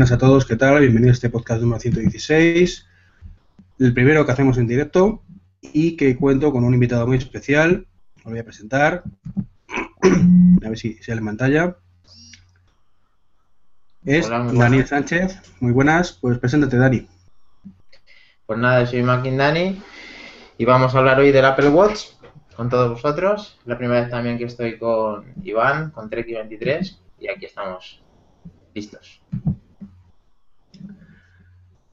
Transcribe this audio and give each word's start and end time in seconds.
buenas 0.00 0.12
a 0.12 0.18
todos, 0.18 0.46
¿qué 0.46 0.56
tal? 0.56 0.80
Bienvenidos 0.80 1.16
a 1.16 1.18
este 1.18 1.28
podcast 1.28 1.60
número 1.60 1.78
116, 1.78 2.88
el 3.80 3.92
primero 3.92 4.24
que 4.24 4.32
hacemos 4.32 4.56
en 4.56 4.66
directo 4.66 5.22
y 5.60 5.94
que 5.94 6.16
cuento 6.16 6.52
con 6.52 6.64
un 6.64 6.72
invitado 6.72 7.06
muy 7.06 7.18
especial. 7.18 7.86
Lo 8.24 8.30
voy 8.30 8.38
a 8.38 8.44
presentar. 8.44 9.02
A 10.64 10.68
ver 10.70 10.78
si 10.78 10.94
sale 11.02 11.18
en 11.18 11.26
pantalla. 11.26 11.76
Es 14.06 14.26
Daniel 14.30 14.86
Sánchez. 14.86 15.38
Muy 15.60 15.72
buenas, 15.72 16.12
pues 16.18 16.38
preséntate, 16.38 16.78
Dani. 16.78 17.06
Pues 18.46 18.58
nada, 18.58 18.86
soy 18.86 19.02
Mackin 19.02 19.36
Dani 19.36 19.82
y 20.56 20.64
vamos 20.64 20.94
a 20.94 20.98
hablar 21.00 21.18
hoy 21.18 21.30
del 21.30 21.44
Apple 21.44 21.68
Watch 21.68 22.04
con 22.56 22.70
todos 22.70 22.88
vosotros. 22.90 23.58
La 23.66 23.76
primera 23.76 24.00
vez 24.00 24.08
también 24.08 24.38
que 24.38 24.44
estoy 24.44 24.78
con 24.78 25.26
Iván, 25.44 25.90
con 25.90 26.08
Treki23 26.08 26.96
y 27.18 27.28
aquí 27.28 27.44
estamos 27.44 28.02
listos. 28.72 29.20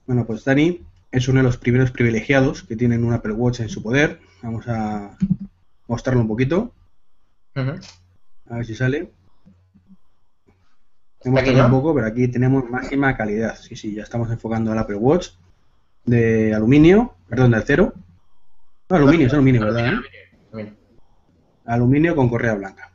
Bueno, 0.07 0.25
pues 0.25 0.45
Dani 0.45 0.81
es 1.11 1.27
uno 1.27 1.39
de 1.39 1.43
los 1.43 1.57
primeros 1.57 1.91
privilegiados 1.91 2.63
que 2.63 2.77
tienen 2.77 3.03
un 3.03 3.13
Apple 3.13 3.33
Watch 3.33 3.59
en 3.59 3.69
su 3.69 3.83
poder. 3.83 4.21
Vamos 4.41 4.65
a 4.69 5.17
mostrarlo 5.87 6.21
un 6.21 6.29
poquito. 6.29 6.73
A 7.55 8.55
ver 8.55 8.65
si 8.65 8.73
sale. 8.73 9.11
Hemos 11.21 11.41
aquí, 11.41 11.49
un 11.49 11.71
poco, 11.71 11.93
pero 11.93 12.07
aquí 12.07 12.29
tenemos 12.29 12.69
máxima 12.69 13.17
calidad. 13.17 13.57
Sí, 13.57 13.75
sí, 13.75 13.93
ya 13.93 14.03
estamos 14.03 14.31
enfocando 14.31 14.71
al 14.71 14.77
Apple 14.77 14.95
Watch 14.95 15.31
de 16.05 16.53
aluminio, 16.53 17.15
perdón, 17.27 17.51
de 17.51 17.57
acero. 17.57 17.93
aluminio, 18.87 19.27
es 19.27 19.33
aluminio, 19.33 19.61
¿verdad? 19.61 19.87
Aluminio. 20.53 20.77
aluminio 21.65 22.15
con 22.15 22.29
correa 22.29 22.53
blanca. 22.53 22.93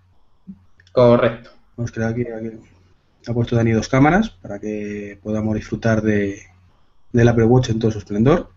Correcto. 0.93 1.51
Vamos 1.77 1.99
a 1.99 2.09
aquí, 2.09 2.23
aquí. 2.23 2.59
Ha 3.27 3.35
puesto 3.35 3.55
Dani 3.55 3.73
dos 3.73 3.89
cámaras 3.89 4.31
para 4.31 4.59
que 4.59 5.19
podamos 5.23 5.55
disfrutar 5.55 6.01
de, 6.01 6.41
del 7.13 7.29
Apple 7.29 7.45
Watch 7.45 7.71
en 7.71 7.79
todo 7.79 7.91
su 7.91 7.99
esplendor. 7.99 8.51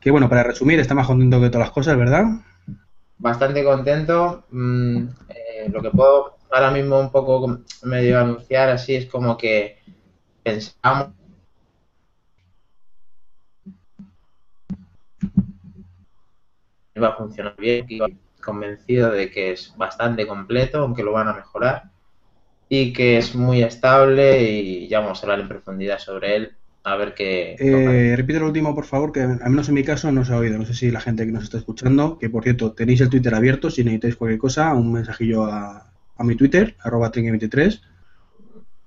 Que 0.00 0.10
bueno, 0.10 0.28
para 0.28 0.42
resumir, 0.42 0.80
está 0.80 0.94
más 0.94 1.06
contento 1.06 1.40
que 1.40 1.48
todas 1.48 1.66
las 1.66 1.74
cosas, 1.74 1.96
¿verdad? 1.96 2.24
Bastante 3.18 3.62
contento. 3.62 4.44
Mm, 4.50 5.04
eh, 5.28 5.68
lo 5.70 5.82
que 5.82 5.90
puedo 5.90 6.38
ahora 6.50 6.70
mismo 6.70 6.98
un 6.98 7.12
poco 7.12 7.60
medio 7.84 8.18
anunciar 8.18 8.70
así 8.70 8.96
es 8.96 9.06
como 9.06 9.36
que 9.36 9.78
pensamos 10.42 11.10
iba 16.94 17.08
a 17.08 17.16
funcionar 17.16 17.54
bien, 17.56 17.86
convencido 18.42 19.10
de 19.10 19.30
que 19.30 19.52
es 19.52 19.74
bastante 19.76 20.26
completo, 20.26 20.80
aunque 20.80 21.02
lo 21.02 21.12
van 21.12 21.28
a 21.28 21.34
mejorar, 21.34 21.84
y 22.68 22.92
que 22.92 23.16
es 23.18 23.34
muy 23.34 23.62
estable 23.62 24.42
y 24.42 24.88
ya 24.88 25.00
vamos 25.00 25.20
a 25.20 25.22
hablar 25.22 25.40
en 25.40 25.48
profundidad 25.48 25.98
sobre 25.98 26.36
él 26.36 26.56
a 26.82 26.96
ver 26.96 27.14
qué. 27.14 27.56
Eh, 27.58 28.14
repite 28.16 28.40
lo 28.40 28.46
último, 28.46 28.74
por 28.74 28.86
favor, 28.86 29.12
que 29.12 29.20
al 29.20 29.50
menos 29.50 29.68
en 29.68 29.74
mi 29.74 29.84
caso 29.84 30.10
no 30.12 30.24
se 30.24 30.32
ha 30.32 30.38
oído. 30.38 30.58
No 30.58 30.64
sé 30.64 30.74
si 30.74 30.90
la 30.90 31.00
gente 31.00 31.26
que 31.26 31.32
nos 31.32 31.44
está 31.44 31.58
escuchando, 31.58 32.18
que 32.18 32.30
por 32.30 32.42
cierto, 32.42 32.72
tenéis 32.72 33.00
el 33.00 33.10
Twitter 33.10 33.34
abierto, 33.34 33.70
si 33.70 33.84
necesitáis 33.84 34.16
cualquier 34.16 34.40
cosa, 34.40 34.74
un 34.74 34.92
mensajillo 34.92 35.44
a, 35.44 35.92
a 36.16 36.24
mi 36.24 36.36
Twitter, 36.36 36.76
arroba 36.80 37.10
23 37.14 37.82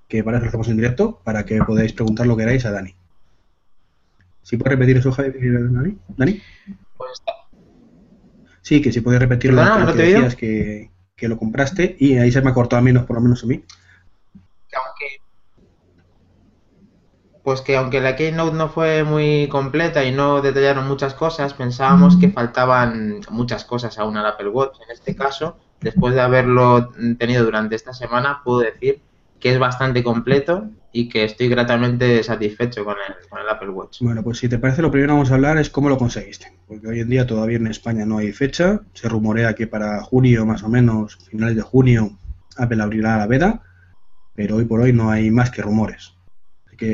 que 0.08 0.22
para 0.22 0.36
eso 0.36 0.44
lo 0.44 0.48
hacemos 0.48 0.68
en 0.68 0.76
directo, 0.76 1.20
para 1.24 1.44
que 1.44 1.58
podáis 1.58 1.92
preguntar 1.92 2.26
lo 2.26 2.36
que 2.36 2.42
queráis 2.42 2.64
a 2.66 2.70
Dani. 2.70 2.94
¿Si 4.42 4.56
puedes 4.56 4.78
repetir 4.78 4.98
eso, 4.98 5.10
Dani? 5.10 5.98
¿Dani? 6.16 6.40
Pues 6.96 7.22
Sí, 8.62 8.80
que 8.80 8.92
si 8.92 9.00
puedes 9.00 9.20
repetirlo, 9.20 9.62
lo 9.62 9.94
que 9.94 10.02
decías 10.02 10.36
que, 10.36 10.90
que, 11.16 11.28
lo 11.28 11.36
compraste 11.36 11.96
y 11.98 12.16
ahí 12.16 12.32
se 12.32 12.40
me 12.40 12.50
ha 12.50 12.54
cortado 12.54 12.80
a 12.80 12.82
menos, 12.82 13.04
por 13.04 13.16
lo 13.16 13.22
menos 13.22 13.42
a 13.42 13.46
mí. 13.46 13.62
Pues 17.44 17.60
que 17.60 17.76
aunque 17.76 18.00
la 18.00 18.16
Keynote 18.16 18.56
no 18.56 18.70
fue 18.70 19.04
muy 19.04 19.48
completa 19.48 20.02
y 20.02 20.12
no 20.12 20.40
detallaron 20.40 20.88
muchas 20.88 21.12
cosas, 21.12 21.52
pensábamos 21.52 22.16
que 22.16 22.30
faltaban 22.30 23.20
muchas 23.28 23.66
cosas 23.66 23.98
aún 23.98 24.16
al 24.16 24.26
Apple 24.26 24.48
Watch. 24.48 24.78
En 24.82 24.90
este 24.90 25.14
caso, 25.14 25.58
después 25.82 26.14
de 26.14 26.22
haberlo 26.22 26.90
tenido 27.18 27.44
durante 27.44 27.76
esta 27.76 27.92
semana, 27.92 28.40
puedo 28.42 28.60
decir 28.60 29.02
que 29.38 29.52
es 29.52 29.58
bastante 29.58 30.02
completo 30.02 30.70
y 30.90 31.10
que 31.10 31.24
estoy 31.24 31.48
gratamente 31.48 32.22
satisfecho 32.22 32.82
con 32.82 32.94
el, 33.06 33.28
con 33.28 33.38
el 33.38 33.48
Apple 33.50 33.68
Watch. 33.68 34.00
Bueno, 34.00 34.22
pues 34.22 34.38
si 34.38 34.48
te 34.48 34.58
parece, 34.58 34.80
lo 34.80 34.90
primero 34.90 35.10
que 35.10 35.16
vamos 35.16 35.30
a 35.30 35.34
hablar 35.34 35.58
es 35.58 35.68
cómo 35.68 35.90
lo 35.90 35.98
conseguiste. 35.98 36.56
Porque 36.66 36.88
hoy 36.88 37.00
en 37.00 37.10
día 37.10 37.26
todavía 37.26 37.58
en 37.58 37.66
España 37.66 38.06
no 38.06 38.16
hay 38.16 38.32
fecha. 38.32 38.80
Se 38.94 39.06
rumorea 39.06 39.54
que 39.54 39.66
para 39.66 40.02
junio, 40.02 40.46
más 40.46 40.62
o 40.62 40.70
menos, 40.70 41.18
finales 41.28 41.56
de 41.56 41.62
junio, 41.62 42.16
Apple 42.56 42.82
abrirá 42.82 43.18
la 43.18 43.26
veda. 43.26 43.60
Pero 44.34 44.56
hoy 44.56 44.64
por 44.64 44.80
hoy 44.80 44.94
no 44.94 45.10
hay 45.10 45.30
más 45.30 45.50
que 45.50 45.60
rumores. 45.60 46.14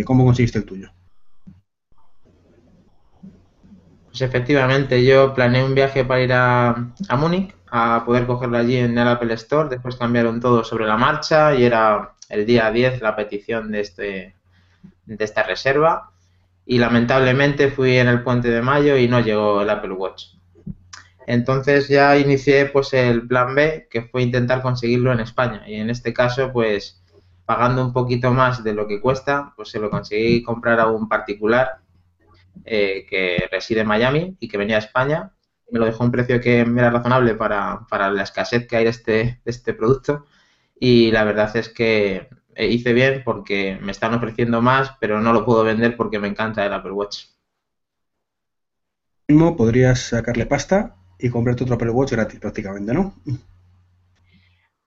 ¿Cómo 0.04 0.24
conseguiste 0.24 0.58
el 0.58 0.64
tuyo? 0.64 0.90
Pues 4.06 4.22
efectivamente, 4.22 5.04
yo 5.04 5.34
planeé 5.34 5.64
un 5.64 5.74
viaje 5.74 6.04
para 6.04 6.20
ir 6.22 6.32
a, 6.32 6.92
a 7.08 7.16
Múnich, 7.16 7.54
a 7.70 8.02
poder 8.04 8.26
cogerlo 8.26 8.58
allí 8.58 8.76
en 8.76 8.98
el 8.98 9.08
Apple 9.08 9.32
Store, 9.34 9.68
después 9.68 9.96
cambiaron 9.96 10.40
todo 10.40 10.64
sobre 10.64 10.86
la 10.86 10.96
marcha 10.96 11.54
y 11.54 11.64
era 11.64 12.14
el 12.28 12.44
día 12.44 12.70
10 12.70 13.00
la 13.00 13.14
petición 13.14 13.70
de, 13.70 13.80
este, 13.80 14.34
de 15.06 15.24
esta 15.24 15.42
reserva 15.42 16.10
y 16.66 16.78
lamentablemente 16.78 17.70
fui 17.70 17.96
en 17.96 18.08
el 18.08 18.22
puente 18.22 18.48
de 18.48 18.62
mayo 18.62 18.96
y 18.96 19.08
no 19.08 19.20
llegó 19.20 19.62
el 19.62 19.70
Apple 19.70 19.92
Watch. 19.92 20.34
Entonces 21.26 21.88
ya 21.88 22.16
inicié 22.16 22.66
pues 22.66 22.92
el 22.92 23.26
plan 23.26 23.54
B, 23.54 23.86
que 23.90 24.02
fue 24.02 24.22
intentar 24.22 24.62
conseguirlo 24.62 25.12
en 25.12 25.20
España 25.20 25.62
y 25.66 25.76
en 25.76 25.90
este 25.90 26.12
caso 26.12 26.52
pues 26.52 26.99
pagando 27.50 27.84
un 27.84 27.92
poquito 27.92 28.32
más 28.32 28.62
de 28.62 28.72
lo 28.74 28.86
que 28.86 29.00
cuesta, 29.00 29.52
pues 29.56 29.70
se 29.70 29.80
lo 29.80 29.90
conseguí 29.90 30.40
comprar 30.40 30.78
a 30.78 30.86
un 30.86 31.08
particular 31.08 31.80
eh, 32.64 33.04
que 33.10 33.48
reside 33.50 33.80
en 33.80 33.88
Miami 33.88 34.36
y 34.38 34.46
que 34.46 34.56
venía 34.56 34.76
a 34.76 34.78
España. 34.78 35.32
Me 35.72 35.80
lo 35.80 35.86
dejó 35.86 36.04
a 36.04 36.06
un 36.06 36.12
precio 36.12 36.40
que 36.40 36.64
me 36.64 36.80
era 36.80 36.92
razonable 36.92 37.34
para, 37.34 37.84
la 37.90 38.22
escasez 38.22 38.68
que 38.68 38.76
hay 38.76 38.84
de 38.84 38.90
este, 38.90 39.12
de 39.12 39.50
este 39.50 39.74
producto. 39.74 40.26
Y 40.78 41.10
la 41.10 41.24
verdad 41.24 41.50
es 41.56 41.68
que 41.68 42.28
hice 42.56 42.92
bien 42.92 43.22
porque 43.24 43.80
me 43.82 43.90
están 43.90 44.14
ofreciendo 44.14 44.62
más, 44.62 44.92
pero 45.00 45.20
no 45.20 45.32
lo 45.32 45.44
puedo 45.44 45.64
vender 45.64 45.96
porque 45.96 46.20
me 46.20 46.28
encanta 46.28 46.64
el 46.64 46.72
Apple 46.72 46.92
Watch. 46.92 47.24
Mismo 49.26 49.56
podrías 49.56 49.98
sacarle 49.98 50.46
pasta 50.46 50.94
y 51.18 51.28
comprarte 51.30 51.64
otro 51.64 51.74
Apple 51.74 51.90
Watch 51.90 52.12
gratis 52.12 52.38
prácticamente, 52.38 52.94
¿no? 52.94 53.12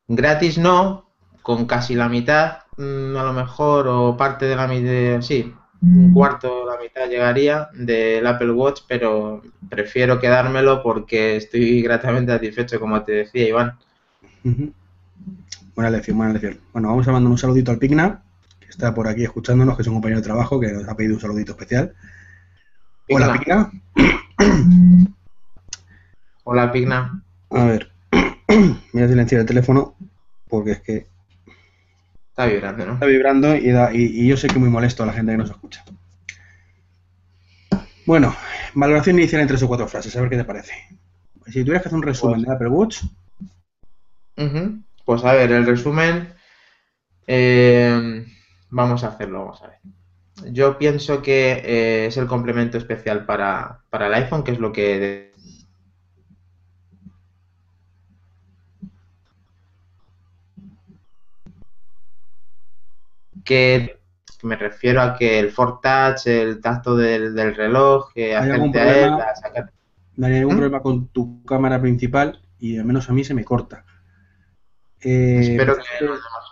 Gratis 0.07 0.57
no, 0.57 1.12
con 1.43 1.65
casi 1.65 1.93
la 1.93 2.09
mitad, 2.09 2.59
mm, 2.77 3.15
a 3.15 3.23
lo 3.23 3.33
mejor, 3.33 3.87
o 3.87 4.17
parte 4.17 4.45
de 4.45 4.55
la 4.55 4.67
mitad, 4.67 5.21
sí, 5.21 5.53
un 5.81 6.13
cuarto, 6.13 6.65
la 6.65 6.81
mitad 6.81 7.09
llegaría 7.09 7.67
del 7.73 8.25
Apple 8.25 8.51
Watch, 8.51 8.84
pero 8.87 9.41
prefiero 9.69 10.17
quedármelo 10.17 10.81
porque 10.81 11.35
estoy 11.35 11.81
gratamente 11.84 12.31
satisfecho, 12.31 12.79
como 12.79 13.03
te 13.03 13.11
decía, 13.11 13.49
Iván. 13.49 13.78
Buena 15.75 15.91
lección, 15.91 16.17
buena 16.17 16.34
lección. 16.34 16.59
Bueno, 16.72 16.87
vamos 16.87 17.07
a 17.07 17.11
mandar 17.11 17.29
un 17.29 17.37
saludito 17.37 17.72
al 17.72 17.79
Pigna, 17.79 18.23
que 18.61 18.67
está 18.69 18.93
por 18.93 19.09
aquí 19.09 19.23
escuchándonos, 19.23 19.75
que 19.75 19.81
es 19.81 19.87
un 19.89 19.96
compañero 19.96 20.22
de 20.22 20.25
trabajo 20.25 20.59
que 20.59 20.72
nos 20.72 20.87
ha 20.87 20.96
pedido 20.96 21.16
un 21.16 21.22
saludito 21.22 21.51
especial. 21.51 21.93
Hola, 23.09 23.34
Pigna. 23.34 23.72
Hola, 26.46 26.72
Pigna. 26.72 27.22
A 27.49 27.63
ver, 27.66 27.91
voy 28.93 29.03
a 29.03 29.07
silenciar 29.09 29.41
el 29.41 29.47
teléfono 29.47 29.96
porque 30.47 30.72
es 30.72 30.81
que 30.81 31.12
Está 32.34 32.47
vibrando, 32.47 32.84
¿no? 32.88 32.94
Está 32.94 33.06
vibrando 33.06 33.56
y, 33.56 33.70
y, 33.94 34.28
yo 34.28 34.35
sé 34.38 34.47
que 34.47 34.56
es 34.56 34.59
muy 34.59 34.72
molesto 34.72 35.03
a 35.03 35.06
la 35.06 35.14
gente 35.14 35.34
que 35.34 35.38
nos 35.38 35.52
escucha. 35.52 35.85
Bueno, 38.08 38.35
valoración 38.74 39.20
inicial 39.20 39.44
en 39.44 39.47
tres 39.47 39.62
o 39.62 39.68
cuatro 39.68 39.88
frases, 39.88 40.16
a 40.16 40.22
ver 40.22 40.32
qué 40.32 40.38
te 40.38 40.44
parece. 40.44 40.74
Si 41.46 41.64
tuvieras 41.64 41.84
que 41.84 41.90
hacer 41.90 41.97
un 41.97 42.02
resumen 42.02 42.38
pues 42.38 42.47
de 42.47 42.53
Apple 42.56 42.70
Watch. 42.70 43.03
Pues 45.06 45.24
a 45.24 45.34
ver, 45.34 45.52
el 45.52 45.68
resumen. 45.68 46.34
Eh, 47.28 48.26
vamos 48.72 49.03
a 49.03 49.09
hacerlo, 49.09 49.46
vamos 49.46 49.62
a 49.62 49.68
ver. 49.68 49.78
Yo 50.52 50.80
pienso 50.80 51.22
que 51.22 51.62
eh, 51.64 52.08
es 52.08 52.18
el 52.18 52.26
complemento 52.26 52.80
especial 52.80 53.28
para, 53.28 53.82
para 53.91 54.08
el 54.08 54.14
iPhone, 54.16 54.44
que 54.44 54.53
es 54.53 54.59
lo 54.59 54.74
que 54.74 55.33
que 63.43 63.99
me 64.43 64.55
refiero 64.55 65.01
a 65.01 65.16
que 65.16 65.40
el 65.40 65.51
Ford 65.51 65.79
Touch, 65.81 66.28
el 66.28 66.61
tacto 66.61 66.95
del, 66.95 67.55
reloj, 67.55 68.11
que 68.13 68.35
¿Hay 68.35 68.51
algún 68.51 68.72
problema, 68.72 69.25
¿Hay 70.22 70.37
algún 70.37 70.53
¿Mm? 70.53 70.57
problema 70.57 70.81
con 70.81 71.07
tu 71.07 71.43
cámara 71.43 71.81
principal? 71.81 72.41
Y 72.59 72.78
al 72.78 72.85
menos 72.85 73.09
a 73.09 73.13
mí 73.13 73.23
se 73.23 73.34
me 73.34 73.43
corta. 73.43 73.85
Eh, 75.01 75.40
Espero 75.41 75.78
que 75.78 76.05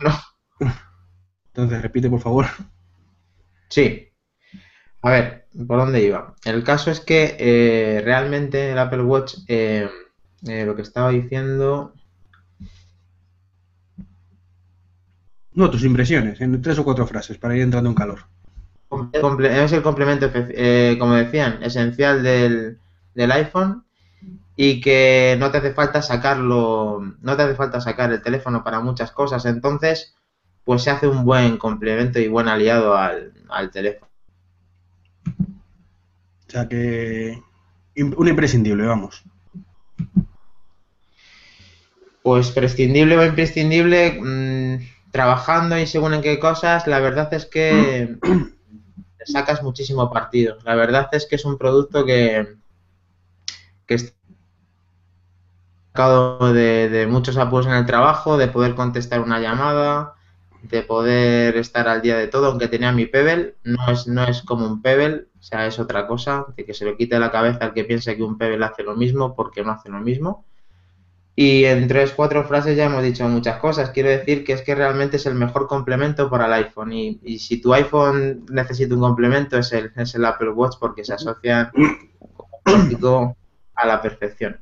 no. 0.04 0.12
Entonces, 1.48 1.82
repite, 1.82 2.10
por 2.10 2.22
favor. 2.22 2.46
Sí. 3.70 4.10
A 5.02 5.12
ver, 5.12 5.48
¿por 5.68 5.78
dónde 5.80 6.02
iba? 6.02 6.36
El 6.46 6.64
caso 6.64 6.92
es 6.92 7.00
que 7.00 7.36
eh, 7.40 8.02
realmente 8.04 8.72
el 8.72 8.80
Apple 8.80 9.04
Watch, 9.04 9.36
eh, 9.48 9.90
lo 10.42 10.76
que 10.76 10.82
estaba 10.82 11.10
diciendo 11.10 11.94
No, 15.54 15.70
tus 15.70 15.84
impresiones, 15.84 16.40
en 16.42 16.62
tres 16.62 16.80
o 16.80 16.84
cuatro 16.84 17.06
frases, 17.06 17.38
para 17.38 17.56
ir 17.56 17.62
entrando 17.62 17.90
en 17.90 17.96
calor. 17.96 18.20
Es 19.54 19.72
el 19.72 19.82
complemento, 19.82 20.30
eh, 20.34 20.98
como 21.00 21.14
decían, 21.14 21.64
esencial 21.64 22.24
del, 22.24 22.78
del 23.16 23.32
iPhone 23.32 23.86
y 24.56 24.82
que 24.82 25.38
no 25.40 25.50
te 25.50 25.60
hace 25.60 25.74
falta 25.74 26.02
sacarlo, 26.02 27.02
no 27.22 27.36
te 27.38 27.44
hace 27.44 27.56
falta 27.56 27.80
sacar 27.80 28.12
el 28.12 28.22
teléfono 28.22 28.64
para 28.64 28.82
muchas 28.82 29.12
cosas. 29.12 29.46
Entonces, 29.46 30.14
pues 30.66 30.84
se 30.84 30.92
hace 30.92 31.08
un 31.08 31.24
buen 31.24 31.58
complemento 31.58 32.20
y 32.20 32.28
buen 32.28 32.48
aliado 32.48 32.96
al, 32.96 33.34
al 33.50 33.72
teléfono. 33.72 34.12
O 36.48 36.52
sea 36.52 36.68
que 36.68 37.42
un 37.96 38.28
imprescindible, 38.28 38.86
vamos. 38.86 39.24
Pues 42.24 42.52
prescindible 42.52 43.18
o 43.18 43.26
imprescindible, 43.26 44.20
mm, 44.22 45.01
trabajando 45.12 45.78
y 45.78 45.88
según 45.88 46.14
en 46.14 46.22
qué 46.22 46.40
cosas, 46.40 46.88
la 46.88 47.00
verdad 47.00 47.34
es 47.34 47.46
que 47.46 48.18
sacas 49.26 49.62
muchísimo 49.64 50.10
partido. 50.12 50.58
La 50.64 50.76
verdad 50.76 51.10
es 51.12 51.26
que 51.26 51.36
es 51.36 51.46
un 51.46 51.58
producto 51.58 52.06
que, 52.06 52.56
que 53.86 53.96
está 53.96 54.14
de, 56.54 56.90
de 56.90 57.08
muchos 57.08 57.38
apuros 57.38 57.68
en 57.68 57.74
el 57.74 57.86
trabajo, 57.86 58.38
de 58.38 58.48
poder 58.48 58.76
contestar 58.76 59.22
una 59.22 59.40
llamada, 59.40 60.16
de 60.62 60.84
poder 60.84 61.58
estar 61.58 61.88
al 61.88 62.02
día 62.02 62.18
de 62.18 62.28
todo, 62.28 62.48
aunque 62.48 62.68
tenía 62.68 62.92
mi 62.92 63.06
Pebble, 63.06 63.56
no 63.64 63.90
es, 63.90 64.08
no 64.08 64.24
es 64.24 64.42
como 64.44 64.66
un 64.66 64.82
Pebble, 64.82 65.28
o 65.40 65.44
sea, 65.44 65.66
es 65.66 65.80
otra 65.80 66.08
cosa, 66.08 66.46
de 66.56 66.66
que 66.66 66.74
se 66.74 66.86
lo 66.86 66.96
quite 66.96 67.20
la 67.20 67.32
cabeza 67.32 67.66
al 67.66 67.74
que 67.74 67.84
piense 67.84 68.16
que 68.16 68.24
un 68.24 68.38
Pebble 68.38 68.64
hace 68.64 68.84
lo 68.84 68.96
mismo, 68.96 69.36
porque 69.36 69.64
no 69.64 69.72
hace 69.72 69.90
lo 69.90 70.00
mismo. 70.00 70.46
Y 71.36 71.64
en 71.66 71.88
tres, 71.88 72.12
cuatro 72.12 72.44
frases 72.44 72.76
ya 72.76 72.86
hemos 72.86 73.04
dicho 73.04 73.28
muchas 73.28 73.58
cosas. 73.58 73.92
Quiero 73.92 74.10
decir 74.10 74.44
que 74.44 74.54
es 74.54 74.62
que 74.62 74.76
realmente 74.76 75.18
es 75.18 75.26
el 75.26 75.36
mejor 75.36 75.68
complemento 75.68 76.30
para 76.30 76.46
el 76.46 76.54
iPhone. 76.66 76.92
Y, 76.92 77.40
si 77.40 77.62
tu 77.62 77.74
iPhone 77.74 78.46
necesita 78.52 78.94
un 78.94 79.02
complemento 79.02 79.58
es 79.58 79.72
el, 79.72 79.92
es 79.96 80.14
el 80.16 80.26
Apple 80.26 80.50
Watch 80.50 80.76
porque 80.80 81.06
se 81.06 81.14
asocian 81.14 81.72
a 83.76 83.88
la 83.88 84.02
perfección. 84.02 84.60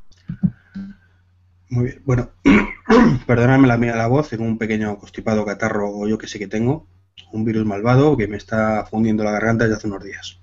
Muy 1.69 1.85
bien. 1.85 2.01
Bueno, 2.05 2.29
perdóname 3.27 3.67
la 3.67 3.77
mía 3.77 3.95
la 3.95 4.07
voz, 4.07 4.29
tengo 4.29 4.43
un 4.43 4.57
pequeño 4.57 4.97
constipado 4.97 5.45
catarro 5.45 5.91
o 5.91 6.07
yo 6.07 6.17
que 6.17 6.27
sé 6.27 6.39
que 6.39 6.47
tengo, 6.47 6.87
un 7.31 7.45
virus 7.45 7.65
malvado 7.65 8.17
que 8.17 8.27
me 8.27 8.37
está 8.37 8.85
fundiendo 8.85 9.23
la 9.23 9.31
garganta 9.31 9.65
desde 9.65 9.77
hace 9.77 9.87
unos 9.87 10.03
días. 10.03 10.39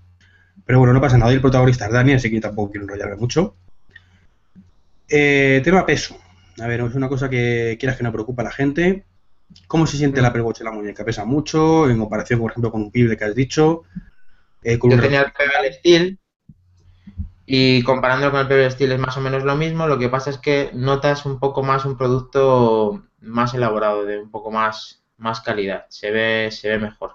Pero 0.65 0.79
bueno, 0.79 0.93
no 0.93 1.01
pasa 1.01 1.19
nada, 1.19 1.33
el 1.33 1.41
protagonista 1.41 1.87
es 1.87 1.93
Dani, 1.93 2.15
así 2.15 2.31
que 2.31 2.41
tampoco 2.41 2.73
quiero 2.73 2.85
enrollarme 2.85 3.17
mucho. 3.17 3.57
Eh, 5.09 5.61
tema 5.65 5.87
peso. 5.87 6.19
A 6.61 6.67
ver, 6.67 6.81
es 6.81 6.95
una 6.95 7.09
cosa 7.09 7.29
que 7.29 7.77
quieras 7.79 7.97
que 7.97 8.05
no 8.05 8.13
preocupa 8.13 8.43
a 8.43 8.47
la 8.47 8.51
gente. 8.51 9.05
¿Cómo 9.69 9.87
se 9.87 9.97
siente 9.97 10.21
el 10.21 10.27
Apple 10.27 10.43
Watch 10.43 10.61
en 10.61 10.67
la 10.67 10.73
muñeca? 10.73 11.05
¿Pesa 11.05 11.25
mucho 11.25 11.89
en 11.89 11.99
comparación, 11.99 12.41
por 12.41 12.51
ejemplo, 12.51 12.73
con 12.73 12.83
un 12.83 12.91
Pibble 12.91 13.17
que 13.17 13.25
has 13.25 13.35
dicho? 13.35 13.83
Eh, 14.63 14.79
yo 14.83 15.01
tenía 15.01 15.23
el 15.23 15.33
Pebble 15.33 15.73
Steel 15.75 16.19
y 17.47 17.85
comparándolo 17.85 18.33
con 18.33 18.41
el 18.41 18.49
Pebble 18.49 18.71
Steel 18.71 18.93
es 18.93 18.99
más 18.99 19.17
o 19.17 19.21
menos 19.21 19.45
lo 19.45 19.55
mismo, 19.55 19.87
lo 19.87 19.99
que 19.99 20.09
pasa 20.09 20.31
es 20.31 20.39
que 20.39 20.71
notas 20.75 21.25
un 21.25 21.39
poco 21.39 21.63
más 21.63 21.85
un 21.85 21.97
producto 21.97 23.05
más 23.21 23.55
elaborado, 23.55 24.05
de 24.05 24.19
un 24.19 24.31
poco 24.33 24.51
más, 24.51 25.05
más 25.17 25.41
calidad, 25.41 25.87
se 25.89 26.11
ve, 26.11 26.51
se 26.51 26.69
ve 26.69 26.79
mejor. 26.79 27.13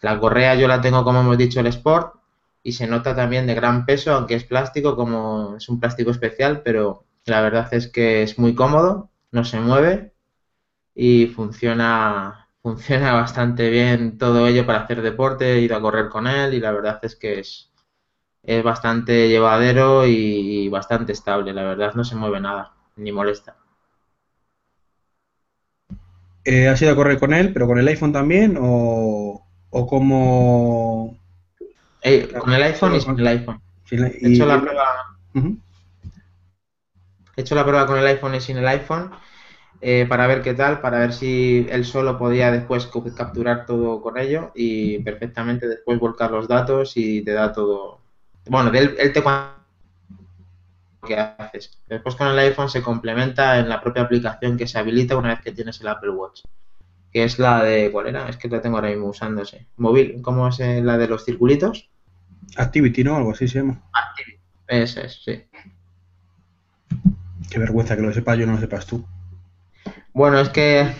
La 0.00 0.18
correa 0.18 0.54
yo 0.54 0.66
la 0.66 0.80
tengo, 0.80 1.04
como 1.04 1.20
hemos 1.20 1.36
dicho, 1.36 1.60
el 1.60 1.66
Sport, 1.66 2.14
y 2.62 2.72
se 2.72 2.86
nota 2.86 3.14
también 3.14 3.46
de 3.46 3.54
gran 3.54 3.86
peso, 3.86 4.12
aunque 4.12 4.34
es 4.34 4.44
plástico, 4.44 4.96
como 4.96 5.56
es 5.56 5.68
un 5.68 5.80
plástico 5.80 6.10
especial, 6.10 6.62
pero 6.64 7.04
la 7.26 7.40
verdad 7.40 7.72
es 7.74 7.88
que 7.88 8.22
es 8.22 8.38
muy 8.38 8.54
cómodo, 8.54 9.10
no 9.32 9.44
se 9.44 9.60
mueve 9.60 10.12
y 10.94 11.26
funciona, 11.26 12.48
funciona 12.62 13.12
bastante 13.14 13.70
bien 13.70 14.18
todo 14.18 14.46
ello 14.46 14.66
para 14.66 14.82
hacer 14.82 15.02
deporte, 15.02 15.60
ido 15.60 15.76
a 15.76 15.80
correr 15.80 16.08
con 16.08 16.26
él 16.26 16.54
y 16.54 16.60
la 16.60 16.72
verdad 16.72 17.00
es 17.02 17.16
que 17.16 17.40
es, 17.40 17.70
es 18.42 18.62
bastante 18.62 19.28
llevadero 19.28 20.06
y 20.06 20.68
bastante 20.68 21.12
estable, 21.12 21.52
la 21.52 21.64
verdad 21.64 21.94
no 21.94 22.04
se 22.04 22.16
mueve 22.16 22.40
nada, 22.40 22.74
ni 22.96 23.12
molesta. 23.12 23.56
Eh, 26.44 26.68
¿Has 26.68 26.82
ido 26.82 26.92
a 26.92 26.96
correr 26.96 27.18
con 27.18 27.32
él, 27.32 27.52
pero 27.52 27.66
con 27.66 27.78
el 27.78 27.86
iPhone 27.86 28.12
también? 28.12 28.58
¿O, 28.60 29.46
o 29.70 29.86
como...? 29.86 31.21
Eh, 32.02 32.28
con 32.38 32.52
el 32.52 32.62
iPhone 32.62 32.96
y 32.96 33.00
sin 33.00 33.18
el 33.18 33.26
iPhone. 33.26 33.60
He 33.90 34.34
hecho 34.34 34.46
la 34.46 34.60
prueba... 34.60 34.84
He 37.34 37.40
hecho 37.40 37.54
la 37.54 37.64
prueba 37.64 37.86
con 37.86 37.98
el 37.98 38.06
iPhone 38.06 38.34
y 38.34 38.40
sin 38.40 38.58
el 38.58 38.68
iPhone 38.68 39.10
eh, 39.80 40.06
para 40.08 40.26
ver 40.26 40.42
qué 40.42 40.54
tal, 40.54 40.80
para 40.80 40.98
ver 40.98 41.12
si 41.12 41.66
él 41.70 41.84
solo 41.84 42.18
podía 42.18 42.52
después 42.52 42.88
capturar 43.16 43.66
todo 43.66 44.00
con 44.00 44.18
ello 44.18 44.52
y 44.54 44.98
perfectamente 45.00 45.66
después 45.66 45.98
volcar 45.98 46.30
los 46.30 46.46
datos 46.46 46.96
y 46.96 47.24
te 47.24 47.32
da 47.32 47.52
todo, 47.52 48.00
bueno, 48.46 48.70
él, 48.74 48.94
él 48.98 49.12
te 49.12 49.22
que 51.04 51.18
haces. 51.18 51.82
Después 51.88 52.14
con 52.14 52.28
el 52.28 52.38
iPhone 52.38 52.68
se 52.68 52.82
complementa 52.82 53.58
en 53.58 53.68
la 53.68 53.80
propia 53.80 54.02
aplicación 54.02 54.56
que 54.56 54.68
se 54.68 54.78
habilita 54.78 55.16
una 55.16 55.30
vez 55.30 55.40
que 55.40 55.52
tienes 55.52 55.80
el 55.80 55.88
Apple 55.88 56.10
Watch. 56.10 56.42
Que 57.12 57.24
es 57.24 57.38
la 57.38 57.62
de, 57.64 57.90
¿cuál 57.90 58.06
era? 58.06 58.28
Es 58.28 58.36
que 58.36 58.48
la 58.48 58.60
tengo 58.60 58.76
ahora 58.76 58.88
mismo 58.88 59.08
usándose. 59.08 59.66
Móvil, 59.76 60.22
¿cómo 60.22 60.48
es 60.48 60.60
eh, 60.60 60.80
la 60.80 60.96
de 60.96 61.08
los 61.08 61.24
circulitos? 61.24 61.90
Activity, 62.56 63.04
¿no? 63.04 63.16
Algo 63.16 63.32
así 63.32 63.48
se 63.48 63.58
llama. 63.58 63.80
Activity, 63.92 64.38
ese 64.68 65.06
es, 65.06 65.22
sí. 65.24 65.44
Qué 67.50 67.58
vergüenza 67.58 67.96
que 67.96 68.02
lo 68.02 68.12
sepas 68.12 68.38
yo 68.38 68.46
no 68.46 68.52
lo 68.52 68.60
sepas 68.60 68.86
tú. 68.86 69.04
Bueno, 70.12 70.38
es 70.38 70.48
que 70.50 70.94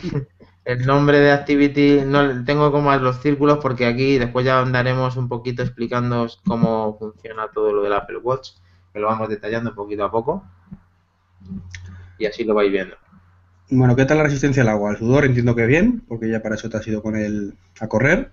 el 0.65 0.87
nombre 0.87 1.19
de 1.19 1.33
Activity 1.33 2.03
no 2.05 2.45
tengo 2.45 2.71
como 2.71 2.95
los 2.97 3.21
círculos 3.21 3.59
porque 3.59 3.87
aquí 3.87 4.19
después 4.19 4.45
ya 4.45 4.61
andaremos 4.61 5.17
un 5.17 5.29
poquito 5.29 5.63
explicando 5.63 6.27
cómo 6.45 6.97
funciona 6.99 7.49
todo 7.53 7.73
lo 7.73 7.83
del 7.83 7.93
Apple 7.93 8.19
Watch, 8.19 8.51
que 8.93 9.01
lo 9.01 9.09
vamos 9.09 9.29
detallando 9.29 9.75
poquito 9.75 10.05
a 10.05 10.11
poco 10.11 10.45
y 12.19 12.27
así 12.27 12.45
lo 12.45 12.55
vais 12.55 12.71
viendo. 12.71 12.97
Bueno, 13.71 13.97
¿qué 13.97 14.05
tal 14.05 14.19
la 14.19 14.25
resistencia 14.25 14.63
al 14.63 14.69
agua? 14.69 14.91
El 14.91 14.99
sudor 14.99 15.25
entiendo 15.25 15.57
que 15.57 15.67
bien, 15.67 16.01
porque 16.07 16.29
ya 16.29 16.43
para 16.43 16.55
eso 16.55 16.69
te 16.69 16.77
has 16.77 16.87
ido 16.87 17.03
con 17.03 17.17
él 17.17 17.55
a 17.81 17.89
correr. 17.89 18.31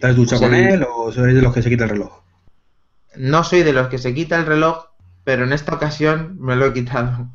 ¿Te 0.00 0.06
has 0.06 0.16
duchado 0.16 0.40
pues 0.40 0.50
con 0.50 0.54
él 0.58 0.82
o 0.88 1.10
eres 1.10 1.34
de 1.34 1.42
los 1.42 1.52
que 1.52 1.62
se 1.62 1.68
quita 1.68 1.84
el 1.84 1.90
reloj? 1.90 2.22
No 3.16 3.44
soy 3.44 3.62
de 3.62 3.72
los 3.72 3.88
que 3.88 3.98
se 3.98 4.14
quita 4.14 4.36
el 4.36 4.46
reloj, 4.46 4.86
pero 5.24 5.44
en 5.44 5.52
esta 5.52 5.74
ocasión 5.74 6.36
me 6.40 6.56
lo 6.56 6.66
he 6.66 6.72
quitado. 6.72 7.28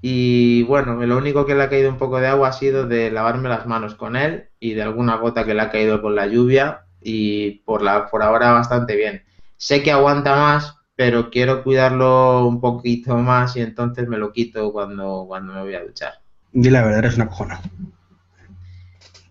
Y 0.00 0.62
bueno, 0.64 0.94
lo 1.04 1.16
único 1.16 1.46
que 1.46 1.54
le 1.54 1.62
ha 1.62 1.70
caído 1.70 1.90
un 1.90 1.96
poco 1.96 2.20
de 2.20 2.26
agua 2.26 2.48
ha 2.48 2.52
sido 2.52 2.86
de 2.86 3.10
lavarme 3.10 3.48
las 3.48 3.66
manos 3.66 3.94
con 3.94 4.16
él 4.16 4.50
y 4.60 4.74
de 4.74 4.82
alguna 4.82 5.16
gota 5.16 5.44
que 5.44 5.54
le 5.54 5.62
ha 5.62 5.70
caído 5.70 6.02
con 6.02 6.14
la 6.14 6.26
lluvia 6.26 6.84
y 7.02 7.62
por, 7.64 7.82
la, 7.82 8.06
por 8.06 8.22
ahora 8.22 8.52
bastante 8.52 8.96
bien. 8.96 9.24
Sé 9.56 9.82
que 9.82 9.90
aguanta 9.90 10.36
más, 10.36 10.76
pero 10.94 11.30
quiero 11.30 11.64
cuidarlo 11.64 12.46
un 12.46 12.60
poquito 12.60 13.16
más 13.16 13.56
y 13.56 13.62
entonces 13.62 14.06
me 14.06 14.18
lo 14.18 14.30
quito 14.30 14.72
cuando, 14.72 15.24
cuando 15.26 15.54
me 15.54 15.62
voy 15.62 15.74
a 15.74 15.82
duchar. 15.82 16.12
Di 16.52 16.70
la 16.70 16.82
verdad, 16.82 16.98
eres 16.98 17.16
una 17.16 17.28
cojona. 17.28 17.60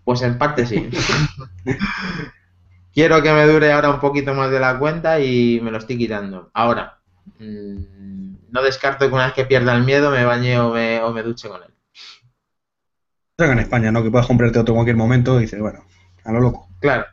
Pues 0.04 0.22
en 0.22 0.38
parte 0.38 0.66
sí. 0.66 0.90
quiero 2.94 3.22
que 3.22 3.32
me 3.32 3.46
dure 3.46 3.72
ahora 3.72 3.90
un 3.90 4.00
poquito 4.00 4.34
más 4.34 4.50
de 4.50 4.60
la 4.60 4.78
cuenta 4.78 5.20
y 5.20 5.60
me 5.62 5.70
lo 5.70 5.78
estoy 5.78 5.98
quitando. 5.98 6.50
Ahora, 6.54 7.00
mmm, 7.38 8.34
no 8.50 8.62
descarto 8.62 9.08
que 9.08 9.14
una 9.14 9.26
vez 9.26 9.34
que 9.34 9.44
pierda 9.44 9.74
el 9.74 9.84
miedo 9.84 10.10
me 10.10 10.24
bañe 10.24 10.58
o 10.60 10.72
me, 10.72 11.02
o 11.02 11.12
me 11.12 11.22
duche 11.22 11.48
con 11.48 11.62
él. 11.62 11.70
en 13.38 13.58
España, 13.58 13.90
¿no? 13.90 14.02
Que 14.02 14.10
puedas 14.10 14.26
comprarte 14.26 14.58
otro 14.58 14.72
en 14.74 14.76
cualquier 14.76 14.96
momento 14.96 15.38
y 15.38 15.42
dices, 15.42 15.60
bueno, 15.60 15.84
a 16.24 16.32
lo 16.32 16.40
loco. 16.40 16.68
Claro. 16.80 17.06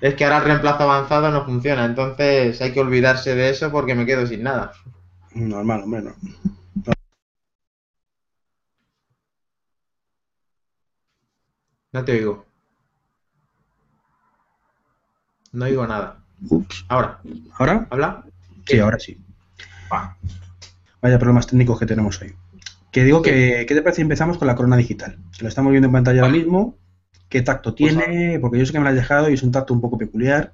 Es 0.00 0.14
que 0.14 0.24
ahora 0.24 0.38
el 0.38 0.44
reemplazo 0.44 0.84
avanzado 0.84 1.30
no 1.30 1.44
funciona, 1.44 1.84
entonces 1.84 2.60
hay 2.62 2.72
que 2.72 2.80
olvidarse 2.80 3.34
de 3.34 3.50
eso 3.50 3.70
porque 3.70 3.94
me 3.94 4.06
quedo 4.06 4.26
sin 4.26 4.42
nada. 4.42 4.72
Normal, 5.34 5.82
hombre, 5.82 6.02
no. 6.02 6.14
No 11.92 12.04
te 12.04 12.12
oigo. 12.12 12.46
No 15.52 15.64
oigo 15.64 15.86
nada. 15.86 16.18
Ups. 16.48 16.84
Ahora. 16.88 17.20
¿Ahora? 17.58 17.86
¿Habla? 17.90 18.24
Sí, 18.66 18.78
ahora 18.78 18.98
sí. 18.98 19.18
Vaya 21.02 21.18
problemas 21.18 21.46
técnicos 21.46 21.78
que 21.78 21.86
tenemos 21.86 22.20
hoy. 22.22 22.34
Que 22.92 23.04
digo 23.04 23.22
que, 23.22 23.64
¿qué 23.66 23.74
te 23.74 23.82
parece 23.82 23.96
si 23.96 24.02
empezamos 24.02 24.38
con 24.38 24.46
la 24.46 24.56
corona 24.56 24.76
digital? 24.76 25.18
lo 25.40 25.48
estamos 25.48 25.70
viendo 25.70 25.86
en 25.86 25.92
pantalla 25.92 26.22
ahora 26.22 26.32
mismo. 26.32 26.76
¿Qué 27.28 27.42
tacto 27.42 27.74
pues 27.74 27.96
tiene? 27.96 28.38
Porque 28.40 28.58
yo 28.58 28.66
sé 28.66 28.72
que 28.72 28.78
me 28.78 28.84
lo 28.84 28.90
has 28.90 28.96
dejado 28.96 29.30
y 29.30 29.34
es 29.34 29.42
un 29.42 29.52
tacto 29.52 29.72
un 29.72 29.80
poco 29.80 29.98
peculiar. 29.98 30.52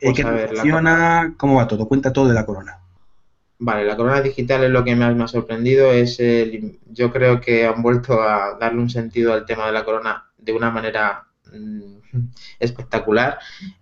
Eh, 0.00 0.06
pues 0.06 0.16
¿Qué 0.16 0.48
funciona? 0.48 1.34
¿Cómo 1.36 1.56
va 1.56 1.68
todo? 1.68 1.86
Cuenta 1.86 2.12
todo 2.12 2.28
de 2.28 2.34
la 2.34 2.46
corona. 2.46 2.78
Vale, 3.58 3.84
la 3.84 3.96
corona 3.96 4.20
digital 4.20 4.64
es 4.64 4.70
lo 4.70 4.82
que 4.82 4.96
más 4.96 5.14
me 5.14 5.24
ha 5.24 5.28
sorprendido. 5.28 5.92
Es 5.92 6.18
el, 6.18 6.78
yo 6.90 7.12
creo 7.12 7.40
que 7.40 7.66
han 7.66 7.82
vuelto 7.82 8.20
a 8.20 8.56
darle 8.58 8.80
un 8.80 8.90
sentido 8.90 9.32
al 9.32 9.44
tema 9.44 9.66
de 9.66 9.72
la 9.72 9.84
corona 9.84 10.31
de 10.42 10.52
una 10.52 10.70
manera 10.70 11.28
mm, 11.52 11.96
espectacular. 12.58 13.38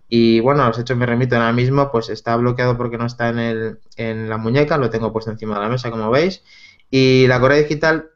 Y 0.09 0.41
bueno, 0.41 0.67
los 0.67 0.79
hechos 0.79 0.97
me 0.97 1.07
remito 1.07 1.37
ahora 1.37 1.53
mismo, 1.53 1.91
pues 1.91 2.09
está 2.09 2.37
bloqueado 2.37 2.77
porque 2.77 2.99
no 2.99 3.07
está 3.07 3.29
en, 3.29 3.39
el, 3.39 3.81
en 3.97 4.29
la 4.29 4.37
muñeca, 4.39 4.79
lo 4.79 4.91
tengo 4.91 5.13
puesto 5.13 5.31
encima 5.31 5.55
de 5.55 5.61
la 5.61 5.69
mesa, 5.69 5.91
como 5.91 6.11
veis. 6.11 6.43
Y 6.91 7.27
la 7.27 7.41
correa 7.41 7.59
digital 7.59 8.11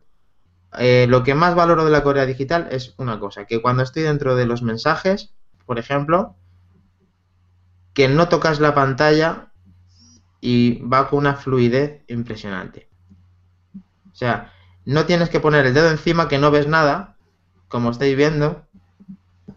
eh, 0.79 1.07
lo 1.09 1.23
que 1.23 1.35
más 1.35 1.55
valoro 1.55 1.85
de 1.85 1.91
la 1.91 2.03
correa 2.03 2.27
digital 2.27 2.69
es 2.71 2.95
una 2.99 3.21
cosa, 3.21 3.47
que 3.47 3.63
cuando 3.63 3.83
estoy 3.83 4.03
dentro 4.03 4.35
de 4.35 4.47
los 4.47 4.63
mensajes, 4.63 5.33
por 5.67 5.79
ejemplo, 5.79 6.37
que 7.93 8.09
no 8.09 8.29
tocas 8.29 8.59
la 8.59 8.75
pantalla 8.75 9.53
y 10.41 10.83
va 10.83 11.09
con 11.09 11.21
una 11.21 11.37
fluidez 11.37 12.03
impresionante. 12.09 12.89
O 14.13 14.17
sea, 14.17 14.53
no 14.85 15.07
tienes 15.07 15.31
que 15.31 15.41
poner 15.41 15.65
el 15.67 15.75
dedo 15.75 15.91
encima 15.91 16.29
que 16.29 16.39
no 16.39 16.51
ves 16.51 16.67
nada, 16.67 17.14
como 17.69 17.91
estáis 17.91 18.17
viendo. 18.17 18.67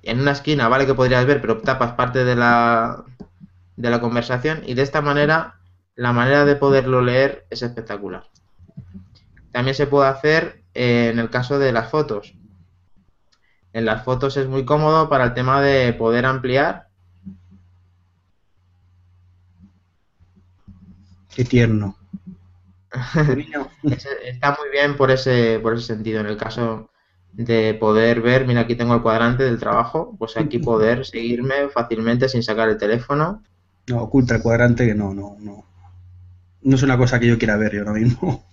En 0.04 0.20
una 0.22 0.32
esquina, 0.32 0.68
vale 0.70 0.86
que 0.86 0.94
podrías 0.94 1.26
ver, 1.26 1.42
pero 1.42 1.58
tapas 1.58 1.94
parte 1.94 2.24
de 2.24 2.36
la, 2.36 3.04
de 3.76 3.90
la 3.90 4.02
conversación 4.02 4.62
y 4.66 4.74
de 4.74 4.82
esta 4.82 5.02
manera 5.02 5.60
la 5.96 6.14
manera 6.14 6.46
de 6.46 6.56
poderlo 6.56 7.02
leer 7.02 7.46
es 7.50 7.64
espectacular. 7.64 8.24
También 9.52 9.76
se 9.76 9.88
puede 9.88 10.08
hacer 10.08 10.64
eh, 10.76 11.10
en 11.12 11.20
el 11.20 11.30
caso 11.30 11.58
de 11.58 11.72
las 11.72 11.90
fotos. 11.90 12.36
En 13.74 13.86
las 13.86 14.04
fotos 14.04 14.38
es 14.38 14.48
muy 14.48 14.64
cómodo 14.64 15.10
para 15.10 15.26
el 15.26 15.34
tema 15.34 15.62
de 15.62 15.94
poder 15.94 16.26
ampliar. 16.26 16.88
Qué 21.36 21.44
tierno. 21.44 21.98
Está 24.24 24.58
muy 24.60 24.70
bien 24.72 24.96
por 24.96 25.12
ese, 25.12 25.60
por 25.62 25.74
ese 25.74 25.88
sentido. 25.88 26.22
En 26.22 26.28
el 26.28 26.38
caso 26.38 26.92
de 27.38 27.76
poder 27.76 28.22
ver, 28.22 28.48
mira, 28.48 28.62
aquí 28.62 28.76
tengo 28.76 28.96
el 28.96 29.04
cuadrante 29.04 29.44
del 29.44 29.60
trabajo, 29.60 30.16
pues 30.18 30.36
aquí 30.38 30.58
poder 30.58 31.06
seguirme 31.06 31.70
fácilmente 31.70 32.28
sin 32.28 32.42
sacar 32.42 32.68
el 32.68 32.78
teléfono. 32.78 33.44
No, 33.86 34.02
oculta 34.02 34.36
el 34.36 34.42
cuadrante 34.42 34.88
que 34.88 34.96
no, 34.96 35.14
no, 35.14 35.38
no. 35.40 35.64
No 36.64 36.76
es 36.76 36.82
una 36.82 36.98
cosa 36.98 37.20
que 37.20 37.28
yo 37.28 37.38
quiera 37.38 37.56
ver 37.56 37.74
yo 37.74 37.82
ahora 37.82 37.94
mismo. 37.94 38.44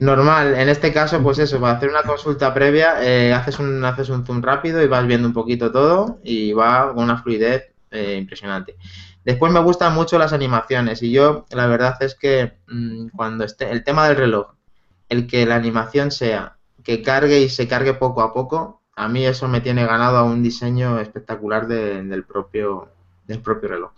Normal, 0.00 0.54
en 0.54 0.68
este 0.68 0.92
caso, 0.92 1.20
pues 1.24 1.40
eso, 1.40 1.60
para 1.60 1.76
hacer 1.76 1.90
una 1.90 2.04
consulta 2.04 2.54
previa, 2.54 3.02
eh, 3.02 3.34
haces, 3.34 3.58
un, 3.58 3.84
haces 3.84 4.10
un 4.10 4.24
zoom 4.24 4.42
rápido 4.42 4.80
y 4.80 4.86
vas 4.86 5.04
viendo 5.04 5.26
un 5.26 5.34
poquito 5.34 5.72
todo 5.72 6.20
y 6.22 6.52
va 6.52 6.94
con 6.94 7.02
una 7.02 7.20
fluidez 7.20 7.72
eh, 7.90 8.14
impresionante. 8.16 8.76
Después 9.24 9.52
me 9.52 9.58
gustan 9.58 9.92
mucho 9.92 10.18
las 10.18 10.32
animaciones 10.32 11.02
y 11.02 11.10
yo 11.10 11.46
la 11.50 11.66
verdad 11.66 11.96
es 12.00 12.14
que 12.14 12.58
mm, 12.68 13.08
cuando 13.08 13.42
esté 13.42 13.72
el 13.72 13.82
tema 13.82 14.06
del 14.06 14.16
reloj, 14.16 14.54
el 15.08 15.26
que 15.26 15.44
la 15.46 15.56
animación 15.56 16.12
sea 16.12 16.57
que 16.88 17.02
cargue 17.02 17.42
y 17.42 17.50
se 17.50 17.68
cargue 17.68 17.92
poco 17.92 18.22
a 18.22 18.32
poco, 18.32 18.80
a 18.96 19.10
mí 19.10 19.26
eso 19.26 19.46
me 19.46 19.60
tiene 19.60 19.84
ganado 19.84 20.16
a 20.16 20.24
un 20.24 20.42
diseño 20.42 20.98
espectacular 20.98 21.68
del, 21.68 22.24
propio, 22.24 22.88
del 23.26 23.42
propio 23.42 23.68
reloj. 23.68 23.90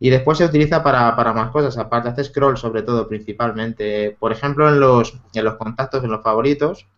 Y 0.00 0.10
después 0.10 0.38
se 0.38 0.44
utiliza 0.44 0.82
para, 0.82 1.14
para, 1.14 1.32
más 1.32 1.52
cosas, 1.52 1.78
aparte 1.78 2.08
hace 2.08 2.24
scroll 2.24 2.56
sobre 2.56 2.82
todo, 2.82 3.06
principalmente. 3.06 4.16
Por 4.18 4.32
ejemplo, 4.32 4.68
en 4.68 4.80
los, 4.80 5.16
en 5.32 5.44
los 5.44 5.54
contactos, 5.54 6.02
en 6.02 6.10
los 6.10 6.24
favoritos, 6.24 6.88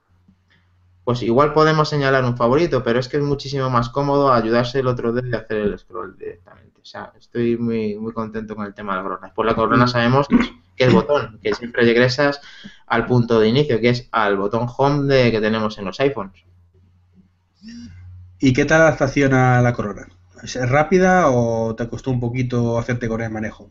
pues 1.04 1.22
igual 1.22 1.52
podemos 1.52 1.90
señalar 1.90 2.24
un 2.24 2.38
favorito, 2.38 2.82
pero 2.82 2.98
es 2.98 3.06
que 3.06 3.18
es 3.18 3.22
muchísimo 3.22 3.68
más 3.68 3.90
cómodo 3.90 4.32
ayudarse 4.32 4.78
el 4.78 4.86
otro 4.86 5.12
dedo 5.12 5.28
y 5.28 5.34
hacer 5.34 5.58
el 5.58 5.78
scroll 5.78 6.16
directamente. 6.16 6.80
O 6.80 6.86
sea, 6.86 7.12
estoy 7.18 7.58
muy, 7.58 7.94
muy 7.96 8.14
contento 8.14 8.56
con 8.56 8.64
el 8.64 8.72
tema 8.72 8.94
de 8.94 9.02
la 9.02 9.02
corona. 9.02 9.34
Por 9.34 9.44
la 9.44 9.54
corona 9.54 9.86
sabemos 9.86 10.28
que 10.28 10.38
es, 10.84 10.92
botón, 10.92 11.38
que 11.42 11.54
siempre 11.54 11.84
regresas 11.84 12.40
al 12.86 13.06
punto 13.06 13.40
de 13.40 13.48
inicio, 13.48 13.80
que 13.80 13.90
es 13.90 14.08
al 14.12 14.36
botón 14.36 14.68
home 14.76 15.12
de, 15.12 15.30
que 15.32 15.40
tenemos 15.40 15.78
en 15.78 15.84
los 15.86 15.98
iPhones. 16.00 16.44
¿Y 18.38 18.52
qué 18.52 18.64
tal 18.64 18.82
adaptación 18.82 19.34
a 19.34 19.62
la 19.62 19.72
corona? 19.72 20.08
¿Es 20.42 20.56
rápida 20.68 21.30
o 21.30 21.74
te 21.74 21.88
costó 21.88 22.10
un 22.10 22.20
poquito 22.20 22.78
hacerte 22.78 23.08
con 23.08 23.22
el 23.22 23.30
manejo? 23.30 23.70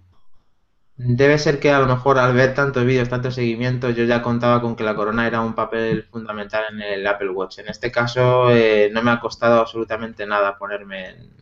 Debe 0.98 1.38
ser 1.38 1.60
que 1.60 1.72
a 1.72 1.80
lo 1.80 1.88
mejor 1.88 2.18
al 2.18 2.34
ver 2.34 2.54
tantos 2.54 2.86
vídeos, 2.86 3.10
tantos 3.10 3.36
seguimientos, 3.36 3.96
yo 3.96 4.06
ya 4.06 4.22
contaba 4.22 4.62
con 4.62 4.78
que 4.78 4.84
la 4.86 4.96
corona 4.96 5.28
era 5.28 5.42
un 5.42 5.54
papel 5.54 6.04
fundamental 6.10 6.64
en 6.72 6.82
el 6.82 7.06
Apple 7.06 7.32
Watch. 7.32 7.60
En 7.60 7.68
este 7.68 7.92
caso 7.92 8.50
eh, 8.50 8.90
no 8.94 9.02
me 9.02 9.12
ha 9.12 9.20
costado 9.20 9.60
absolutamente 9.60 10.26
nada 10.26 10.58
ponerme 10.58 11.10
en, 11.10 11.36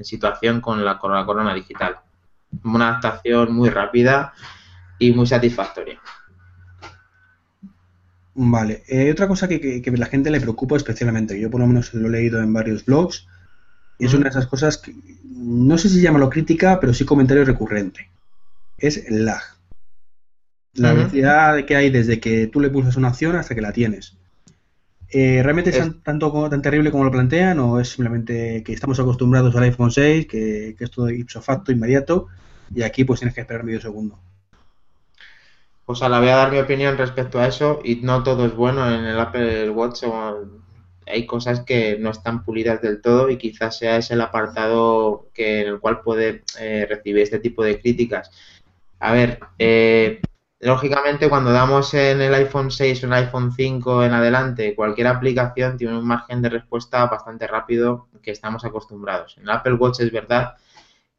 situación 0.00 0.60
con 0.60 0.84
la 0.84 0.98
corona, 0.98 1.26
corona 1.26 1.54
digital. 1.54 1.98
Una 2.64 2.88
adaptación 2.88 3.52
muy 3.52 3.68
rápida 3.68 4.32
y 5.06 5.12
muy 5.12 5.26
satisfactoria. 5.26 6.00
Vale, 8.34 8.82
eh, 8.88 9.10
otra 9.12 9.28
cosa 9.28 9.46
que, 9.46 9.80
que, 9.80 9.90
la 9.92 10.06
gente 10.06 10.30
le 10.30 10.40
preocupa 10.40 10.76
especialmente, 10.76 11.38
yo 11.38 11.50
por 11.50 11.60
lo 11.60 11.68
menos 11.68 11.94
lo 11.94 12.08
he 12.08 12.10
leído 12.10 12.40
en 12.42 12.52
varios 12.52 12.84
blogs, 12.84 13.28
y 13.98 14.06
es 14.06 14.14
una 14.14 14.24
de 14.24 14.30
esas 14.30 14.48
cosas 14.48 14.78
que 14.78 14.92
no 15.34 15.78
sé 15.78 15.88
si 15.88 16.00
llamarlo 16.00 16.30
crítica, 16.30 16.80
pero 16.80 16.92
sí 16.92 17.04
comentario 17.04 17.44
recurrente. 17.44 18.10
Es 18.76 18.96
el 19.06 19.24
lag. 19.24 19.42
La 20.72 20.92
velocidad 20.92 21.64
que 21.64 21.76
hay 21.76 21.90
desde 21.90 22.18
que 22.18 22.48
tú 22.48 22.60
le 22.60 22.70
pulsas 22.70 22.96
una 22.96 23.08
acción 23.08 23.36
hasta 23.36 23.54
que 23.54 23.60
la 23.60 23.72
tienes. 23.72 24.16
Eh, 25.10 25.40
¿Realmente 25.44 25.70
es, 25.70 26.02
tanto 26.02 26.48
tan 26.48 26.60
terrible 26.60 26.90
como 26.90 27.04
lo 27.04 27.10
plantean 27.12 27.60
o 27.60 27.78
es 27.78 27.90
simplemente 27.90 28.64
que 28.64 28.72
estamos 28.72 28.98
acostumbrados 28.98 29.54
al 29.54 29.62
iPhone 29.62 29.92
6, 29.92 30.26
que, 30.26 30.74
que 30.76 30.84
es 30.84 30.90
todo 30.90 31.08
ipso 31.10 31.40
facto, 31.40 31.70
inmediato, 31.70 32.26
y 32.74 32.82
aquí 32.82 33.04
pues 33.04 33.20
tienes 33.20 33.34
que 33.34 33.42
esperar 33.42 33.62
medio 33.62 33.80
segundo? 33.80 34.18
Pues 35.86 36.02
a 36.02 36.08
la 36.08 36.18
voy 36.18 36.28
a 36.28 36.36
dar 36.36 36.50
mi 36.50 36.58
opinión 36.58 36.96
respecto 36.96 37.38
a 37.38 37.46
eso 37.46 37.80
y 37.84 37.96
no 37.96 38.22
todo 38.22 38.46
es 38.46 38.54
bueno 38.54 38.90
en 38.90 39.04
el 39.04 39.20
Apple 39.20 39.68
Watch 39.70 40.04
hay 41.06 41.26
cosas 41.26 41.60
que 41.60 41.98
no 41.98 42.10
están 42.10 42.44
pulidas 42.44 42.80
del 42.80 43.00
todo 43.00 43.28
y 43.30 43.36
quizás 43.36 43.78
sea 43.78 43.96
ese 43.96 44.14
el 44.14 44.20
apartado 44.20 45.28
que, 45.34 45.60
en 45.62 45.68
el 45.68 45.80
cual 45.80 46.00
puede 46.00 46.42
eh, 46.58 46.86
recibir 46.88 47.22
este 47.22 47.38
tipo 47.38 47.62
de 47.62 47.78
críticas. 47.78 48.30
A 49.00 49.12
ver, 49.12 49.40
eh, 49.58 50.22
lógicamente 50.60 51.28
cuando 51.28 51.52
damos 51.52 51.92
en 51.94 52.22
el 52.22 52.32
iPhone 52.34 52.70
6 52.70 53.04
o 53.04 53.06
el 53.06 53.12
iPhone 53.12 53.52
5 53.52 54.04
en 54.04 54.12
adelante, 54.12 54.74
cualquier 54.74 55.08
aplicación 55.08 55.76
tiene 55.76 55.98
un 55.98 56.06
margen 56.06 56.40
de 56.40 56.48
respuesta 56.48 57.04
bastante 57.06 57.46
rápido 57.46 58.08
que 58.22 58.30
estamos 58.30 58.64
acostumbrados. 58.64 59.36
En 59.36 59.44
el 59.44 59.50
Apple 59.50 59.74
Watch 59.74 60.00
es 60.00 60.10
verdad 60.10 60.54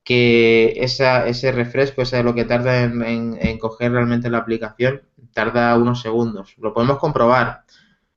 que 0.05 0.73
ese 0.77 1.51
refresco, 1.51 2.01
ese 2.03 2.23
lo 2.23 2.33
que 2.35 2.45
tarda 2.45 2.83
en, 2.83 3.57
coger 3.59 3.91
realmente 3.91 4.29
la 4.29 4.39
aplicación, 4.39 5.01
tarda 5.33 5.75
unos 5.77 6.01
segundos. 6.01 6.55
Lo 6.59 6.73
podemos 6.73 6.99
comprobar 6.99 7.65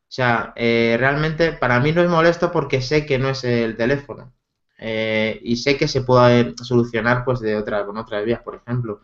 o 0.08 0.10
sea, 0.10 0.54
eh, 0.56 0.96
realmente 0.98 1.52
para 1.52 1.80
mí 1.80 1.92
no 1.92 2.02
es 2.02 2.08
molesto 2.08 2.50
porque 2.50 2.80
sé 2.80 3.04
que 3.06 3.18
no 3.18 3.28
es 3.30 3.44
el 3.44 3.76
teléfono. 3.76 4.32
Eh, 4.78 5.40
y 5.42 5.56
sé 5.56 5.76
que 5.76 5.88
se 5.88 6.02
puede 6.02 6.54
solucionar 6.62 7.24
pues 7.24 7.40
de 7.40 7.56
otra, 7.56 7.84
con 7.86 7.98
otras 7.98 8.24
vías, 8.24 8.40
por 8.42 8.54
ejemplo. 8.56 9.02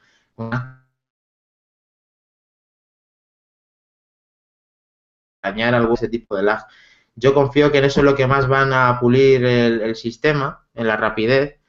dañar 5.43 5.75
algún 5.75 5.95
ese 5.95 6.09
tipo 6.09 6.37
de 6.37 6.43
lag. 6.43 6.67
Yo 7.17 7.35
confío 7.35 7.71
que 7.71 7.79
en 7.79 7.85
eso 7.85 8.01
es 8.01 8.05
lo 8.05 8.17
que 8.17 8.27
más 8.27 8.49
van 8.49 8.73
a 8.73 8.99
pulir 9.01 9.45
el, 9.45 9.95
sistema, 9.97 10.67
en 10.75 10.87
la 10.89 10.97
rapidez. 10.97 11.61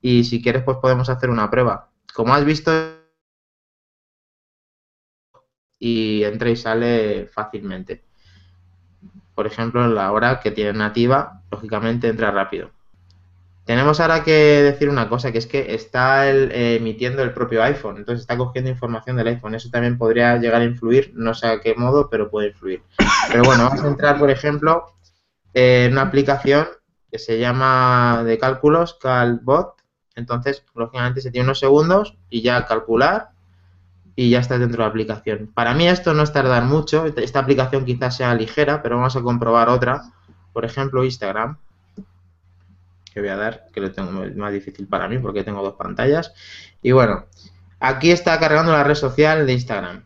Y 0.00 0.24
si 0.24 0.42
quieres, 0.42 0.62
pues 0.62 0.78
podemos 0.78 1.08
hacer 1.08 1.30
una 1.30 1.50
prueba. 1.50 1.90
Como 2.14 2.34
has 2.34 2.44
visto, 2.44 2.70
y 5.78 6.24
entra 6.24 6.50
y 6.50 6.56
sale 6.56 7.26
fácilmente 7.26 8.08
por 9.38 9.46
ejemplo, 9.46 9.86
la 9.86 10.10
hora 10.10 10.40
que 10.40 10.50
tiene 10.50 10.72
nativa, 10.72 11.42
lógicamente 11.52 12.08
entra 12.08 12.32
rápido. 12.32 12.72
Tenemos 13.64 14.00
ahora 14.00 14.24
que 14.24 14.32
decir 14.32 14.88
una 14.88 15.08
cosa, 15.08 15.30
que 15.30 15.38
es 15.38 15.46
que 15.46 15.76
está 15.76 16.28
emitiendo 16.28 17.22
el 17.22 17.32
propio 17.32 17.62
iPhone, 17.62 17.98
entonces 17.98 18.22
está 18.22 18.36
cogiendo 18.36 18.68
información 18.68 19.14
del 19.14 19.28
iPhone. 19.28 19.54
Eso 19.54 19.70
también 19.70 19.96
podría 19.96 20.38
llegar 20.38 20.62
a 20.62 20.64
influir, 20.64 21.12
no 21.14 21.34
sé 21.34 21.46
a 21.46 21.60
qué 21.60 21.76
modo, 21.76 22.10
pero 22.10 22.32
puede 22.32 22.48
influir. 22.48 22.82
Pero 23.30 23.44
bueno, 23.44 23.62
vamos 23.68 23.84
a 23.84 23.86
entrar, 23.86 24.18
por 24.18 24.28
ejemplo, 24.28 24.86
en 25.54 25.92
una 25.92 26.02
aplicación 26.02 26.66
que 27.08 27.20
se 27.20 27.38
llama 27.38 28.24
de 28.24 28.38
cálculos, 28.38 28.94
CalBot. 28.94 29.77
Entonces, 30.18 30.64
lógicamente 30.74 31.20
se 31.20 31.30
tiene 31.30 31.44
unos 31.44 31.60
segundos 31.60 32.16
y 32.28 32.42
ya 32.42 32.66
calcular 32.66 33.30
y 34.16 34.30
ya 34.30 34.40
está 34.40 34.58
dentro 34.58 34.78
de 34.78 34.82
la 34.82 34.90
aplicación. 34.90 35.48
Para 35.54 35.74
mí 35.74 35.86
esto 35.86 36.12
no 36.12 36.24
es 36.24 36.32
tardar 36.32 36.64
mucho, 36.64 37.06
esta 37.06 37.38
aplicación 37.38 37.84
quizás 37.84 38.16
sea 38.16 38.34
ligera, 38.34 38.82
pero 38.82 38.96
vamos 38.96 39.14
a 39.14 39.22
comprobar 39.22 39.68
otra, 39.68 40.12
por 40.52 40.64
ejemplo 40.64 41.04
Instagram, 41.04 41.56
que 43.14 43.20
voy 43.20 43.28
a 43.28 43.36
dar, 43.36 43.66
que 43.72 43.80
lo 43.80 43.92
tengo 43.92 44.10
más 44.34 44.52
difícil 44.52 44.88
para 44.88 45.08
mí 45.08 45.18
porque 45.18 45.44
tengo 45.44 45.62
dos 45.62 45.74
pantallas. 45.74 46.34
Y 46.82 46.90
bueno, 46.90 47.26
aquí 47.78 48.10
está 48.10 48.40
cargando 48.40 48.72
la 48.72 48.82
red 48.82 48.96
social 48.96 49.46
de 49.46 49.52
Instagram. 49.52 50.02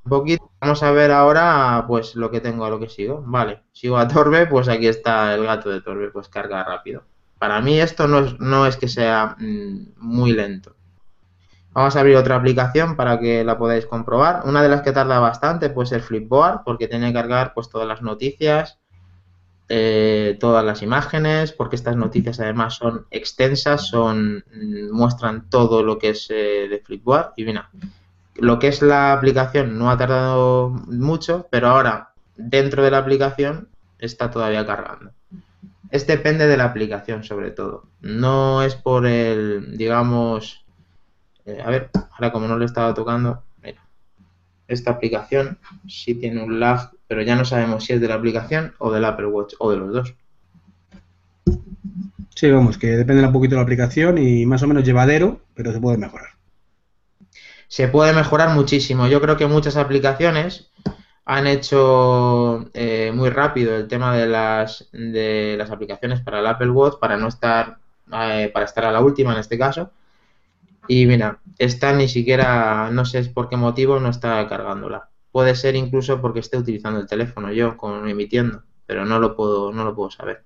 poquito, 0.11 0.43
vamos 0.61 0.83
a 0.83 0.91
ver 0.91 1.11
ahora 1.11 1.85
pues 1.87 2.15
lo 2.15 2.29
que 2.31 2.41
tengo, 2.41 2.65
a 2.65 2.69
lo 2.69 2.79
que 2.79 2.89
sigo. 2.89 3.23
Vale, 3.25 3.63
sigo 3.71 3.97
a 3.97 4.07
Torbe, 4.07 4.47
pues 4.47 4.67
aquí 4.69 4.87
está 4.87 5.33
el 5.35 5.43
gato 5.45 5.69
de 5.71 5.81
Torbe, 5.81 6.11
pues 6.11 6.27
carga 6.29 6.63
rápido. 6.63 6.99
Para 7.39 7.61
mí 7.61 7.79
esto 7.79 8.07
no 8.07 8.19
es, 8.19 8.39
no 8.39 8.65
es 8.67 8.77
que 8.77 8.87
sea 8.87 9.35
mm, 9.39 9.93
muy 9.97 10.33
lento. 10.33 10.75
Vamos 11.73 11.95
a 11.95 11.99
abrir 12.01 12.15
otra 12.17 12.35
aplicación 12.35 12.95
para 12.95 13.19
que 13.19 13.43
la 13.43 13.57
podáis 13.57 13.85
comprobar. 13.85 14.43
Una 14.45 14.61
de 14.63 14.69
las 14.69 14.81
que 14.83 14.91
tarda 14.93 15.19
bastante 15.19 15.69
pues 15.69 15.91
el 15.93 16.01
Flipboard 16.01 16.63
porque 16.65 16.87
tiene 16.87 17.07
que 17.07 17.13
cargar 17.13 17.53
pues 17.53 17.69
todas 17.69 17.87
las 17.87 18.01
noticias. 18.01 18.79
eh, 19.69 20.37
todas 20.39 20.65
las 20.65 20.81
imágenes, 20.81 21.53
porque 21.53 21.75
estas 21.77 21.95
noticias 21.95 22.39
además 22.41 22.75
son 22.75 23.07
extensas, 23.11 23.87
son 23.87 24.43
mm, 24.53 24.91
muestran 24.91 25.49
todo 25.49 25.83
lo 25.83 25.97
que 25.97 26.09
es 26.09 26.27
eh, 26.29 26.67
de 26.69 26.79
Flipboard 26.79 27.33
y 27.37 27.45
mira, 27.45 27.71
lo 28.35 28.59
que 28.59 28.67
es 28.67 28.81
la 28.81 29.13
aplicación 29.13 29.77
no 29.77 29.91
ha 29.91 29.97
tardado 29.97 30.69
mucho, 30.69 31.47
pero 31.51 31.67
ahora 31.67 32.13
dentro 32.35 32.83
de 32.83 32.91
la 32.91 32.99
aplicación 32.99 33.69
está 33.99 34.31
todavía 34.31 34.65
cargando. 34.65 35.11
Es 35.89 36.07
depende 36.07 36.47
de 36.47 36.57
la 36.57 36.65
aplicación 36.65 37.23
sobre 37.23 37.51
todo. 37.51 37.87
No 37.99 38.63
es 38.63 38.75
por 38.75 39.05
el, 39.05 39.77
digamos, 39.77 40.65
eh, 41.45 41.61
a 41.63 41.69
ver, 41.69 41.89
ahora 42.13 42.31
como 42.31 42.47
no 42.47 42.57
le 42.57 42.65
estaba 42.65 42.93
tocando, 42.93 43.43
mira, 43.61 43.81
esta 44.67 44.91
aplicación 44.91 45.57
sí 45.87 46.15
tiene 46.15 46.41
un 46.41 46.59
lag, 46.59 46.91
pero 47.07 47.21
ya 47.21 47.35
no 47.35 47.43
sabemos 47.43 47.83
si 47.83 47.93
es 47.93 48.01
de 48.01 48.07
la 48.07 48.15
aplicación 48.15 48.73
o 48.79 48.91
del 48.91 49.05
Apple 49.05 49.27
Watch 49.27 49.55
o 49.59 49.69
de 49.69 49.77
los 49.77 49.93
dos. 49.93 50.15
Sí, 52.33 52.49
vamos, 52.49 52.77
que 52.77 52.87
depende 52.87 53.23
un 53.23 53.33
poquito 53.33 53.55
de 53.55 53.57
la 53.57 53.63
aplicación 53.63 54.17
y 54.17 54.45
más 54.45 54.63
o 54.63 54.67
menos 54.67 54.85
llevadero, 54.85 55.41
pero 55.53 55.73
se 55.73 55.79
puede 55.79 55.97
mejorar. 55.97 56.40
Se 57.71 57.87
puede 57.87 58.11
mejorar 58.11 58.49
muchísimo. 58.49 59.07
Yo 59.07 59.21
creo 59.21 59.37
que 59.37 59.47
muchas 59.47 59.77
aplicaciones 59.77 60.69
han 61.23 61.47
hecho 61.47 62.69
eh, 62.73 63.13
muy 63.15 63.29
rápido 63.29 63.77
el 63.77 63.87
tema 63.87 64.13
de 64.13 64.27
las, 64.27 64.89
de 64.91 65.55
las 65.57 65.71
aplicaciones 65.71 66.19
para 66.19 66.39
el 66.39 66.47
Apple 66.47 66.71
Watch 66.71 66.99
para 66.99 67.15
no 67.15 67.29
estar, 67.29 67.77
eh, 68.11 68.51
para 68.53 68.65
estar 68.65 68.83
a 68.83 68.91
la 68.91 68.99
última 68.99 69.31
en 69.31 69.39
este 69.39 69.57
caso. 69.57 69.89
Y 70.89 71.05
mira, 71.05 71.39
esta 71.57 71.93
ni 71.93 72.09
siquiera, 72.09 72.89
no 72.91 73.05
sé 73.05 73.23
por 73.29 73.47
qué 73.47 73.55
motivo 73.55 74.01
no 74.01 74.09
está 74.09 74.45
cargándola. 74.49 75.07
Puede 75.31 75.55
ser 75.55 75.77
incluso 75.77 76.19
porque 76.19 76.41
esté 76.41 76.57
utilizando 76.57 76.99
el 76.99 77.07
teléfono 77.07 77.53
yo, 77.53 77.77
como 77.77 78.05
emitiendo, 78.05 78.63
pero 78.85 79.05
no 79.05 79.17
lo 79.17 79.33
puedo, 79.33 79.71
no 79.71 79.85
lo 79.85 79.95
puedo 79.95 80.11
saber. 80.11 80.43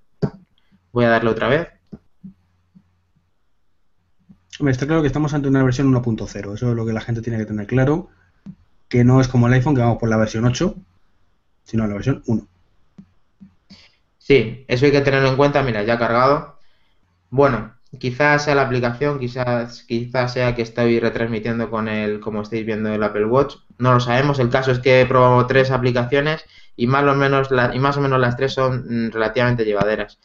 Voy 0.91 1.05
a 1.05 1.09
darle 1.09 1.31
otra 1.31 1.47
vez. 1.47 1.69
Está 4.59 4.85
claro 4.85 5.01
que 5.01 5.07
estamos 5.07 5.33
ante 5.33 5.49
una 5.49 5.63
versión 5.63 5.93
1.0, 5.93 6.53
eso 6.53 6.69
es 6.69 6.75
lo 6.75 6.85
que 6.85 6.93
la 6.93 7.01
gente 7.01 7.21
tiene 7.21 7.37
que 7.37 7.45
tener 7.45 7.67
claro 7.67 8.09
que 8.87 9.03
no 9.03 9.19
es 9.19 9.27
como 9.27 9.47
el 9.47 9.53
iPhone, 9.53 9.75
que 9.75 9.81
vamos 9.81 9.97
por 9.97 10.09
la 10.09 10.17
versión 10.17 10.45
8, 10.45 10.75
sino 11.63 11.87
la 11.87 11.95
versión 11.95 12.23
1. 12.27 12.47
Sí, 14.17 14.65
eso 14.67 14.85
hay 14.85 14.91
que 14.91 15.01
tenerlo 15.01 15.29
en 15.29 15.37
cuenta. 15.37 15.61
Mira, 15.63 15.83
ya 15.83 15.97
cargado. 15.97 16.59
Bueno, 17.29 17.75
quizás 17.99 18.45
sea 18.45 18.55
la 18.55 18.63
aplicación, 18.63 19.19
quizás, 19.19 19.83
quizás 19.83 20.33
sea 20.33 20.55
que 20.55 20.61
estoy 20.61 20.99
retransmitiendo 20.99 21.69
con 21.69 21.87
el, 21.87 22.19
como 22.19 22.41
estáis 22.41 22.65
viendo, 22.65 22.93
el 22.93 23.03
Apple 23.03 23.25
Watch. 23.25 23.55
No 23.77 23.93
lo 23.93 23.99
sabemos. 23.99 24.39
El 24.39 24.49
caso 24.49 24.71
es 24.71 24.79
que 24.79 25.01
he 25.01 25.05
probado 25.05 25.45
tres 25.47 25.71
aplicaciones 25.71 26.45
y 26.75 26.87
más 26.87 27.03
o 27.03 27.15
menos, 27.15 27.49
y 27.73 27.79
más 27.79 27.97
o 27.97 28.01
menos 28.01 28.19
las 28.19 28.37
tres 28.37 28.53
son 28.53 28.85
mm, 28.87 29.11
relativamente 29.11 29.65
llevaderas. 29.65 30.19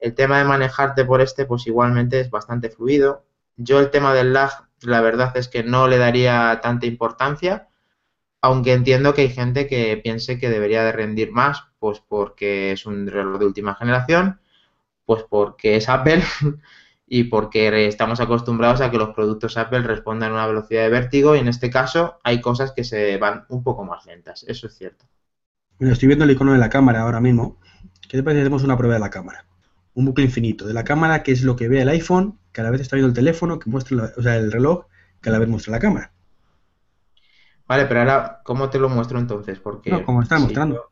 El 0.00 0.14
tema 0.14 0.38
de 0.38 0.44
manejarte 0.44 1.04
por 1.04 1.20
este, 1.20 1.46
pues 1.46 1.66
igualmente 1.66 2.20
es 2.20 2.30
bastante 2.30 2.70
fluido. 2.70 3.24
Yo 3.56 3.80
el 3.80 3.90
tema 3.90 4.14
del 4.14 4.32
lag, 4.32 4.50
la 4.82 5.00
verdad 5.00 5.36
es 5.36 5.48
que 5.48 5.62
no 5.62 5.88
le 5.88 5.98
daría 5.98 6.60
tanta 6.62 6.86
importancia 6.86 7.68
aunque 8.46 8.72
entiendo 8.72 9.12
que 9.12 9.22
hay 9.22 9.30
gente 9.30 9.66
que 9.66 9.96
piense 9.96 10.38
que 10.38 10.48
debería 10.48 10.84
de 10.84 10.92
rendir 10.92 11.32
más, 11.32 11.64
pues 11.80 12.00
porque 12.06 12.72
es 12.72 12.86
un 12.86 13.06
reloj 13.08 13.40
de 13.40 13.46
última 13.46 13.74
generación, 13.74 14.40
pues 15.04 15.24
porque 15.28 15.76
es 15.76 15.88
Apple 15.88 16.22
y 17.06 17.24
porque 17.24 17.86
estamos 17.86 18.20
acostumbrados 18.20 18.80
a 18.80 18.90
que 18.90 18.98
los 18.98 19.14
productos 19.14 19.56
Apple 19.56 19.80
respondan 19.80 20.30
a 20.30 20.34
una 20.34 20.46
velocidad 20.46 20.82
de 20.82 20.90
vértigo 20.90 21.34
y 21.34 21.40
en 21.40 21.48
este 21.48 21.70
caso 21.70 22.18
hay 22.22 22.40
cosas 22.40 22.72
que 22.72 22.84
se 22.84 23.16
van 23.16 23.46
un 23.48 23.64
poco 23.64 23.84
más 23.84 24.06
lentas, 24.06 24.44
eso 24.46 24.68
es 24.68 24.76
cierto. 24.76 25.04
Bueno, 25.78 25.92
estoy 25.92 26.06
viendo 26.06 26.24
el 26.24 26.30
icono 26.30 26.52
de 26.52 26.58
la 26.58 26.70
cámara 26.70 27.02
ahora 27.02 27.20
mismo. 27.20 27.58
¿Qué 28.08 28.16
te 28.16 28.22
parece 28.22 28.40
si 28.40 28.42
hacemos 28.42 28.62
una 28.62 28.78
prueba 28.78 28.94
de 28.94 29.00
la 29.00 29.10
cámara? 29.10 29.44
Un 29.96 30.04
bucle 30.04 30.24
infinito 30.24 30.64
de 30.64 30.72
la 30.72 30.84
cámara, 30.84 31.24
que 31.24 31.32
es 31.32 31.42
lo 31.42 31.56
que 31.56 31.66
ve 31.66 31.82
el 31.82 31.88
iPhone, 31.88 32.38
que 32.52 32.60
a 32.60 32.64
la 32.64 32.70
vez 32.70 32.80
está 32.80 32.94
viendo 32.94 33.08
el 33.08 33.14
teléfono, 33.14 33.58
que 33.58 33.68
muestra, 33.68 34.12
o 34.16 34.22
sea, 34.22 34.36
el 34.36 34.52
reloj, 34.52 34.86
que 35.20 35.30
a 35.30 35.32
la 35.32 35.40
vez 35.40 35.48
muestra 35.48 35.72
la 35.72 35.80
cámara. 35.80 36.12
Vale, 37.66 37.86
pero 37.86 38.00
ahora, 38.00 38.40
¿cómo 38.44 38.70
te 38.70 38.78
lo 38.78 38.88
muestro 38.88 39.18
entonces? 39.18 39.58
Porque 39.58 39.90
no, 39.90 40.04
como 40.04 40.22
está 40.22 40.38
mostrando. 40.38 40.90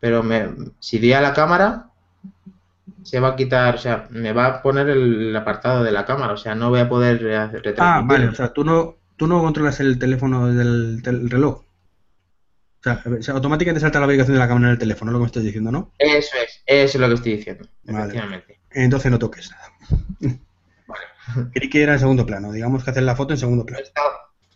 Pero 0.00 0.22
me, 0.22 0.50
si 0.80 0.98
di 0.98 1.14
a 1.14 1.22
la 1.22 1.32
cámara, 1.32 1.90
se 3.02 3.20
va 3.20 3.28
a 3.28 3.36
quitar, 3.36 3.76
o 3.76 3.78
sea, 3.78 4.06
me 4.10 4.32
va 4.32 4.46
a 4.46 4.62
poner 4.62 4.88
el 4.88 5.34
apartado 5.34 5.82
de 5.82 5.92
la 5.92 6.04
cámara, 6.04 6.34
o 6.34 6.36
sea, 6.36 6.54
no 6.54 6.70
voy 6.70 6.80
a 6.80 6.88
poder 6.88 7.22
retransmitir. 7.22 7.74
Ah, 7.78 8.02
vale, 8.04 8.28
o 8.28 8.34
sea, 8.34 8.52
tú 8.52 8.64
no, 8.64 8.96
tú 9.16 9.26
no 9.26 9.40
controlas 9.40 9.80
el 9.80 9.98
teléfono 9.98 10.46
del, 10.48 11.02
reloj. 11.02 11.62
O 12.86 13.22
sea, 13.22 13.34
automáticamente 13.34 13.80
salta 13.80 13.98
la 13.98 14.06
ubicación 14.06 14.34
de 14.34 14.40
la 14.40 14.48
cámara 14.48 14.66
en 14.66 14.72
el 14.72 14.78
teléfono, 14.78 15.10
lo 15.10 15.18
que 15.18 15.22
me 15.22 15.26
estás 15.26 15.42
diciendo, 15.42 15.72
¿no? 15.72 15.92
Eso 15.98 16.36
es, 16.36 16.62
eso 16.66 16.98
es 16.98 17.00
lo 17.00 17.08
que 17.08 17.14
estoy 17.14 17.36
diciendo, 17.36 17.66
efectivamente. 17.86 18.60
Entonces 18.72 19.10
no 19.10 19.18
toques 19.18 19.50
nada. 19.50 19.72
Vale. 20.86 21.50
Creí 21.52 21.70
que 21.70 21.82
era 21.82 21.94
en 21.94 21.98
segundo 21.98 22.26
plano, 22.26 22.52
digamos 22.52 22.84
que 22.84 22.90
hacer 22.90 23.02
la 23.04 23.16
foto 23.16 23.32
en 23.32 23.38
segundo 23.38 23.64
plano. 23.64 23.84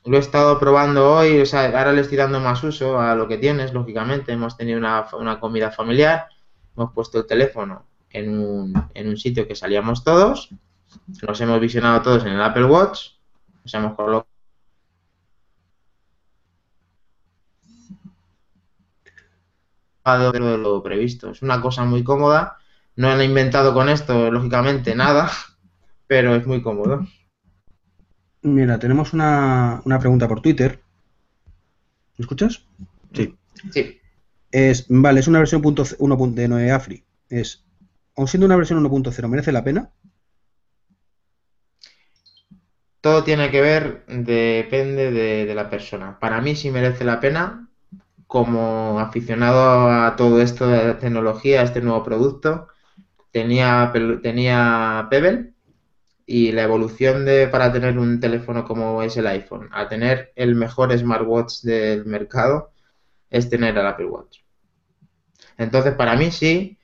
Lo 0.05 0.17
he 0.17 0.21
estado 0.21 0.59
probando 0.59 1.15
hoy, 1.15 1.41
o 1.41 1.47
sea, 1.47 1.67
ahora 1.67 1.93
le 1.93 2.03
estoy 2.03 2.19
dando 2.19 2.41
más 2.41 2.63
uso 2.63 3.01
a 3.01 3.15
lo 3.15 3.29
que 3.29 3.39
tienes, 3.39 3.73
lógicamente. 3.73 4.33
Hemos 4.33 4.57
tenido 4.57 4.79
una, 4.79 5.41
comida 5.41 5.71
familiar, 5.71 6.29
hemos 6.77 6.93
puesto 6.93 7.19
el 7.19 7.27
teléfono 7.27 7.87
en 8.11 8.39
un, 8.39 8.89
en 8.95 9.09
un 9.09 9.17
sitio 9.17 9.47
que 9.47 9.55
salíamos 9.55 10.05
todos, 10.05 10.51
nos 11.27 11.41
hemos 11.41 11.61
visionado 11.61 12.03
todos 12.03 12.25
en 12.25 12.33
el 12.33 12.43
Apple 12.43 12.65
Watch, 12.65 13.11
nos 13.65 13.75
hemos 13.75 13.95
colocado 13.95 14.27
de 20.17 20.39
lo 20.41 20.83
previsto. 20.83 21.31
Es 21.31 21.43
una 21.43 21.61
cosa 21.61 21.85
muy 21.85 22.03
cómoda. 22.03 22.57
No 22.97 23.11
han 23.11 23.23
inventado 23.23 23.75
con 23.75 23.89
esto, 23.89 24.31
lógicamente, 24.31 24.95
nada, 24.95 25.31
pero 26.07 26.35
es 26.35 26.47
muy 26.47 26.63
cómodo. 26.63 27.07
Mira, 28.43 28.79
tenemos 28.79 29.13
una, 29.13 29.83
pregunta 30.01 30.27
por 30.29 30.41
Twitter. 30.41 30.81
¿Me 32.17 32.23
escuchas? 32.23 32.65
Sí. 33.13 33.35
Sí. 33.73 34.01
Es, 34.51 34.87
vale, 34.89 35.21
es 35.21 35.29
una 35.29 35.41
versión 35.41 35.63
1.9 35.63 36.35
de 36.35 36.71
Afri. 36.71 37.05
Es, 37.29 37.65
aun 38.17 38.29
siendo 38.29 38.47
una 38.47 38.57
versión 38.57 38.83
1.0, 38.83 39.29
¿merece 39.29 39.53
la 39.53 39.65
pena? 39.65 39.91
Todo 43.01 43.23
tiene 43.23 43.51
que 43.51 43.61
ver, 43.61 44.05
depende 44.09 45.13
de, 45.13 45.55
la 45.55 45.71
persona. 45.71 46.19
Para 46.19 46.41
mí 46.41 46.57
sí 46.57 46.71
merece 46.71 47.05
la 47.05 47.21
pena, 47.21 47.68
como 48.29 49.01
aficionado 49.01 49.91
a 49.91 50.15
todo 50.17 50.41
esto 50.41 50.69
de 50.69 50.95
tecnología, 50.95 51.63
a 51.63 51.65
este 51.65 51.81
nuevo 51.81 52.05
producto. 52.05 52.69
Tenía, 53.33 53.93
tenía 54.23 55.09
Pebble, 55.11 55.55
y 56.27 56.53
la 56.53 56.63
evolución 56.65 57.25
de 57.25 57.49
para 57.49 57.73
tener 57.73 57.99
un 57.99 58.21
teléfono 58.21 58.65
como 58.65 59.03
es 59.03 59.17
el 59.17 59.27
iPhone 59.27 59.71
a 59.73 59.89
tener 59.89 60.31
el 60.37 60.55
mejor 60.55 60.97
smartwatch 60.97 61.63
del 61.63 62.05
mercado 62.05 62.71
es 63.31 63.49
tener 63.49 63.77
el 63.79 63.87
Apple 63.87 64.07
Watch. 64.07 64.41
Entonces, 65.57 65.95
para 65.95 66.17
mí 66.17 66.31
sí, 66.31 66.78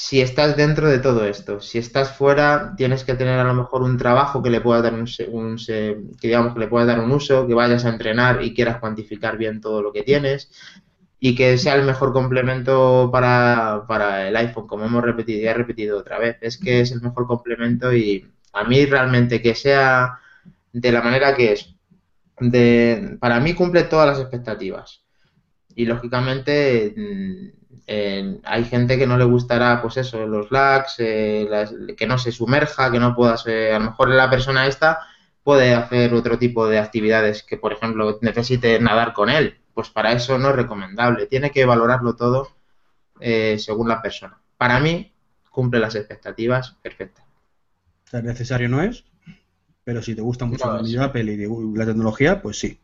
si 0.00 0.20
estás 0.20 0.56
dentro 0.56 0.88
de 0.88 1.00
todo 1.00 1.26
esto, 1.26 1.60
si 1.60 1.78
estás 1.78 2.16
fuera, 2.16 2.72
tienes 2.76 3.02
que 3.02 3.14
tener 3.14 3.40
a 3.40 3.44
lo 3.44 3.52
mejor 3.52 3.82
un 3.82 3.98
trabajo 3.98 4.40
que 4.40 4.48
le 4.48 4.60
pueda 4.60 4.80
dar 4.80 4.94
un, 4.94 5.06
que 5.66 5.98
digamos 6.22 6.54
que 6.54 6.60
le 6.60 6.68
pueda 6.68 6.86
dar 6.86 7.00
un 7.00 7.10
uso, 7.10 7.48
que 7.48 7.54
vayas 7.54 7.84
a 7.84 7.88
entrenar 7.88 8.40
y 8.44 8.54
quieras 8.54 8.78
cuantificar 8.78 9.36
bien 9.36 9.60
todo 9.60 9.82
lo 9.82 9.92
que 9.92 10.04
tienes 10.04 10.52
y 11.18 11.34
que 11.34 11.58
sea 11.58 11.74
el 11.74 11.84
mejor 11.84 12.12
complemento 12.12 13.10
para, 13.12 13.86
para 13.88 14.28
el 14.28 14.36
iPhone, 14.36 14.68
como 14.68 14.84
hemos 14.84 15.02
repetido 15.02 15.40
y 15.40 15.46
he 15.46 15.52
repetido 15.52 15.98
otra 15.98 16.20
vez, 16.20 16.36
es 16.42 16.58
que 16.58 16.80
es 16.80 16.92
el 16.92 17.02
mejor 17.02 17.26
complemento 17.26 17.92
y 17.92 18.24
a 18.52 18.62
mí 18.62 18.86
realmente 18.86 19.42
que 19.42 19.56
sea 19.56 20.20
de 20.72 20.92
la 20.92 21.02
manera 21.02 21.34
que 21.34 21.54
es, 21.54 21.74
de, 22.38 23.16
para 23.18 23.40
mí 23.40 23.52
cumple 23.54 23.82
todas 23.82 24.06
las 24.06 24.20
expectativas. 24.20 25.02
Y 25.74 25.86
lógicamente 25.86 26.94
mm, 27.88 28.40
hay 28.44 28.64
gente 28.64 28.98
que 28.98 29.06
no 29.06 29.16
le 29.16 29.24
gustará, 29.24 29.80
pues 29.80 29.96
eso, 29.96 30.26
los 30.26 30.50
lags, 30.50 30.96
eh, 30.98 31.48
que 31.96 32.06
no 32.06 32.18
se 32.18 32.32
sumerja, 32.32 32.90
que 32.90 33.00
no 33.00 33.14
pueda 33.14 33.36
ser, 33.36 33.74
a 33.74 33.78
lo 33.78 33.86
mejor 33.86 34.10
la 34.10 34.30
persona 34.30 34.66
esta 34.66 35.00
puede 35.42 35.74
hacer 35.74 36.12
otro 36.12 36.38
tipo 36.38 36.68
de 36.68 36.78
actividades 36.78 37.42
que, 37.42 37.56
por 37.56 37.72
ejemplo, 37.72 38.18
necesite 38.20 38.78
nadar 38.80 39.14
con 39.14 39.30
él. 39.30 39.56
Pues 39.72 39.88
para 39.88 40.12
eso 40.12 40.36
no 40.38 40.50
es 40.50 40.56
recomendable. 40.56 41.26
Tiene 41.26 41.50
que 41.50 41.64
valorarlo 41.64 42.14
todo 42.16 42.48
eh, 43.20 43.58
según 43.58 43.88
la 43.88 44.02
persona. 44.02 44.38
Para 44.58 44.78
mí, 44.78 45.10
cumple 45.50 45.80
las 45.80 45.94
expectativas 45.94 46.76
perfectas. 46.82 47.24
O 48.04 48.10
sea, 48.10 48.20
necesario 48.20 48.68
no 48.68 48.82
es, 48.82 49.04
pero 49.84 50.02
si 50.02 50.14
te 50.14 50.20
gusta 50.20 50.44
mucho 50.44 50.70
la 50.70 50.82
y 50.82 51.76
la 51.76 51.86
tecnología, 51.86 52.42
pues 52.42 52.58
sí. 52.58 52.78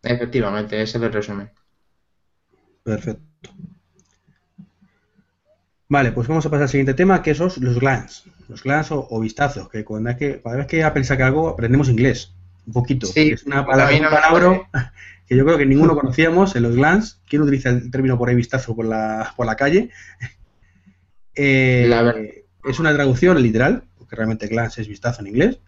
Efectivamente, 0.00 0.80
ese 0.80 0.98
es 0.98 1.02
el 1.02 1.12
resumen. 1.12 1.50
Perfecto. 2.84 3.50
Vale, 5.88 6.12
pues 6.12 6.28
vamos 6.28 6.46
a 6.46 6.50
pasar 6.50 6.62
al 6.62 6.68
siguiente 6.68 6.94
tema, 6.94 7.22
que 7.22 7.34
son 7.34 7.50
los 7.60 7.78
glance. 7.78 8.22
Los 8.48 8.62
glance 8.62 8.94
o, 8.94 9.20
vistazos, 9.20 9.68
que 9.68 9.84
cuando 9.84 10.16
que, 10.16 10.40
cada 10.42 10.56
vez 10.56 10.66
que 10.66 10.82
Apple 10.82 11.04
saca 11.04 11.26
algo 11.26 11.48
aprendemos 11.48 11.88
inglés. 11.88 12.32
Un 12.66 12.72
poquito. 12.72 13.06
Sí, 13.06 13.30
es 13.30 13.44
una 13.44 13.66
palabra, 13.66 13.94
un 13.94 14.02
palabra 14.04 14.70
que 15.26 15.36
yo 15.36 15.44
creo 15.44 15.58
que 15.58 15.66
ninguno 15.66 15.94
conocíamos 16.00 16.56
en 16.56 16.62
los 16.62 16.76
glans. 16.76 17.20
¿Quién 17.28 17.42
utiliza 17.42 17.70
el 17.70 17.90
término 17.90 18.18
por 18.18 18.28
ahí 18.28 18.34
vistazo 18.34 18.74
por 18.74 18.86
la, 18.86 19.34
por 19.36 19.46
la 19.46 19.56
calle? 19.56 19.90
Eh, 21.36 22.44
es 22.64 22.78
una 22.78 22.94
traducción 22.94 23.42
literal, 23.42 23.82
porque 23.98 24.14
realmente 24.14 24.46
glance 24.46 24.80
es 24.80 24.86
vistazo 24.86 25.20
en 25.20 25.26
inglés. 25.26 25.58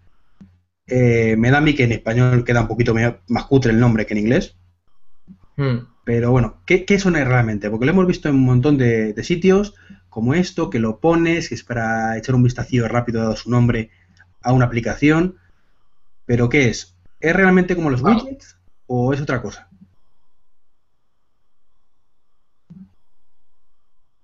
Eh, 0.87 1.35
me 1.37 1.51
da 1.51 1.59
a 1.59 1.61
mí 1.61 1.75
que 1.75 1.83
en 1.83 1.91
español 1.91 2.45
queda 2.45 2.61
un 2.61 2.69
poquito 2.69 2.95
más 3.27 3.45
cutre 3.47 3.73
el 3.73 3.81
nombre 3.81 4.07
que 4.07 4.15
en 4.15 4.21
inglés. 4.21 4.55
Hmm. 5.57 5.79
Pero 6.07 6.31
bueno, 6.31 6.63
¿qué, 6.65 6.87
¿qué, 6.87 6.99
son 6.99 7.15
realmente? 7.15 7.69
Porque 7.69 7.85
lo 7.85 7.91
hemos 7.91 8.07
visto 8.07 8.29
en 8.29 8.37
un 8.37 8.45
montón 8.45 8.79
de, 8.79 9.13
sitios 9.25 9.75
como 10.09 10.35
esto, 10.35 10.71
que 10.71 10.79
lo 10.79 11.01
pones, 11.01 11.49
que 11.49 11.57
es 11.57 11.65
para 11.65 12.17
echar 12.17 12.35
un 12.35 12.45
vistacillo 12.45 12.87
rápido 12.87 13.21
dado 13.21 13.37
su 13.37 13.51
nombre 13.51 13.91
a 14.41 14.53
una 14.53 14.67
aplicación. 14.67 15.37
Pero 16.25 16.49
¿qué 16.49 16.69
es? 16.69 16.97
¿Es 17.21 17.35
realmente 17.35 17.75
como 17.75 17.91
los 17.91 18.03
widgets 18.03 18.57
o 18.87 19.13
es 19.13 19.21
otra 19.21 19.43
cosa? 19.43 19.69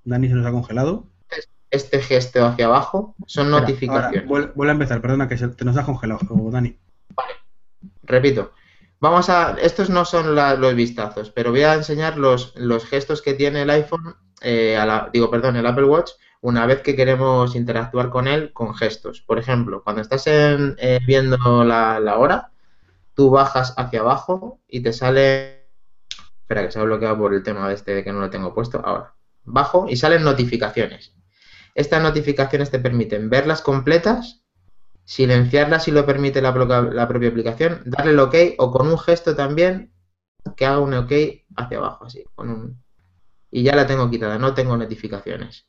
Dani 0.05 0.29
se 0.29 0.35
nos 0.35 0.47
ha 0.47 0.53
congelado 0.53 1.12
este 1.73 2.03
gesto 2.03 2.45
hacia 2.45 2.66
abajo 2.66 3.16
son 3.27 3.51
notificaciones. 3.51 4.29
vuelve 4.29 4.68
a 4.68 4.73
empezar, 4.73 5.01
perdona 5.01 5.27
que 5.27 5.38
se, 5.38 5.49
te 5.49 5.64
nos 5.64 5.77
ha 5.79 5.85
congelado, 5.85 6.21
Dani. 6.51 6.77
Vale, 7.16 7.33
repito. 8.03 8.53
Vamos 9.03 9.29
a. 9.31 9.57
Estos 9.61 9.91
no 9.91 10.05
son 10.05 10.37
los 10.37 10.75
vistazos, 10.77 11.29
pero 11.31 11.51
voy 11.51 11.62
a 11.62 11.75
enseñar 11.75 12.17
los, 12.19 12.55
los 12.55 12.87
gestos 12.87 13.21
que 13.21 13.35
tiene 13.35 13.62
el 13.62 13.71
iPhone, 13.71 14.15
eh, 14.43 14.79
digo, 15.12 15.29
perdón, 15.29 15.57
el 15.57 15.67
Apple 15.67 15.87
Watch, 15.87 16.12
una 16.41 16.67
vez 16.67 16.83
que 16.83 16.95
queremos 16.95 17.57
interactuar 17.57 18.11
con 18.11 18.29
él 18.29 18.53
con 18.53 18.77
gestos. 18.77 19.21
Por 19.21 19.41
ejemplo, 19.41 19.83
cuando 19.83 20.03
estás 20.03 20.29
en, 20.29 20.77
eh, 20.79 21.01
viendo 21.05 21.65
la, 21.65 21.99
la 21.99 22.17
hora, 22.17 22.53
tú 23.15 23.31
bajas 23.31 23.75
hacia 23.77 24.03
abajo 24.03 24.61
y 24.69 24.85
te 24.85 24.93
sale. 24.93 25.67
Espera, 26.43 26.62
que 26.62 26.71
se 26.71 26.79
ha 26.79 26.85
bloqueado 26.85 27.19
por 27.19 27.35
el 27.35 27.43
tema 27.43 27.67
de 27.67 27.75
este 27.75 27.97
de 27.97 28.05
que 28.05 28.12
no 28.12 28.21
lo 28.21 28.31
tengo 28.31 28.55
puesto. 28.55 28.81
Ahora, 28.85 29.17
bajo 29.43 29.87
y 29.88 29.97
salen 29.97 30.23
notificaciones. 30.23 31.12
Estas 31.75 32.05
notificaciones 32.05 32.71
te 32.71 32.79
permiten 32.79 33.31
verlas 33.31 33.62
completas, 33.62 34.41
silenciarlas 35.05 35.85
si 35.85 35.91
lo 35.91 36.07
permite 36.07 36.41
la, 36.41 36.53
propia 36.53 37.29
aplicación, 37.29 37.83
darle 37.85 38.12
el 38.12 38.21
OK 38.21 38.35
o 38.59 38.71
con 38.71 38.88
un 38.88 38.99
gesto 38.99 39.35
también 39.35 39.93
que 40.57 40.67
haga 40.67 40.81
un 40.81 40.95
OK 40.95 41.12
hacia 41.57 41.79
abajo, 41.79 42.07
así, 42.07 42.25
con 42.35 42.51
un... 42.51 42.83
Y 43.51 43.62
ya 43.62 43.77
la 43.77 43.87
tengo 43.87 44.09
quitada, 44.11 44.38
no 44.38 44.55
tengo 44.55 44.77
notificaciones. 44.77 45.67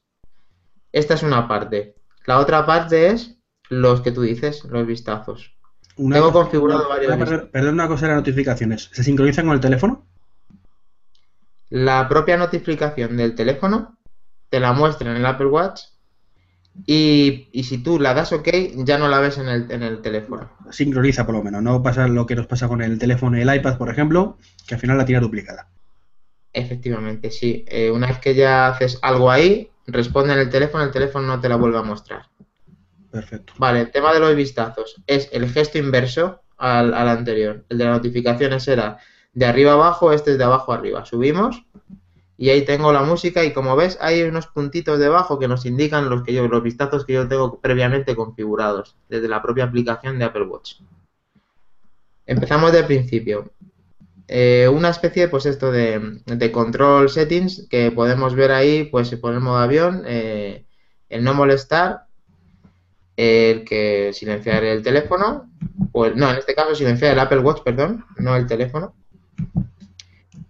Esta 0.91 1.15
es 1.15 1.24
una 1.24 1.48
parte. 1.48 1.96
La 2.26 2.39
otra 2.39 2.65
parte 2.65 3.08
es 3.08 3.38
los 3.69 4.02
que 4.02 4.12
tú 4.12 4.22
dices, 4.22 4.63
los 4.65 4.88
vistazos. 4.88 5.56
tengo 5.98 6.32
configurado 6.32 6.88
varios. 6.88 7.17
Perdón, 7.52 7.74
una 7.74 7.88
cosa 7.88 8.06
de 8.06 8.13
las 8.13 8.22
notificaciones. 8.22 8.89
¿Se 8.93 9.04
sincronizan 9.04 9.46
con 9.46 9.56
el 9.56 9.60
teléfono? 9.60 10.08
La 11.69 12.08
propia 12.08 12.38
notificación 12.38 13.17
del 13.17 13.36
teléfono 13.36 13.98
te 14.50 14.60
la 14.60 14.74
muestra 14.74 15.10
en 15.10 15.17
el 15.17 15.26
Apple 15.26 15.48
Watch 15.48 15.82
y, 16.86 17.49
si 17.63 17.77
tú 17.77 17.99
la 17.99 18.13
das 18.13 18.33
OK, 18.33 18.49
ya 18.77 18.97
no 18.97 19.07
la 19.07 19.19
ves 19.19 19.38
en 19.38 19.47
el, 19.47 19.71
en 19.71 19.83
el 19.83 20.01
teléfono. 20.01 20.49
Sincroniza 20.71 21.25
por 21.25 21.36
lo 21.36 21.43
menos, 21.43 21.62
no 21.62 21.83
pasa 21.83 22.07
lo 22.07 22.25
que 22.25 22.36
nos 22.36 22.47
pasa 22.47 22.67
con 22.67 22.81
el 22.81 22.97
teléfono 22.97 23.38
y 23.38 23.41
el 23.41 23.55
iPad, 23.55 23.77
por 23.77 23.89
ejemplo, 23.89 24.38
que 24.67 24.75
al 24.75 24.81
final 24.81 24.97
la 24.97 25.05
tiene 25.05 25.21
duplicada. 25.21 25.67
Efectivamente, 26.51 27.31
sí. 27.31 27.63
Eh, 27.67 27.91
una 27.91 28.07
vez 28.07 28.19
que 28.19 28.36
ya 28.36 28.67
haces 28.67 28.99
algo 29.01 29.29
ahí, 29.29 29.69
responde 29.88 30.33
en 30.33 30.39
el 30.39 30.49
teléfono, 30.49 30.83
el 30.83 30.91
teléfono 30.91 31.27
no 31.27 31.39
te 31.39 31.49
la 31.49 31.55
vuelve 31.55 31.77
a 31.77 31.83
mostrar. 31.83 32.23
Perfecto. 33.12 33.53
Vale, 33.57 33.81
el 33.81 33.91
tema 33.91 34.13
de 34.13 34.19
los 34.19 34.36
vistazos 34.36 35.01
es 35.05 35.29
el 35.31 35.49
gesto 35.49 35.77
inverso 35.77 36.41
al, 36.57 36.93
al 36.93 37.07
anterior. 37.07 37.63
El 37.69 37.77
de 37.77 37.86
las 37.86 37.97
notificaciones 37.97 38.67
era 38.67 38.97
de 39.33 39.45
arriba 39.45 39.73
abajo, 39.73 40.12
este 40.12 40.31
es 40.31 40.38
de 40.38 40.43
abajo 40.43 40.73
arriba. 40.73 41.05
Subimos 41.05 41.65
y 42.38 42.50
ahí 42.50 42.65
tengo 42.65 42.91
la 42.91 43.04
música 43.04 43.43
y 43.43 43.54
como 43.54 43.76
ves 43.76 43.98
hay 44.02 44.24
unos 44.24 44.48
puntitos 44.48 45.00
debajo 45.00 45.38
que 45.38 45.48
nos 45.48 45.65
indican 45.65 46.10
los 46.10 46.24
que 46.24 46.34
yo 46.34 46.48
los 46.48 46.63
vistazos 46.63 47.06
que 47.06 47.13
yo 47.13 47.28
tengo 47.28 47.60
previamente 47.60 48.15
configurados 48.15 48.96
desde 49.10 49.28
la 49.28 49.41
propia 49.41 49.65
aplicación 49.65 50.17
de 50.17 50.26
Apple 50.26 50.43
Watch. 50.43 50.76
Empezamos 52.26 52.72
del 52.72 52.86
principio. 52.86 53.52
Eh, 54.28 54.67
una 54.72 54.89
especie 54.89 55.28
pues 55.28 55.46
esto 55.46 55.72
de, 55.72 56.52
control 56.52 57.10
settings 57.10 57.67
que 57.69 57.91
podemos 57.91 58.34
ver 58.36 58.52
ahí 58.52 58.86
pues 58.86 59.10
se 59.10 59.17
pone 59.17 59.36
el 59.36 59.43
modo 59.43 59.58
avión, 59.58 60.04
eh, 60.08 60.65
el 61.10 61.24
no 61.24 61.34
molestar, 61.34 62.06
el 63.15 63.63
que 63.63 64.12
silenciar 64.13 64.63
el 64.63 64.82
teléfono, 64.82 65.52
o 65.91 66.10
no, 66.10 66.32
en 66.32 66.38
este 66.38 66.56
caso 66.56 66.74
silenciar 66.74 67.13
el 67.13 67.19
Apple 67.19 67.39
Watch, 67.39 67.62
perdón, 67.62 68.06
no 68.17 68.36
el 68.36 68.48
teléfono 68.48 68.96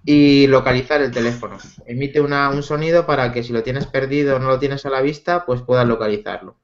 y 0.05 0.47
localizar 0.47 1.01
el 1.01 1.11
teléfono. 1.11 1.57
Emite 1.85 2.19
un 2.19 2.63
sonido 2.63 3.05
para 3.05 3.31
que 3.31 3.43
si 3.43 3.53
lo 3.53 3.63
tienes 3.63 3.87
perdido 3.87 4.35
o 4.35 4.39
no 4.39 4.49
lo 4.49 4.59
tienes 4.59 4.85
a 4.85 4.89
la 4.89 5.01
vista, 5.01 5.45
pues 5.45 5.61
puedas 5.61 5.87
localizarlo. 5.87 6.57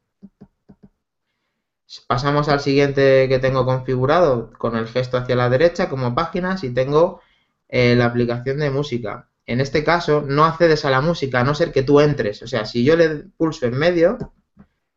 Pasamos 2.08 2.50
al 2.50 2.60
siguiente 2.60 3.28
que 3.30 3.40
tengo 3.40 3.66
configurado 3.66 4.52
con 4.58 4.76
el 4.76 4.88
gesto 4.88 5.18
hacia 5.18 5.36
la 5.36 5.50
derecha 5.50 5.90
como 5.90 6.14
páginas 6.14 6.64
y 6.64 6.70
tengo 6.72 7.22
eh, 7.68 7.96
la 7.96 8.06
aplicación 8.06 8.60
de 8.60 8.70
música. 8.70 9.30
En 9.46 9.60
este 9.60 9.84
caso 9.84 10.22
no 10.22 10.46
accedes 10.46 10.86
a 10.86 10.92
la 10.92 11.02
música 11.02 11.40
a 11.40 11.44
no 11.44 11.56
ser 11.56 11.72
que 11.72 11.82
tú 11.82 12.00
entres. 12.00 12.44
O 12.44 12.48
sea, 12.48 12.66
si 12.66 12.84
yo 12.84 12.96
le 12.96 13.10
pulso 13.38 13.66
en 13.66 13.78
medio, 13.78 14.18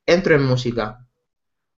entro 0.04 0.34
en 0.34 0.44
música 0.44 1.01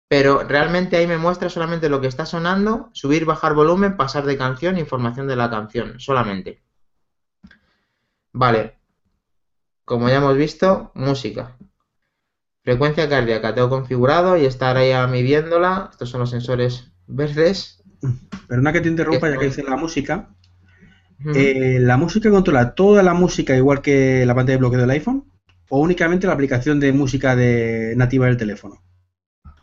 pero 0.09 0.45
realmente 0.45 0.97
ahí 0.97 1.07
me 1.07 1.19
muestra 1.19 1.49
solamente 1.49 1.89
lo 1.89 2.01
que 2.01 2.07
está 2.07 2.27
sonando, 2.27 2.91
subir, 2.93 3.25
bajar 3.25 3.55
volumen, 3.55 3.97
pasar 3.97 4.25
de 4.25 4.37
canción, 4.37 4.79
información 4.79 5.27
de 5.27 5.37
la 5.37 5.51
canción, 5.51 5.99
solamente. 5.99 6.63
Vale, 8.33 8.77
como 9.85 10.09
ya 10.09 10.17
hemos 10.17 10.37
visto, 10.37 10.93
música. 10.95 11.57
Frecuencia 12.63 13.09
cardíaca, 13.09 13.55
tengo 13.55 13.69
configurado 13.69 14.37
y 14.39 14.47
estar 14.47 14.77
ahí 14.77 14.93
midiéndola. 15.11 15.89
Estos 15.91 16.09
son 16.09 16.21
los 16.21 16.31
sensores 16.31 16.91
verdes. 17.07 17.83
Perdona 18.49 18.73
que 18.73 18.81
te 18.81 18.89
interrumpa 18.89 19.29
ya 19.29 19.39
que 19.39 19.47
dice 19.47 19.63
la 19.63 19.77
música. 19.77 20.31
Eh, 21.35 21.79
¿La 21.81 21.97
música 21.97 22.31
controla 22.31 22.75
toda 22.75 23.03
la 23.03 23.15
música 23.15 23.57
igual 23.57 23.83
que 23.83 24.25
la 24.27 24.35
pantalla 24.35 24.57
de 24.57 24.61
bloqueo 24.61 24.81
del 24.81 24.91
iPhone? 24.91 25.31
¿O 25.69 25.79
únicamente 25.79 26.27
la 26.27 26.33
aplicación 26.33 26.81
de 26.81 26.93
música 26.93 27.37
de, 27.37 27.95
nativa 27.97 28.27
del 28.27 28.37
teléfono? 28.37 28.83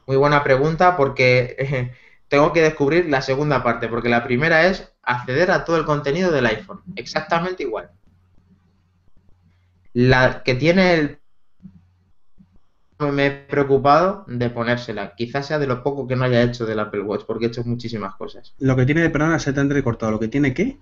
Muy 0.08 0.18
buena 0.18 0.44
pregunta 0.44 0.98
porque 0.98 1.56
eh, 1.58 1.92
tengo 2.28 2.54
que 2.54 2.62
descubrir 2.62 3.10
la 3.10 3.22
segunda 3.22 3.64
parte, 3.64 3.88
porque 3.88 4.10
la 4.10 4.24
primera 4.24 4.68
es 4.68 4.92
acceder 5.04 5.52
a 5.52 5.66
todo 5.66 5.78
el 5.78 5.86
contenido 5.86 6.32
del 6.32 6.46
iPhone, 6.46 6.82
exactamente 6.96 7.64
igual. 7.64 7.90
La 9.94 10.44
que 10.44 10.56
tiene 10.56 10.94
el... 10.94 11.18
Me 13.00 13.26
he 13.26 13.32
preocupado 13.32 14.26
de 14.28 14.52
ponérsela. 14.52 15.16
Quizás 15.16 15.48
sea 15.48 15.58
de 15.58 15.66
lo 15.66 15.82
poco 15.82 16.08
que 16.08 16.16
no 16.16 16.24
haya 16.24 16.44
hecho 16.44 16.68
del 16.68 16.80
Apple 16.80 17.02
Watch, 17.02 17.26
porque 17.26 17.46
he 17.46 17.48
hecho 17.48 17.64
muchísimas 17.64 18.14
cosas. 18.16 18.54
Lo 18.60 18.76
que 18.76 18.86
tiene 18.86 19.02
de 19.02 19.10
perdona 19.10 19.40
se 19.40 19.54
te 19.54 19.60
han 19.60 19.72
recortado. 19.72 20.12
¿Lo 20.12 20.20
que 20.20 20.28
tiene 20.28 20.54
qué? 20.54 20.78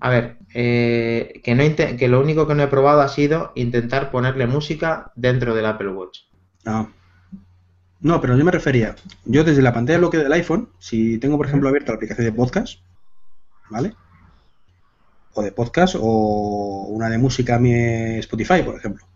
A 0.00 0.10
ver, 0.10 0.38
eh, 0.52 1.40
que, 1.42 1.54
no 1.54 1.64
que 1.96 2.08
lo 2.08 2.20
único 2.20 2.48
que 2.48 2.54
no 2.56 2.64
he 2.64 2.66
probado 2.66 3.00
ha 3.00 3.08
sido 3.08 3.52
intentar 3.54 4.10
ponerle 4.10 4.48
música 4.48 5.12
dentro 5.14 5.54
del 5.54 5.66
Apple 5.66 5.90
Watch. 5.90 6.22
Ah. 6.66 6.88
No, 8.04 8.20
pero 8.20 8.36
yo 8.36 8.44
me 8.44 8.50
refería, 8.50 8.94
yo 9.24 9.44
desde 9.44 9.62
la 9.62 9.72
pantalla 9.72 9.94
de 9.94 10.00
bloqueo 10.00 10.22
del 10.22 10.32
iPhone, 10.34 10.68
si 10.78 11.16
tengo 11.16 11.38
por 11.38 11.46
ejemplo 11.46 11.70
abierta 11.70 11.92
la 11.92 11.96
aplicación 11.96 12.26
de 12.26 12.32
podcast, 12.32 12.80
¿vale? 13.70 13.94
O 15.32 15.42
de 15.42 15.52
podcast 15.52 15.96
o 15.98 16.86
una 16.90 17.08
de 17.08 17.16
música 17.16 17.58
mi 17.58 17.72
Spotify, 18.18 18.62
por 18.62 18.76
ejemplo. 18.76 19.06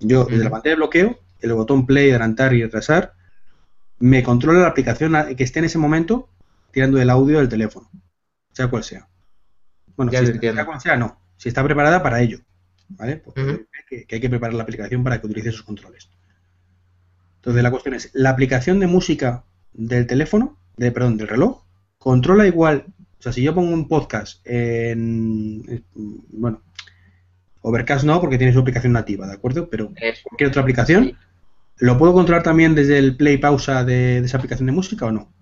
Yo 0.00 0.26
desde 0.26 0.44
la 0.44 0.50
pantalla 0.50 0.74
de 0.74 0.76
bloqueo, 0.76 1.18
el 1.40 1.54
botón 1.54 1.86
play, 1.86 2.10
adelantar 2.10 2.52
y 2.52 2.62
retrasar, 2.62 3.14
me 4.00 4.22
controla 4.22 4.60
la 4.60 4.68
aplicación 4.68 5.14
que 5.34 5.42
esté 5.42 5.60
en 5.60 5.64
ese 5.64 5.78
momento 5.78 6.28
tirando 6.72 7.00
el 7.00 7.08
audio 7.08 7.38
del 7.38 7.48
teléfono, 7.48 7.90
sea 8.52 8.68
cual 8.68 8.84
sea. 8.84 9.08
Bueno, 9.96 10.12
si 10.12 10.38
sea 10.38 10.66
cual 10.66 10.80
sea, 10.82 10.98
no. 10.98 11.22
Si 11.38 11.48
está 11.48 11.64
preparada 11.64 12.02
para 12.02 12.20
ello, 12.20 12.40
¿vale? 12.90 13.16
Porque 13.16 13.64
que 13.88 14.14
hay 14.14 14.20
que 14.20 14.28
preparar 14.28 14.52
la 14.52 14.64
aplicación 14.64 15.02
para 15.02 15.22
que 15.22 15.26
utilice 15.26 15.48
esos 15.48 15.62
controles. 15.62 16.10
Entonces 17.46 17.62
la 17.62 17.70
cuestión 17.70 17.94
es, 17.94 18.10
la 18.12 18.30
aplicación 18.30 18.80
de 18.80 18.88
música 18.88 19.44
del 19.72 20.08
teléfono, 20.08 20.58
de, 20.76 20.90
perdón, 20.90 21.16
del 21.16 21.28
reloj, 21.28 21.62
controla 21.96 22.44
igual, 22.44 22.86
o 23.20 23.22
sea, 23.22 23.32
si 23.32 23.40
yo 23.40 23.54
pongo 23.54 23.72
un 23.72 23.86
podcast 23.86 24.44
en, 24.44 25.84
bueno, 25.94 26.60
Overcast 27.60 28.04
no, 28.04 28.20
porque 28.20 28.36
tiene 28.36 28.52
su 28.52 28.58
aplicación 28.58 28.94
nativa, 28.94 29.28
¿de 29.28 29.34
acuerdo? 29.34 29.70
Pero 29.70 29.92
cualquier 30.24 30.48
otra 30.48 30.62
aplicación, 30.62 31.16
¿lo 31.76 31.96
puedo 31.96 32.12
controlar 32.14 32.42
también 32.42 32.74
desde 32.74 32.98
el 32.98 33.16
play 33.16 33.36
pausa 33.36 33.84
de, 33.84 34.18
esa 34.18 34.38
aplicación 34.38 34.66
de 34.66 34.72
música 34.72 35.06
o 35.06 35.12
no? 35.12 35.32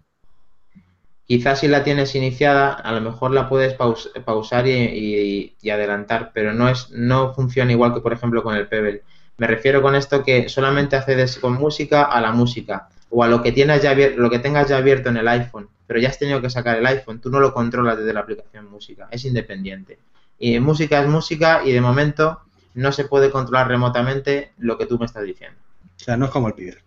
Quizás 1.24 1.60
si 1.60 1.68
la 1.68 1.84
tienes 1.84 2.14
iniciada, 2.14 2.74
a 2.74 2.92
lo 2.92 3.00
mejor 3.00 3.30
la 3.30 3.48
puedes 3.48 3.72
pausar 3.72 4.66
y, 4.66 5.56
y, 5.58 5.70
adelantar, 5.70 6.32
pero 6.34 6.52
no 6.52 6.68
es 6.68 6.90
no 6.90 7.32
funciona 7.32 7.72
igual 7.72 7.94
que, 7.94 8.00
por 8.00 8.12
ejemplo, 8.12 8.42
con 8.42 8.54
el 8.54 8.68
Pebble. 8.68 9.04
Me 9.36 9.46
refiero 9.46 9.82
con 9.82 9.94
esto 9.94 10.22
que 10.22 10.48
solamente 10.48 10.96
accedes 10.96 11.38
con 11.38 11.54
música 11.54 12.04
a 12.04 12.20
la 12.20 12.32
música 12.32 12.88
o 13.10 13.22
a 13.22 13.28
lo 13.28 13.42
que 13.42 13.52
tienes 13.52 13.82
ya 13.82 13.94
lo 13.94 14.30
que 14.30 14.38
tengas 14.38 14.68
ya 14.68 14.76
abierto 14.76 15.08
en 15.08 15.16
el 15.16 15.28
iPhone. 15.28 15.68
pero 15.86 16.00
ya 16.00 16.08
has 16.08 16.18
tenido 16.18 16.40
que 16.40 16.50
sacar 16.50 16.78
el 16.78 16.86
iPhone, 16.86 17.20
tú 17.20 17.30
no 17.30 17.40
lo 17.40 17.52
controlas 17.52 17.98
desde 17.98 18.12
la 18.12 18.20
aplicación 18.20 18.70
música, 18.70 19.08
es 19.10 19.24
independiente. 19.24 19.98
Y 20.38 20.58
música 20.58 21.00
es 21.00 21.08
música 21.08 21.62
y 21.64 21.72
de 21.72 21.80
momento 21.80 22.40
no 22.74 22.90
se 22.90 23.04
puede 23.04 23.30
controlar 23.30 23.68
remotamente 23.68 24.52
lo 24.58 24.78
que 24.78 24.86
tú 24.86 24.98
me 24.98 25.06
estás 25.06 25.24
diciendo. 25.24 25.58
O 25.96 26.04
sea, 26.04 26.16
no 26.16 26.26
es 26.26 26.30
como 26.30 26.48
el 26.48 26.54
Piber. 26.54 26.82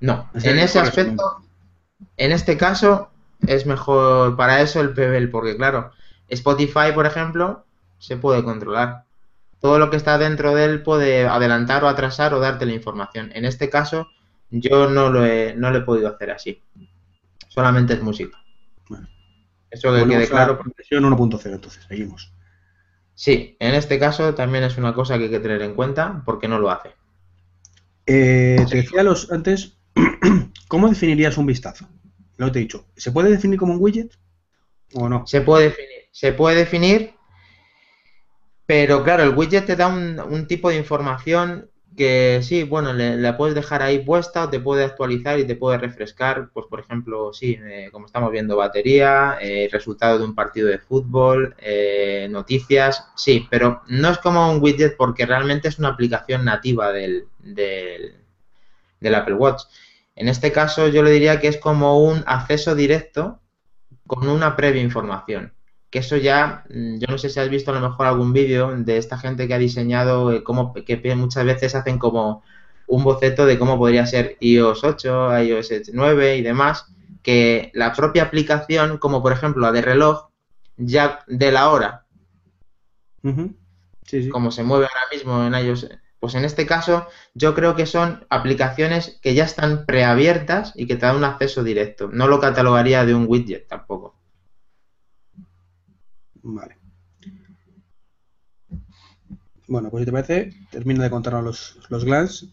No, 0.00 0.30
en 0.34 0.58
ese 0.58 0.78
aspecto, 0.78 1.42
en 2.16 2.32
este 2.32 2.56
caso, 2.56 3.10
es 3.46 3.66
mejor 3.66 4.36
para 4.36 4.60
eso 4.60 4.80
el 4.80 4.92
Pebble, 4.92 5.28
porque 5.28 5.56
claro, 5.56 5.90
Spotify, 6.28 6.92
por 6.94 7.06
ejemplo, 7.06 7.64
se 7.98 8.16
puede 8.16 8.44
controlar. 8.44 9.04
Todo 9.60 9.78
lo 9.78 9.90
que 9.90 9.96
está 9.96 10.18
dentro 10.18 10.54
de 10.54 10.64
él 10.64 10.82
puede 10.82 11.26
adelantar 11.26 11.84
o 11.84 11.88
atrasar 11.88 12.34
o 12.34 12.40
darte 12.40 12.66
la 12.66 12.72
información. 12.72 13.30
En 13.34 13.44
este 13.44 13.68
caso, 13.68 14.08
yo 14.50 14.88
no 14.88 15.10
lo 15.10 15.24
he, 15.24 15.54
no 15.56 15.70
lo 15.70 15.78
he 15.78 15.82
podido 15.82 16.08
hacer 16.08 16.30
así. 16.30 16.62
Solamente 17.48 17.94
es 17.94 18.02
música. 18.02 18.38
Bueno. 18.88 19.08
Eso 19.70 19.92
que 19.92 20.06
quede 20.06 20.28
claro. 20.28 20.60
Versión 20.76 21.04
1.0, 21.04 21.54
entonces, 21.54 21.84
seguimos. 21.88 22.32
Sí, 23.14 23.56
en 23.58 23.74
este 23.74 23.98
caso 23.98 24.32
también 24.34 24.62
es 24.62 24.78
una 24.78 24.94
cosa 24.94 25.18
que 25.18 25.24
hay 25.24 25.30
que 25.30 25.40
tener 25.40 25.60
en 25.62 25.74
cuenta 25.74 26.22
porque 26.24 26.46
no 26.46 26.60
lo 26.60 26.70
hace. 26.70 26.90
Eh, 28.06 28.64
te 28.70 28.76
decía 28.76 29.02
los, 29.02 29.32
antes, 29.32 29.76
¿cómo 30.68 30.88
definirías 30.88 31.36
un 31.36 31.46
vistazo? 31.46 31.88
Lo 32.36 32.52
te 32.52 32.60
he 32.60 32.62
dicho, 32.62 32.86
¿se 32.96 33.10
puede 33.10 33.30
definir 33.30 33.58
como 33.58 33.74
un 33.74 33.82
widget 33.82 34.16
o 34.94 35.08
no? 35.08 35.26
Se 35.26 35.40
puede 35.40 35.64
definir, 35.64 35.90
se 36.12 36.32
puede 36.32 36.56
definir, 36.56 37.14
pero 38.68 39.02
claro, 39.02 39.22
el 39.22 39.34
widget 39.34 39.64
te 39.64 39.76
da 39.76 39.88
un, 39.88 40.46
tipo 40.46 40.68
de 40.68 40.76
información 40.76 41.70
que 41.96 42.40
sí, 42.42 42.64
bueno, 42.64 42.92
le, 42.92 43.16
la 43.16 43.34
puedes 43.38 43.54
dejar 43.54 43.80
ahí 43.80 44.00
puesta 44.00 44.44
o 44.44 44.50
te 44.50 44.60
puede 44.60 44.84
actualizar 44.84 45.38
y 45.38 45.46
te 45.46 45.56
puede 45.56 45.78
refrescar, 45.78 46.50
pues 46.52 46.66
por 46.66 46.80
ejemplo, 46.80 47.32
sí, 47.32 47.58
eh, 47.62 47.88
como 47.90 48.04
estamos 48.04 48.30
viendo, 48.30 48.58
batería, 48.58 49.38
eh, 49.40 49.70
resultado 49.72 50.18
de 50.18 50.24
un 50.26 50.34
partido 50.34 50.68
de 50.68 50.78
fútbol, 50.78 51.56
eh, 51.60 52.28
noticias, 52.30 53.08
sí, 53.16 53.46
pero 53.50 53.80
no 53.88 54.10
es 54.10 54.18
como 54.18 54.52
un 54.52 54.62
widget 54.62 54.98
porque 54.98 55.24
realmente 55.24 55.68
es 55.68 55.78
una 55.78 55.88
aplicación 55.88 56.44
nativa 56.44 56.92
del, 56.92 57.26
del 57.40 59.14
Apple 59.14 59.34
Watch. 59.34 59.62
En 60.14 60.28
este 60.28 60.52
caso 60.52 60.88
yo 60.88 61.02
le 61.02 61.10
diría 61.10 61.40
que 61.40 61.48
es 61.48 61.56
como 61.56 62.02
un 62.02 62.22
acceso 62.26 62.74
directo 62.74 63.40
con 64.06 64.28
una 64.28 64.56
previa 64.56 64.82
información 64.82 65.54
que 65.90 66.00
eso 66.00 66.16
ya, 66.16 66.64
mm, 66.68 66.98
yo 66.98 67.06
no 67.08 67.18
sé 67.18 67.30
si 67.30 67.40
has 67.40 67.48
visto 67.48 67.70
a 67.70 67.74
lo 67.74 67.88
mejor 67.88 68.06
algún 68.06 68.32
vídeo 68.32 68.74
de 68.76 68.96
esta 68.98 69.18
gente 69.18 69.48
que 69.48 69.54
ha 69.54 69.58
diseñado 69.58 70.32
eh, 70.32 70.42
cómo, 70.42 70.74
que 70.74 71.14
muchas 71.14 71.44
veces 71.44 71.74
hacen 71.74 71.98
como 71.98 72.42
un 72.86 73.04
boceto 73.04 73.46
de 73.46 73.58
cómo 73.58 73.78
podría 73.78 74.06
ser 74.06 74.36
iOS 74.40 74.84
8, 74.84 75.42
iOS 75.42 75.90
9 75.92 76.36
y 76.36 76.42
demás, 76.42 76.86
que 77.22 77.70
la 77.74 77.92
propia 77.92 78.24
aplicación, 78.24 78.98
como 78.98 79.22
por 79.22 79.32
ejemplo 79.32 79.62
la 79.62 79.72
de 79.72 79.82
reloj, 79.82 80.28
ya 80.76 81.20
de 81.26 81.52
la 81.52 81.70
hora, 81.70 82.06
como 84.32 84.50
se 84.50 84.62
mueve 84.62 84.86
ahora 84.86 85.06
mismo 85.12 85.44
en 85.44 85.54
iOS, 85.66 85.88
pues 86.20 86.34
en 86.34 86.44
este 86.44 86.66
caso 86.66 87.06
yo 87.34 87.54
creo 87.54 87.76
que 87.76 87.86
son 87.86 88.26
aplicaciones 88.30 89.18
que 89.22 89.34
ya 89.34 89.44
están 89.44 89.86
preabiertas 89.86 90.72
y 90.74 90.86
que 90.86 90.96
te 90.96 91.06
dan 91.06 91.16
un 91.16 91.24
acceso 91.24 91.62
directo. 91.62 92.08
No 92.12 92.26
lo 92.26 92.40
catalogaría 92.40 93.04
de 93.04 93.14
un 93.14 93.26
widget 93.28 93.68
tampoco. 93.68 94.17
Vale. 96.48 96.78
Bueno, 99.66 99.90
pues 99.90 100.00
si 100.00 100.06
te 100.06 100.12
parece, 100.12 100.50
termina 100.70 101.04
de 101.04 101.10
contarnos 101.10 101.44
los, 101.44 101.78
los 101.90 102.04
glans 102.06 102.48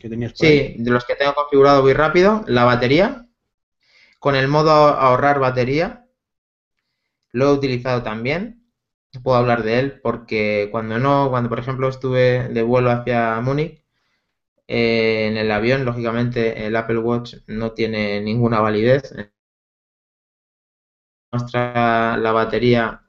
que 0.00 0.08
tenías 0.08 0.32
por 0.32 0.46
Sí, 0.46 0.76
de 0.78 0.90
los 0.90 1.04
que 1.04 1.16
tengo 1.16 1.34
configurado 1.34 1.82
muy 1.82 1.92
rápido, 1.92 2.44
la 2.46 2.64
batería, 2.64 3.26
con 4.20 4.36
el 4.36 4.46
modo 4.46 4.70
ahorrar 4.70 5.40
batería, 5.40 6.06
lo 7.32 7.46
he 7.46 7.52
utilizado 7.52 8.02
también. 8.04 8.62
Puedo 9.24 9.36
hablar 9.36 9.64
de 9.64 9.80
él 9.80 10.00
porque 10.00 10.68
cuando 10.70 10.98
no, 10.98 11.28
cuando 11.28 11.48
por 11.48 11.58
ejemplo 11.58 11.88
estuve 11.88 12.48
de 12.48 12.62
vuelo 12.62 12.90
hacia 12.92 13.40
Múnich, 13.40 13.82
eh, 14.68 15.26
en 15.26 15.36
el 15.36 15.50
avión, 15.50 15.84
lógicamente 15.84 16.64
el 16.64 16.76
Apple 16.76 16.98
Watch 16.98 17.34
no 17.48 17.72
tiene 17.72 18.20
ninguna 18.20 18.60
validez. 18.60 19.12
Muestra 21.32 22.16
la 22.16 22.32
batería 22.32 23.02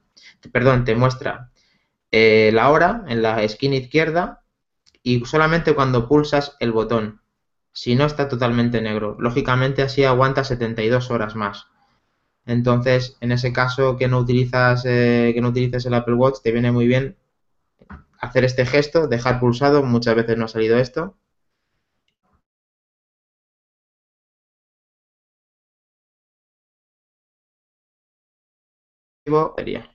perdón, 0.52 0.84
te 0.84 0.94
muestra 0.94 1.50
eh, 2.12 2.50
la 2.54 2.70
hora 2.70 3.04
en 3.08 3.22
la 3.22 3.42
esquina 3.42 3.76
izquierda 3.76 4.42
y 5.02 5.24
solamente 5.26 5.74
cuando 5.74 6.08
pulsas 6.08 6.56
el 6.60 6.72
botón. 6.72 7.20
Si 7.72 7.96
no 7.96 8.06
está 8.06 8.28
totalmente 8.28 8.80
negro. 8.82 9.16
Lógicamente 9.20 9.82
así 9.82 10.04
aguanta 10.04 10.44
72 10.44 11.10
horas 11.10 11.36
más. 11.36 11.66
Entonces, 12.46 13.16
en 13.20 13.32
ese 13.32 13.52
caso 13.52 13.96
que 13.96 14.08
no 14.08 14.18
utilizas 14.18 14.84
eh, 14.86 15.32
que 15.34 15.40
no 15.42 15.50
utilices 15.50 15.86
el 15.86 15.94
Apple 15.94 16.14
Watch, 16.14 16.38
te 16.42 16.52
viene 16.52 16.72
muy 16.72 16.86
bien 16.86 17.16
hacer 18.20 18.44
este 18.44 18.66
gesto, 18.66 19.06
dejar 19.06 19.38
pulsado. 19.38 19.84
Muchas 19.84 20.16
veces 20.16 20.36
no 20.36 20.46
ha 20.46 20.48
salido 20.48 20.78
esto. 20.78 21.14
Sería. 29.56 29.93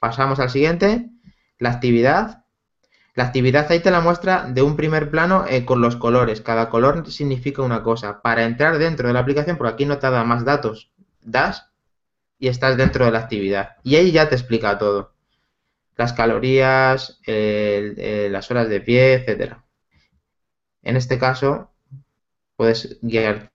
Pasamos 0.00 0.40
al 0.40 0.50
siguiente, 0.50 1.10
la 1.58 1.70
actividad. 1.70 2.44
La 3.14 3.24
actividad 3.24 3.70
ahí 3.70 3.80
te 3.80 3.90
la 3.90 4.00
muestra 4.00 4.46
de 4.48 4.62
un 4.62 4.76
primer 4.76 5.10
plano 5.10 5.44
eh, 5.46 5.64
con 5.64 5.80
los 5.80 5.96
colores. 5.96 6.40
Cada 6.40 6.70
color 6.70 7.08
significa 7.10 7.62
una 7.62 7.82
cosa. 7.82 8.22
Para 8.22 8.44
entrar 8.44 8.78
dentro 8.78 9.08
de 9.08 9.14
la 9.14 9.20
aplicación, 9.20 9.58
porque 9.58 9.74
aquí 9.74 9.84
no 9.84 9.98
te 9.98 10.10
da 10.10 10.24
más 10.24 10.44
datos, 10.44 10.90
das 11.20 11.70
y 12.38 12.48
estás 12.48 12.76
dentro 12.78 13.04
de 13.04 13.10
la 13.12 13.18
actividad. 13.18 13.76
Y 13.84 13.96
ahí 13.96 14.10
ya 14.10 14.28
te 14.28 14.34
explica 14.34 14.78
todo. 14.78 15.14
Las 15.96 16.14
calorías, 16.14 17.20
las 17.26 18.50
horas 18.50 18.68
de 18.70 18.80
pie, 18.80 19.14
etcétera. 19.14 19.64
En 20.82 20.96
este 20.96 21.18
caso, 21.18 21.70
puedes 22.56 22.98
guiar 23.02 23.52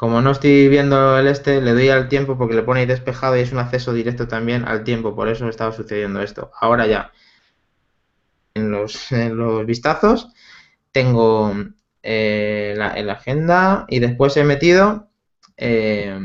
Como 0.00 0.22
no 0.22 0.30
estoy 0.30 0.68
viendo 0.68 1.18
el 1.18 1.26
este, 1.26 1.60
le 1.60 1.74
doy 1.74 1.90
al 1.90 2.08
tiempo 2.08 2.38
porque 2.38 2.54
le 2.54 2.62
pone 2.62 2.86
despejado 2.86 3.36
y 3.36 3.40
es 3.40 3.52
un 3.52 3.58
acceso 3.58 3.92
directo 3.92 4.26
también 4.26 4.66
al 4.66 4.82
tiempo, 4.82 5.14
por 5.14 5.28
eso 5.28 5.46
estaba 5.46 5.72
sucediendo 5.72 6.22
esto. 6.22 6.50
Ahora 6.58 6.86
ya, 6.86 7.12
en 8.54 8.70
los, 8.70 9.08
vistazos, 9.66 10.32
tengo 10.90 11.52
eh, 12.02 12.72
la, 12.78 12.98
en 12.98 13.08
la 13.08 13.12
agenda 13.12 13.84
y 13.90 13.98
después 13.98 14.34
he 14.38 14.44
metido, 14.44 15.10
eh, 15.58 16.18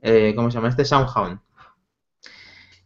eh, 0.00 0.32
¿cómo 0.36 0.52
se 0.52 0.58
llama? 0.58 0.68
Este 0.68 0.84
Soundhound. 0.84 1.40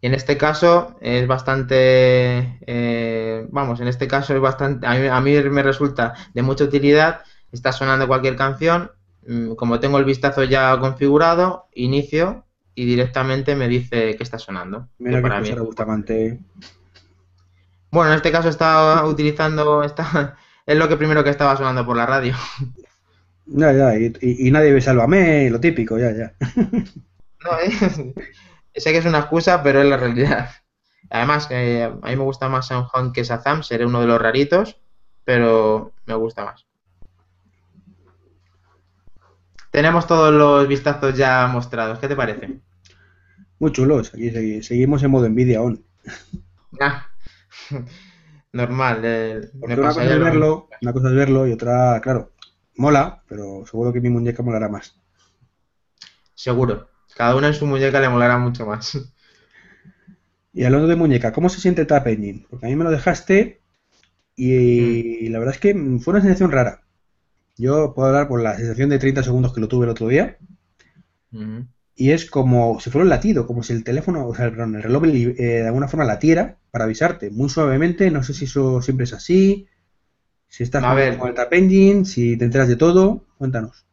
Y 0.01 0.07
en 0.07 0.15
este 0.15 0.39
caso 0.39 0.97
es 1.03 1.27
bastante, 1.27 3.47
vamos, 3.51 3.81
en 3.81 3.89
este 3.89 4.09
caso 4.09 4.35
es 4.35 4.41
bastante, 4.41 4.87
a 4.87 4.95
mí, 4.95 5.07
a 5.07 5.21
mí 5.21 5.51
me 5.51 5.63
resulta 5.63 6.15
de 6.33 6.41
mucha 6.41 6.65
utilidad. 6.65 7.25
Está 7.53 7.73
sonando 7.73 8.09
cualquier 8.09 8.37
canción 8.37 8.93
como 9.57 9.81
tengo 9.81 9.99
el 9.99 10.05
vistazo 10.05 10.45
ya 10.45 10.79
configurado, 10.79 11.69
inicio 11.75 12.45
y 12.75 12.87
directamente 12.87 13.57
me 13.57 13.69
dice 13.69 14.17
que 14.17 14.23
está 14.23 14.39
sonando. 14.39 14.89
Mira 14.99 15.19
que 15.19 15.23
para 15.23 15.41
mí. 15.41 15.51
Bueno, 17.91 18.11
en 18.11 18.17
este 18.17 18.31
caso 18.31 18.49
estaba 18.49 19.07
utilizando, 19.07 19.83
está, 19.83 20.37
es 20.67 20.77
lo 20.77 20.89
que 20.89 20.97
primero 20.97 21.25
que 21.25 21.31
estaba 21.31 21.57
sonando 21.57 21.85
por 21.85 21.97
la 21.97 22.07
radio. 22.07 22.35
Ya, 23.51 23.73
ya, 23.73 23.95
y, 23.97 24.51
nadie 24.51 24.73
ve 24.75 24.81
Sálvame, 24.81 25.49
lo 25.49 25.59
típico, 25.59 25.99
ya, 25.99 26.13
ya. 26.13 26.35
No, 27.45 27.51
sé 28.75 28.93
que 28.93 28.99
es 28.99 29.07
una 29.07 29.21
excusa, 29.21 29.63
pero 29.63 29.81
es 29.81 29.89
la 29.89 29.97
realidad. 29.97 30.51
Además, 31.09 31.49
eh, 31.51 31.85
a 31.85 32.09
mí 32.09 32.17
me 32.17 32.25
gusta 32.25 32.51
más 32.51 32.67
Soundhound 32.67 33.15
que 33.15 33.25
Shazam, 33.25 33.63
seré 33.63 33.87
uno 33.87 34.03
de 34.03 34.07
los 34.07 34.21
raritos, 34.21 34.79
pero 35.25 35.93
me 36.05 36.15
gusta 36.15 36.45
más. 36.45 36.67
Tenemos 39.71 40.07
todos 40.07 40.33
los 40.33 40.67
vistazos 40.67 41.17
ya 41.17 41.47
mostrados. 41.47 41.99
¿Qué 41.99 42.09
te 42.09 42.17
parece? 42.17 42.61
Muy 43.59 43.73
chulos. 43.73 44.13
Aquí 44.15 44.63
seguimos 44.63 45.03
en 45.03 45.11
modo 45.11 45.27
envidia 45.27 45.59
aún. 45.59 45.85
Ah, 46.81 47.09
normal. 48.53 49.01
Eh, 49.03 49.51
una, 49.55 49.75
cosa 49.75 50.05
es 50.05 50.21
verlo, 50.21 50.69
una 50.83 50.93
cosa 50.93 51.09
es 51.09 51.15
verlo 51.15 51.47
y 51.47 51.53
otra, 51.53 51.99
claro, 52.03 52.33
mola, 52.77 53.23
pero 53.27 53.65
seguro 53.67 53.91
que 53.91 54.03
mi 54.03 54.11
muñeca 54.11 54.43
molará 54.43 54.69
más. 54.69 54.95
Seguro. 56.35 56.91
Cada 57.17 57.35
una 57.35 57.49
en 57.49 57.55
su 57.55 57.67
muñeca 57.67 58.01
le 58.01 58.11
molará 58.11 58.37
mucho 58.37 58.67
más. 58.67 58.99
Y 60.53 60.65
hablando 60.65 60.87
de 60.87 60.97
muñeca, 60.97 61.33
¿cómo 61.33 61.49
se 61.49 61.61
siente 61.61 61.85
Tap 61.85 62.07
Engine? 62.07 62.47
Porque 62.49 62.67
a 62.67 62.69
mí 62.69 62.77
me 62.77 62.85
lo 62.85 62.91
dejaste 62.91 63.61
y 64.37 65.29
mm. 65.29 65.33
la 65.33 65.39
verdad 65.39 65.55
es 65.55 65.61
que 65.61 65.75
fue 66.01 66.13
una 66.13 66.21
sensación 66.21 66.53
rara. 66.53 66.83
Yo 67.59 67.93
puedo 67.95 68.09
hablar 68.09 68.27
por 68.27 68.41
la 68.41 68.57
sensación 68.57 68.89
de 68.89 68.99
30 68.99 69.23
segundos 69.23 69.53
que 69.53 69.61
lo 69.61 69.69
tuve 69.69 69.85
el 69.85 69.91
otro 69.91 70.09
día. 70.09 70.39
y 71.95 72.13
es 72.13 72.31
como 72.31 72.79
si 72.81 72.91
fuera 72.91 73.03
un 73.05 73.09
latido, 73.11 73.47
como 73.47 73.63
si 73.63 73.73
el 73.73 73.85
teléfono, 73.85 74.27
o 74.27 74.35
sea, 74.35 74.47
el, 74.47 74.59
el 74.59 74.83
reloj 74.83 75.05
eh, 75.07 75.35
de 75.35 75.67
alguna 75.67 75.89
forma 75.89 76.05
latiera 76.05 76.59
para 76.71 76.85
avisarte, 76.85 77.31
muy 77.31 77.49
suavemente, 77.49 78.11
no 78.11 78.23
sé 78.23 78.35
si 78.35 78.45
eso 78.45 78.81
siempre 78.83 79.05
es 79.05 79.13
así, 79.13 79.67
si 80.49 80.65
estás 80.65 80.85
A 80.85 80.95
ver. 80.95 81.19
con 81.19 81.29
el 81.29 81.35
Tap 81.35 81.53
Engine, 81.55 82.05
si 82.07 82.37
te 82.39 82.45
enteras 82.47 82.69
de 82.69 82.77
todo, 82.77 83.27
cuéntanos. 83.39 83.87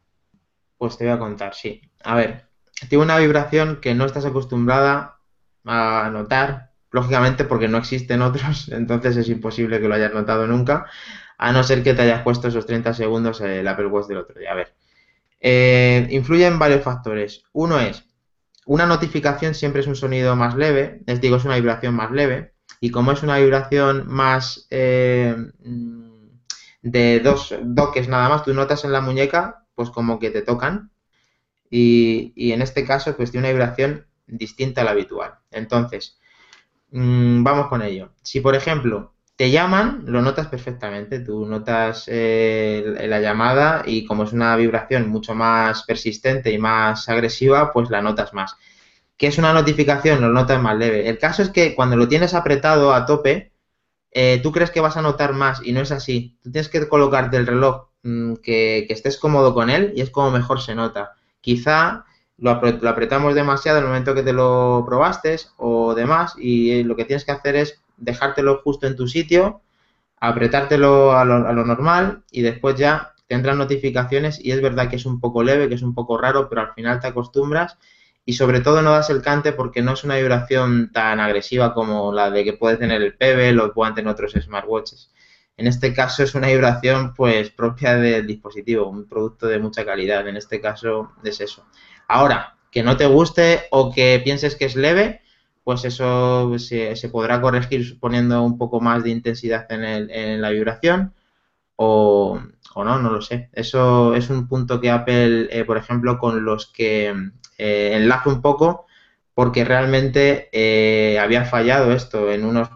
Pues 0.78 0.98
te 0.98 1.04
voy 1.04 1.12
a 1.14 1.18
contar, 1.18 1.54
sí. 1.54 1.80
A 2.04 2.14
ver, 2.16 2.48
tiene 2.88 3.04
una 3.04 3.18
vibración 3.18 3.80
que 3.80 3.94
no 3.94 4.04
estás 4.04 4.24
acostumbrada 4.26 5.18
a 5.64 6.10
notar, 6.12 6.72
lógicamente 6.90 7.44
porque 7.44 7.68
no 7.68 7.78
existen 7.78 8.22
otros, 8.22 8.68
entonces 8.72 9.16
es 9.16 9.28
imposible 9.28 9.80
que 9.80 9.88
lo 9.88 9.94
hayas 9.94 10.12
notado 10.12 10.46
nunca, 10.46 10.86
a 11.38 11.52
no 11.52 11.62
ser 11.62 11.82
que 11.82 11.94
te 11.94 12.02
hayas 12.02 12.22
puesto 12.22 12.48
esos 12.48 12.66
30 12.66 12.94
segundos 12.94 13.40
el 13.40 13.66
Apple 13.66 13.86
Watch 13.86 14.06
del 14.06 14.18
otro 14.18 14.38
día. 14.38 14.52
A 14.52 14.54
ver, 14.54 14.74
eh, 15.40 16.06
influyen 16.10 16.58
varios 16.58 16.82
factores. 16.82 17.44
Uno 17.52 17.78
es, 17.78 18.04
una 18.64 18.86
notificación 18.86 19.54
siempre 19.54 19.80
es 19.80 19.86
un 19.86 19.96
sonido 19.96 20.34
más 20.36 20.56
leve, 20.56 21.02
les 21.06 21.20
digo, 21.20 21.36
es 21.36 21.44
una 21.44 21.56
vibración 21.56 21.94
más 21.94 22.10
leve, 22.10 22.52
y 22.80 22.90
como 22.90 23.12
es 23.12 23.22
una 23.22 23.38
vibración 23.38 24.04
más 24.06 24.66
eh, 24.70 25.36
de 26.82 27.20
dos 27.20 27.54
doques 27.62 28.08
nada 28.08 28.28
más, 28.28 28.44
tú 28.44 28.54
notas 28.54 28.84
en 28.84 28.92
la 28.92 29.00
muñeca, 29.00 29.64
pues 29.74 29.90
como 29.90 30.18
que 30.18 30.30
te 30.30 30.42
tocan, 30.42 30.90
y, 31.70 32.32
y 32.34 32.52
en 32.52 32.62
este 32.62 32.84
caso, 32.84 33.16
pues 33.16 33.30
tiene 33.30 33.48
una 33.48 33.52
vibración 33.52 34.06
distinta 34.26 34.80
a 34.80 34.84
la 34.84 34.92
habitual. 34.92 35.34
Entonces, 35.50 36.18
mmm, 36.90 37.42
vamos 37.42 37.68
con 37.68 37.82
ello. 37.82 38.10
Si, 38.22 38.40
por 38.40 38.54
ejemplo, 38.54 39.12
te 39.36 39.50
llaman, 39.50 40.04
lo 40.06 40.22
notas 40.22 40.48
perfectamente. 40.48 41.20
Tú 41.20 41.46
notas 41.46 42.04
eh, 42.08 43.06
la 43.08 43.20
llamada 43.20 43.82
y 43.86 44.04
como 44.06 44.24
es 44.24 44.32
una 44.32 44.56
vibración 44.56 45.08
mucho 45.08 45.34
más 45.34 45.84
persistente 45.84 46.50
y 46.52 46.58
más 46.58 47.08
agresiva, 47.08 47.72
pues 47.72 47.90
la 47.90 48.02
notas 48.02 48.32
más. 48.32 48.56
¿Qué 49.16 49.28
es 49.28 49.38
una 49.38 49.52
notificación? 49.52 50.20
Lo 50.20 50.30
notas 50.30 50.60
más 50.60 50.76
leve. 50.76 51.08
El 51.08 51.18
caso 51.18 51.42
es 51.42 51.50
que 51.50 51.74
cuando 51.74 51.96
lo 51.96 52.08
tienes 52.08 52.34
apretado 52.34 52.92
a 52.94 53.06
tope, 53.06 53.52
eh, 54.12 54.40
tú 54.42 54.52
crees 54.52 54.70
que 54.70 54.80
vas 54.80 54.96
a 54.96 55.02
notar 55.02 55.34
más 55.34 55.60
y 55.64 55.72
no 55.72 55.80
es 55.80 55.92
así. 55.92 56.36
Tú 56.42 56.50
tienes 56.50 56.68
que 56.68 56.88
colocarte 56.88 57.36
el 57.36 57.46
reloj 57.46 57.88
mmm, 58.02 58.34
que, 58.36 58.84
que 58.88 58.94
estés 58.94 59.18
cómodo 59.18 59.54
con 59.54 59.70
él 59.70 59.92
y 59.96 60.00
es 60.00 60.10
como 60.10 60.30
mejor 60.30 60.60
se 60.60 60.74
nota 60.74 61.16
quizá 61.46 62.04
lo, 62.38 62.50
apretamos 62.50 63.36
demasiado 63.36 63.78
en 63.78 63.84
el 63.84 63.88
momento 63.88 64.14
que 64.16 64.24
te 64.24 64.32
lo 64.32 64.82
probaste 64.84 65.36
o 65.58 65.94
demás 65.94 66.34
y 66.36 66.82
lo 66.82 66.96
que 66.96 67.04
tienes 67.04 67.24
que 67.24 67.30
hacer 67.30 67.54
es 67.54 67.80
dejártelo 67.96 68.60
justo 68.62 68.86
en 68.86 68.96
tu 68.96 69.08
sitio, 69.08 69.62
apretártelo 70.18 71.12
a 71.12 71.24
lo, 71.24 71.46
a 71.46 71.52
lo 71.52 71.64
normal 71.64 72.22
y 72.30 72.42
después 72.42 72.76
ya 72.76 73.12
tendrás 73.26 73.56
notificaciones 73.56 74.38
y 74.42 74.52
es 74.52 74.62
verdad 74.62 74.88
que 74.88 74.96
es 74.96 75.06
un 75.06 75.20
poco 75.20 75.42
leve, 75.42 75.68
que 75.68 75.74
es 75.74 75.82
un 75.82 75.94
poco 75.94 76.18
raro, 76.18 76.48
pero 76.48 76.62
al 76.62 76.72
final 76.74 77.00
te 77.00 77.08
acostumbras 77.08 77.76
y 78.24 78.32
sobre 78.34 78.60
todo 78.60 78.82
no 78.82 78.90
das 78.92 79.08
el 79.10 79.22
cante 79.22 79.52
porque 79.52 79.82
no 79.82 79.92
es 79.92 80.04
una 80.04 80.16
vibración 80.16 80.90
tan 80.92 81.20
agresiva 81.20 81.72
como 81.72 82.12
la 82.12 82.30
de 82.30 82.44
que 82.44 82.54
puede 82.54 82.76
tener 82.76 83.00
el 83.00 83.14
Pebble 83.16 83.62
o 83.62 83.72
puedan 83.72 83.94
tener 83.94 84.10
otros 84.10 84.32
smartwatches. 84.32 85.10
En 85.56 85.66
este 85.66 85.94
caso 85.94 86.22
es 86.22 86.34
una 86.34 86.48
vibración 86.48 87.14
pues 87.14 87.50
propia 87.50 87.94
del 87.94 88.26
dispositivo, 88.26 88.88
un 88.88 89.08
producto 89.08 89.46
de 89.46 89.58
mucha 89.58 89.84
calidad. 89.84 90.26
En 90.28 90.36
este 90.36 90.60
caso 90.60 91.12
es 91.24 91.40
eso. 91.40 91.64
Ahora, 92.08 92.56
que 92.70 92.82
no 92.82 92.96
te 92.96 93.06
guste 93.06 93.62
o 93.70 93.92
que 93.92 94.20
pienses 94.22 94.56
que 94.56 94.66
es 94.66 94.76
leve, 94.76 95.22
pues 95.66 95.84
eso 95.84 96.56
se, 96.60 97.08
podrá 97.10 97.40
corregir 97.40 97.98
poniendo 97.98 98.40
un 98.44 98.56
poco 98.56 98.80
más 98.80 99.02
de 99.02 99.10
intensidad 99.10 99.66
en, 99.72 99.82
el, 99.82 100.10
en 100.12 100.40
la 100.40 100.50
vibración 100.50 101.12
o, 101.74 102.38
no, 102.76 103.00
no 103.00 103.10
lo 103.10 103.20
sé. 103.20 103.50
Eso 103.52 104.14
es 104.14 104.30
un 104.30 104.46
punto 104.46 104.80
que 104.80 104.92
Apple, 104.92 105.48
eh, 105.50 105.64
por 105.64 105.76
ejemplo, 105.76 106.20
con 106.20 106.44
los 106.44 106.66
que 106.72 107.12
eh, 107.58 107.90
enlazo 107.94 108.30
un 108.30 108.42
poco 108.42 108.86
porque 109.34 109.64
realmente 109.64 110.50
eh, 110.52 111.18
había 111.18 111.44
fallado 111.44 111.90
esto 111.92 112.30
en 112.30 112.44
unos 112.44 112.68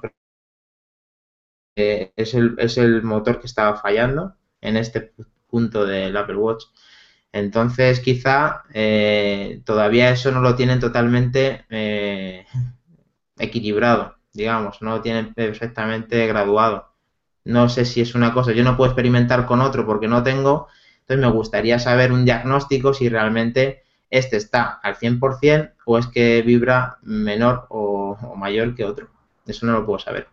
eh, 1.76 2.12
es, 2.16 2.34
el, 2.76 3.02
motor 3.04 3.38
que 3.38 3.46
estaba 3.46 3.76
fallando 3.76 4.34
en 4.60 4.76
este 4.76 5.12
punto 5.46 5.86
del 5.86 6.16
Apple 6.16 6.38
Watch. 6.38 6.64
Entonces, 7.30 8.00
quizá 8.00 8.64
todavía 9.64 10.10
eso 10.10 10.32
no 10.32 10.40
lo 10.40 10.56
tienen 10.56 10.80
totalmente 10.80 11.64
equilibrado, 13.40 14.16
digamos, 14.32 14.82
no 14.82 14.90
lo 14.90 15.00
tienen 15.00 15.34
perfectamente 15.34 16.26
graduado. 16.26 16.90
No 17.44 17.68
sé 17.68 17.84
si 17.84 18.00
es 18.00 18.14
una 18.14 18.32
cosa, 18.32 18.52
yo 18.52 18.62
no 18.64 18.76
puedo 18.76 18.90
experimentar 18.90 19.46
con 19.46 19.60
otro 19.60 19.86
porque 19.86 20.08
no 20.08 20.22
tengo, 20.22 20.68
entonces 21.00 21.26
me 21.26 21.32
gustaría 21.32 21.78
saber 21.78 22.12
un 22.12 22.24
diagnóstico 22.24 22.94
si 22.94 23.08
realmente 23.08 23.82
este 24.10 24.36
está 24.36 24.78
al 24.82 24.96
100% 24.96 25.72
o 25.86 25.98
es 25.98 26.06
que 26.06 26.42
vibra 26.42 26.98
menor 27.02 27.66
o, 27.70 28.16
o 28.20 28.36
mayor 28.36 28.74
que 28.74 28.84
otro. 28.84 29.08
Eso 29.46 29.66
no 29.66 29.72
lo 29.72 29.86
puedo 29.86 29.98
saber. 29.98 30.26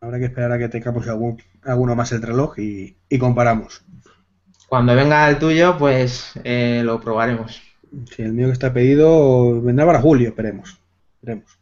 Habrá 0.00 0.18
que 0.18 0.24
esperar 0.26 0.52
a 0.52 0.58
que 0.58 0.68
tengamos 0.68 1.06
algún, 1.08 1.42
alguno 1.62 1.94
más 1.94 2.10
el 2.12 2.22
reloj 2.22 2.58
y, 2.58 2.96
y, 3.08 3.18
comparamos. 3.18 3.82
Cuando 4.66 4.94
venga 4.94 5.28
el 5.28 5.38
tuyo, 5.38 5.76
pues 5.76 6.32
eh, 6.42 6.80
lo 6.84 7.00
probaremos. 7.00 7.60
Sí, 8.10 8.22
el 8.22 8.32
mío 8.32 8.46
que 8.46 8.54
está 8.54 8.72
pedido 8.72 9.60
vendrá 9.60 9.84
para 9.84 10.00
julio, 10.00 10.28
esperemos. 10.28 10.79
Esperemos. 11.20 11.58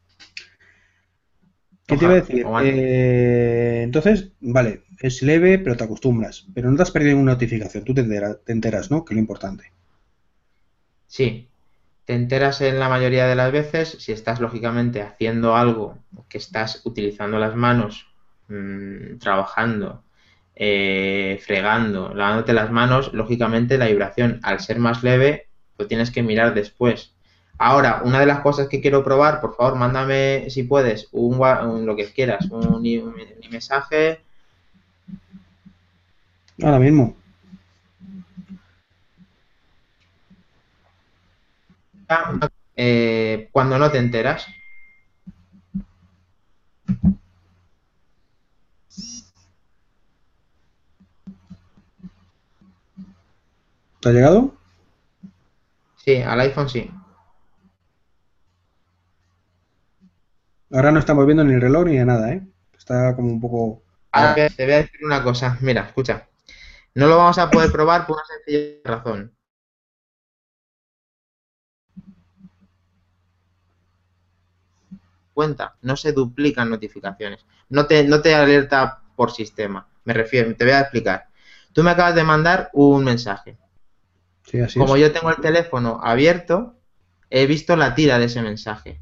¿Qué 1.86 1.94
Ojalá, 1.94 2.22
te 2.24 2.36
iba 2.36 2.58
a 2.58 2.62
decir? 2.62 2.78
Eh, 2.78 3.82
entonces, 3.82 4.32
vale, 4.40 4.82
es 5.00 5.22
leve, 5.22 5.58
pero 5.58 5.76
te 5.76 5.84
acostumbras. 5.84 6.46
Pero 6.54 6.70
no 6.70 6.76
te 6.76 6.82
has 6.82 6.90
perdido 6.90 7.14
ninguna 7.14 7.32
notificación. 7.32 7.84
Tú 7.84 7.94
te 7.94 8.02
enteras, 8.02 8.38
te 8.44 8.52
enteras, 8.52 8.90
¿no? 8.90 9.04
Que 9.04 9.14
es 9.14 9.16
lo 9.16 9.20
importante. 9.20 9.72
Sí, 11.06 11.48
te 12.04 12.14
enteras 12.14 12.60
en 12.60 12.78
la 12.78 12.90
mayoría 12.90 13.26
de 13.26 13.34
las 13.34 13.50
veces 13.50 13.96
si 14.00 14.12
estás 14.12 14.40
lógicamente 14.40 15.00
haciendo 15.00 15.56
algo 15.56 15.98
que 16.28 16.38
estás 16.38 16.82
utilizando 16.84 17.38
las 17.38 17.56
manos 17.56 18.06
mmm, 18.48 19.16
trabajando, 19.18 20.04
eh, 20.54 21.40
fregando, 21.42 22.12
lavándote 22.12 22.52
las 22.52 22.70
manos, 22.70 23.14
lógicamente 23.14 23.78
la 23.78 23.86
vibración, 23.86 24.40
al 24.42 24.60
ser 24.60 24.78
más 24.78 25.02
leve, 25.02 25.48
lo 25.78 25.86
tienes 25.86 26.10
que 26.10 26.22
mirar 26.22 26.52
después. 26.52 27.14
Ahora, 27.58 28.02
una 28.04 28.20
de 28.20 28.26
las 28.26 28.40
cosas 28.40 28.68
que 28.68 28.80
quiero 28.80 29.02
probar, 29.02 29.40
por 29.40 29.56
favor, 29.56 29.74
mándame, 29.74 30.48
si 30.48 30.62
puedes, 30.62 31.08
un, 31.10 31.40
un 31.40 31.86
lo 31.86 31.96
que 31.96 32.12
quieras, 32.12 32.48
un, 32.50 32.66
un, 32.66 32.86
un 32.86 33.50
mensaje. 33.50 34.22
Ahora 36.62 36.78
mismo. 36.78 37.16
Eh, 42.76 43.48
cuando 43.50 43.76
no 43.76 43.90
te 43.90 43.98
enteras. 43.98 44.46
¿Te 54.00 54.08
ha 54.08 54.12
llegado? 54.12 54.54
Sí, 55.96 56.22
al 56.22 56.40
iPhone 56.40 56.68
sí. 56.68 56.88
Ahora 60.70 60.90
no 60.92 60.98
estamos 60.98 61.26
viendo 61.26 61.44
ni 61.44 61.54
el 61.54 61.60
reloj 61.60 61.86
ni 61.86 61.96
de 61.98 62.04
nada, 62.04 62.32
¿eh? 62.32 62.46
Está 62.76 63.14
como 63.16 63.28
un 63.28 63.40
poco... 63.40 63.82
Te 64.12 64.64
voy 64.64 64.74
a 64.74 64.76
decir 64.78 65.00
una 65.04 65.22
cosa. 65.22 65.56
Mira, 65.60 65.82
escucha. 65.82 66.28
No 66.94 67.06
lo 67.06 67.16
vamos 67.16 67.38
a 67.38 67.50
poder 67.50 67.70
probar 67.70 68.06
por 68.06 68.16
una 68.16 68.24
sencilla 68.26 68.80
razón. 68.84 69.32
Cuenta, 75.32 75.76
no 75.82 75.96
se 75.96 76.12
duplican 76.12 76.68
notificaciones. 76.68 77.46
No 77.68 77.86
te, 77.86 78.04
no 78.04 78.20
te 78.20 78.34
alerta 78.34 79.02
por 79.16 79.30
sistema. 79.30 79.88
Me 80.04 80.12
refiero, 80.12 80.54
te 80.56 80.64
voy 80.64 80.72
a 80.74 80.80
explicar. 80.80 81.28
Tú 81.72 81.82
me 81.82 81.90
acabas 81.90 82.14
de 82.14 82.24
mandar 82.24 82.70
un 82.72 83.04
mensaje. 83.04 83.56
Sí, 84.44 84.60
así 84.60 84.78
Como 84.78 84.96
es. 84.96 85.02
yo 85.02 85.12
tengo 85.12 85.30
el 85.30 85.36
teléfono 85.36 86.00
abierto, 86.02 86.74
he 87.30 87.46
visto 87.46 87.76
la 87.76 87.94
tira 87.94 88.18
de 88.18 88.24
ese 88.26 88.42
mensaje. 88.42 89.00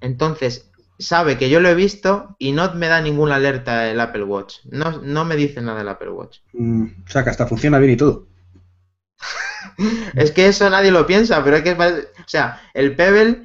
Entonces, 0.00 0.70
sabe 0.98 1.38
que 1.38 1.48
yo 1.48 1.60
lo 1.60 1.68
he 1.68 1.74
visto 1.74 2.36
y 2.38 2.52
no 2.52 2.74
me 2.74 2.88
da 2.88 3.00
ninguna 3.00 3.36
alerta 3.36 3.90
el 3.90 4.00
Apple 4.00 4.24
Watch. 4.24 4.58
No, 4.64 5.00
no 5.02 5.24
me 5.24 5.36
dice 5.36 5.60
nada 5.60 5.80
el 5.80 5.88
Apple 5.88 6.10
Watch. 6.10 6.38
Mm, 6.52 6.84
o 7.06 7.10
sea, 7.10 7.24
que 7.24 7.30
hasta 7.30 7.46
funciona 7.46 7.78
bien 7.78 7.92
y 7.92 7.96
todo. 7.96 8.26
es 10.14 10.30
que 10.32 10.48
eso 10.48 10.68
nadie 10.70 10.90
lo 10.90 11.06
piensa, 11.06 11.42
pero 11.44 11.56
es 11.56 11.62
que, 11.62 11.72
o 11.72 12.28
sea, 12.28 12.62
el 12.74 12.96
Pebble 12.96 13.44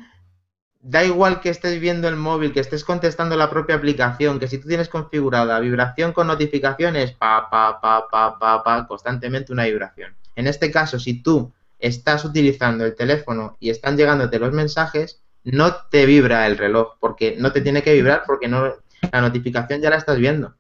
da 0.82 1.04
igual 1.06 1.40
que 1.40 1.50
estés 1.50 1.80
viendo 1.80 2.10
el 2.10 2.18
móvil, 2.18 2.52
que 2.52 2.60
estés 2.60 2.84
contestando 2.84 3.38
la 3.38 3.50
propia 3.50 3.76
aplicación, 3.76 4.40
que 4.40 4.48
si 4.48 4.58
tú 4.58 4.68
tienes 4.68 4.90
configurada 4.90 5.60
vibración 5.60 6.12
con 6.12 6.28
notificaciones, 6.28 7.14
pa, 7.14 7.50
pa, 7.50 7.80
pa, 7.80 8.08
pa, 8.10 8.38
pa, 8.38 8.64
pa, 8.64 8.88
constantemente 8.88 9.54
una 9.54 9.64
vibración. 9.64 10.16
En 10.36 10.48
este 10.48 10.72
caso, 10.72 11.00
si 11.00 11.22
tú 11.22 11.54
estás 11.80 12.26
utilizando 12.26 12.86
el 12.86 12.96
teléfono 12.96 13.56
y 13.60 13.70
están 13.70 13.96
llegándote 13.96 14.40
los 14.40 14.52
mensajes, 14.52 15.23
no 15.44 15.76
te 15.90 16.06
vibra 16.06 16.48
el 16.48 16.58
reloj, 16.58 16.98
porque 17.00 17.36
no 17.40 17.52
te 17.52 17.62
tiene 17.62 17.84
que 17.84 17.94
vibrar 17.94 18.24
porque 18.26 18.48
no 18.48 18.74
la 19.12 19.22
notificación 19.22 19.82
ya 19.82 19.90
la 19.90 19.98
estás 19.98 20.18
viendo. 20.18 20.56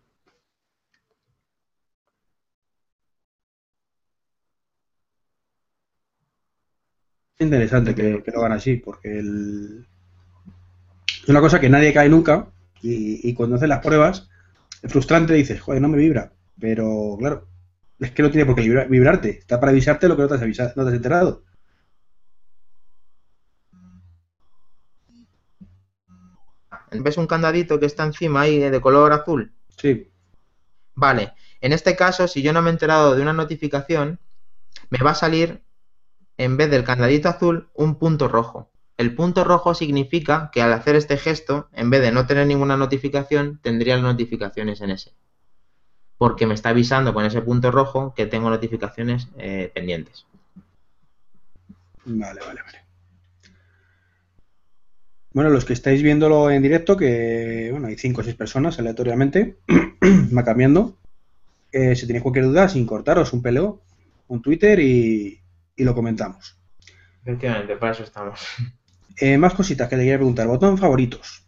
interesante 7.39 7.93
que, 7.93 8.23
lo 8.31 8.39
hagan 8.39 8.53
así, 8.53 8.77
porque 8.77 9.19
es 9.19 9.25
una 11.27 11.41
cosa 11.41 11.59
que 11.59 11.69
nadie 11.69 11.93
cae 11.93 12.09
nunca 12.09 12.47
y, 12.81 13.33
cuando 13.33 13.55
haces 13.55 13.69
las 13.69 13.81
pruebas, 13.81 14.29
es 14.81 14.91
frustrante, 14.91 15.33
dices, 15.33 15.61
joder, 15.61 15.81
no 15.81 15.87
me 15.87 15.97
vibra, 15.97 16.33
pero 16.59 17.15
claro, 17.17 17.47
es 17.99 18.11
que 18.11 18.23
no 18.23 18.31
tiene 18.31 18.45
por 18.45 18.55
qué 18.55 18.61
vibrarte, 18.89 19.39
está 19.39 19.59
para 19.59 19.71
avisarte 19.71 20.07
lo 20.07 20.15
que 20.15 20.23
no 20.23 20.27
te 20.27 20.35
has, 20.35 20.41
avisado, 20.41 20.73
no 20.75 20.83
te 20.83 20.89
has 20.89 20.95
enterado. 20.95 21.43
¿Ves 27.01 27.17
un 27.17 27.27
candadito 27.27 27.79
que 27.79 27.85
está 27.85 28.03
encima 28.03 28.41
ahí 28.41 28.59
de 28.59 28.81
color 28.81 29.11
azul? 29.13 29.53
Sí. 29.77 30.09
Vale, 30.95 31.33
en 31.61 31.73
este 31.73 31.95
caso, 31.95 32.27
si 32.27 32.41
yo 32.41 32.53
no 32.53 32.61
me 32.61 32.69
he 32.69 32.73
enterado 32.73 33.15
de 33.15 33.21
una 33.21 33.33
notificación, 33.33 34.19
me 34.89 34.99
va 34.99 35.11
a 35.11 35.15
salir, 35.15 35.63
en 36.37 36.57
vez 36.57 36.69
del 36.69 36.83
candadito 36.83 37.29
azul, 37.29 37.69
un 37.73 37.95
punto 37.95 38.27
rojo. 38.27 38.69
El 38.97 39.15
punto 39.15 39.43
rojo 39.43 39.73
significa 39.73 40.51
que 40.51 40.61
al 40.61 40.73
hacer 40.73 40.95
este 40.95 41.17
gesto, 41.17 41.69
en 41.73 41.89
vez 41.89 42.01
de 42.01 42.11
no 42.11 42.27
tener 42.27 42.45
ninguna 42.45 42.77
notificación, 42.77 43.59
tendría 43.61 43.95
las 43.95 44.03
notificaciones 44.03 44.81
en 44.81 44.91
ese. 44.91 45.13
Porque 46.17 46.45
me 46.45 46.53
está 46.53 46.69
avisando 46.69 47.13
con 47.13 47.25
ese 47.25 47.41
punto 47.41 47.71
rojo 47.71 48.13
que 48.13 48.27
tengo 48.27 48.49
notificaciones 48.49 49.29
eh, 49.37 49.71
pendientes. 49.73 50.25
Vale, 52.05 52.41
vale, 52.41 52.61
vale. 52.61 52.82
Bueno, 55.33 55.49
los 55.49 55.65
que 55.65 55.73
estáis 55.73 56.03
viéndolo 56.03 56.51
en 56.51 56.61
directo, 56.61 56.95
que 56.95 57.69
bueno, 57.71 57.87
hay 57.87 57.97
cinco 57.97 58.21
o 58.21 58.23
seis 58.23 58.35
personas 58.35 58.77
aleatoriamente, 58.77 59.57
va 60.37 60.43
cambiando. 60.45 60.95
Eh, 61.71 61.95
si 61.95 62.05
tenéis 62.05 62.21
cualquier 62.21 62.45
duda, 62.45 62.69
sin 62.69 62.85
cortaros 62.85 63.33
un 63.33 63.41
peleo, 63.41 63.81
un 64.27 64.43
Twitter 64.43 64.79
y, 64.79 65.39
lo 65.77 65.95
comentamos. 65.95 66.59
Efectivamente, 67.23 67.75
para 67.77 67.93
eso 67.93 68.03
estamos. 68.03 68.41
Eh, 69.17 69.37
más 69.39 69.55
cositas 69.55 69.89
que 69.89 69.95
te 69.95 70.03
quería 70.03 70.17
preguntar. 70.17 70.47
Botón 70.47 70.77
favoritos. 70.77 71.47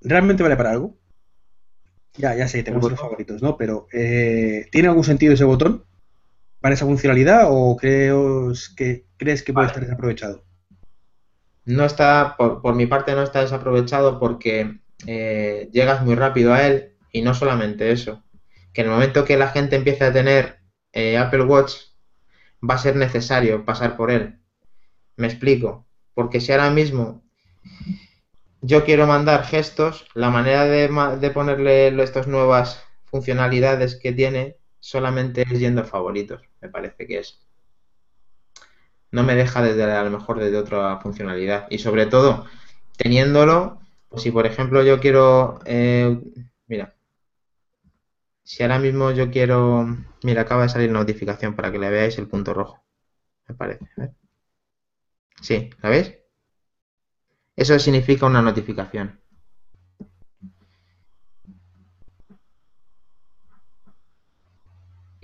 ¿Realmente 0.00 0.44
vale 0.44 0.56
para 0.56 0.70
algo? 0.70 0.96
Ya, 2.16 2.34
ya 2.36 2.46
sé, 2.46 2.62
tenemos 2.62 2.90
los 2.90 3.00
favoritos, 3.00 3.42
¿no? 3.42 3.56
Pero, 3.56 3.88
eh, 3.92 4.68
¿tiene 4.70 4.88
algún 4.88 5.04
sentido 5.04 5.34
ese 5.34 5.44
botón 5.44 5.84
para 6.60 6.74
esa 6.74 6.86
funcionalidad 6.86 7.46
o 7.48 7.76
crees 7.76 8.72
que, 8.76 9.04
crees 9.16 9.42
que 9.42 9.52
puede 9.52 9.66
estar 9.66 9.82
desaprovechado? 9.82 10.45
No 11.66 11.84
está, 11.84 12.36
por, 12.36 12.74
mi 12.74 12.86
parte 12.86 13.14
no 13.14 13.22
está 13.22 13.40
desaprovechado 13.40 14.18
porque 14.18 14.78
eh, 15.06 15.68
llegas 15.72 16.02
muy 16.02 16.14
rápido 16.14 16.54
a 16.54 16.66
él 16.66 16.96
y 17.12 17.22
no 17.22 17.34
solamente 17.34 17.90
eso, 17.90 18.22
que 18.72 18.82
en 18.82 18.86
el 18.86 18.92
momento 18.94 19.24
que 19.24 19.36
la 19.36 19.48
gente 19.48 19.76
empiece 19.76 20.04
a 20.04 20.12
tener 20.12 20.60
eh, 20.92 21.18
Apple 21.18 21.42
Watch 21.42 21.74
va 22.68 22.74
a 22.74 22.78
ser 22.78 22.96
necesario 22.96 23.64
pasar 23.64 23.96
por 23.96 24.10
él. 24.10 24.38
Me 25.16 25.26
explico, 25.26 25.86
porque 26.14 26.40
si 26.40 26.52
ahora 26.52 26.70
mismo 26.70 27.24
yo 28.60 28.84
quiero 28.84 29.06
mandar 29.06 29.44
gestos, 29.44 30.06
la 30.14 30.30
manera 30.30 30.64
de, 30.64 30.88
de 31.20 31.30
ponerle 31.30 32.02
estas 32.02 32.26
nuevas 32.28 32.82
funcionalidades 33.04 33.96
que 33.96 34.12
tiene 34.12 34.56
solamente 34.78 35.42
es 35.42 35.58
yendo 35.58 35.82
a 35.82 35.84
favoritos, 35.84 36.42
me 36.60 36.68
parece 36.68 37.06
que 37.06 37.18
es 37.18 37.46
no 39.16 39.24
me 39.24 39.34
deja 39.34 39.62
desde 39.62 39.82
a 39.84 40.04
lo 40.04 40.10
mejor 40.10 40.38
desde 40.38 40.58
otra 40.58 40.98
funcionalidad. 41.00 41.66
Y 41.70 41.78
sobre 41.78 42.06
todo, 42.06 42.46
teniéndolo, 42.98 43.80
si 44.16 44.30
por 44.30 44.46
ejemplo 44.46 44.82
yo 44.84 45.00
quiero, 45.00 45.60
eh, 45.64 46.20
mira, 46.68 46.94
si 48.44 48.62
ahora 48.62 48.78
mismo 48.78 49.10
yo 49.10 49.30
quiero, 49.30 49.86
mira, 50.22 50.42
acaba 50.42 50.62
de 50.62 50.68
salir 50.70 50.90
notificación 50.90 51.54
para 51.54 51.70
que 51.70 51.78
le 51.78 51.90
veáis 51.90 52.16
el 52.18 52.28
punto 52.28 52.54
rojo, 52.54 52.82
me 53.48 53.54
parece. 53.54 53.86
Sí, 55.40 55.70
¿la 55.82 55.88
veis? 55.90 56.12
Eso 57.56 57.76
significa 57.80 58.26
una 58.26 58.40
notificación. 58.40 59.18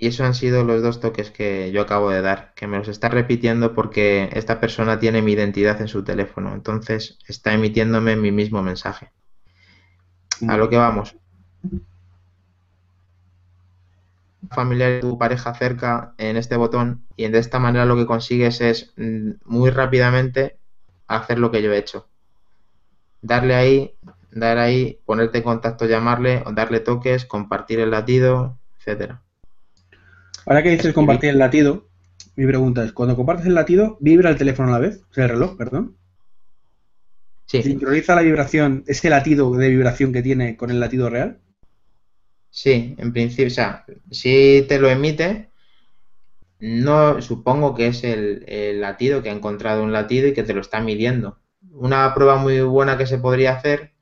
Y 0.03 0.07
esos 0.07 0.25
han 0.25 0.33
sido 0.33 0.65
los 0.65 0.81
dos 0.81 0.99
toques 0.99 1.31
que 1.31 1.71
yo 1.71 1.81
acabo 1.81 2.09
de 2.09 2.21
dar, 2.21 2.53
que 2.55 2.67
me 2.67 2.77
los 2.77 2.89
está 2.89 3.07
repitiendo 3.07 3.73
porque 3.73 4.29
esta 4.33 4.59
persona 4.59 4.99
tiene 4.99 5.21
mi 5.21 5.31
identidad 5.31 5.79
en 5.79 5.87
su 5.87 6.03
teléfono, 6.03 6.53
entonces 6.53 7.19
está 7.25 7.53
emitiéndome 7.53 8.17
mi 8.17 8.29
mismo 8.33 8.61
mensaje. 8.61 9.13
A 10.45 10.57
lo 10.57 10.69
que 10.69 10.75
vamos. 10.75 11.15
Familiar 14.51 14.99
tu 14.99 15.17
pareja 15.17 15.53
cerca 15.53 16.13
en 16.17 16.35
este 16.35 16.57
botón 16.57 17.05
y 17.15 17.29
de 17.29 17.39
esta 17.39 17.59
manera 17.59 17.85
lo 17.85 17.95
que 17.95 18.05
consigues 18.05 18.59
es 18.59 18.91
mm, 18.97 19.35
muy 19.45 19.69
rápidamente 19.69 20.57
hacer 21.07 21.39
lo 21.39 21.49
que 21.49 21.61
yo 21.61 21.71
he 21.71 21.77
hecho. 21.77 22.09
Darle 23.21 23.55
ahí, 23.55 23.95
dar 24.31 24.57
ahí, 24.57 24.99
ponerte 25.05 25.37
en 25.37 25.45
contacto, 25.45 25.85
llamarle, 25.85 26.43
darle 26.51 26.81
toques, 26.81 27.23
compartir 27.23 27.79
el 27.79 27.91
latido, 27.91 28.59
etcétera. 28.79 29.22
Ahora 30.45 30.63
que 30.63 30.71
dices 30.71 30.93
compartir 30.93 31.29
el 31.29 31.39
latido, 31.39 31.87
mi 32.35 32.45
pregunta 32.45 32.83
es, 32.83 32.91
cuando 32.91 33.15
compartes 33.15 33.45
el 33.45 33.55
latido, 33.55 33.97
¿vibra 33.99 34.29
el 34.29 34.37
teléfono 34.37 34.69
a 34.69 34.73
la 34.73 34.79
vez? 34.79 35.01
O 35.09 35.13
sea, 35.13 35.25
el 35.25 35.31
reloj, 35.31 35.55
perdón. 35.57 35.97
Sí. 37.45 37.61
¿Sincroniza 37.61 38.15
la 38.15 38.21
vibración, 38.21 38.83
ese 38.87 39.09
latido 39.09 39.51
de 39.55 39.69
vibración 39.69 40.11
que 40.11 40.23
tiene 40.23 40.57
con 40.57 40.71
el 40.71 40.79
latido 40.79 41.09
real? 41.09 41.39
Sí, 42.49 42.95
en 42.97 43.13
principio, 43.13 43.47
o 43.47 43.49
sea, 43.51 43.85
si 44.11 44.65
te 44.67 44.79
lo 44.79 44.89
emite, 44.89 45.49
no 46.59 47.21
supongo 47.21 47.75
que 47.75 47.87
es 47.87 48.03
el, 48.03 48.43
el, 48.47 48.81
latido 48.81 49.21
que 49.21 49.29
ha 49.29 49.33
encontrado 49.33 49.83
un 49.83 49.91
latido 49.91 50.27
y 50.27 50.33
que 50.33 50.43
te 50.43 50.53
lo 50.53 50.61
está 50.61 50.79
midiendo. 50.79 51.39
Una 51.71 52.13
prueba 52.13 52.37
muy 52.37 52.61
buena 52.61 52.97
que 52.97 53.07
se 53.07 53.17
podría 53.17 53.53
hacer 53.53 53.93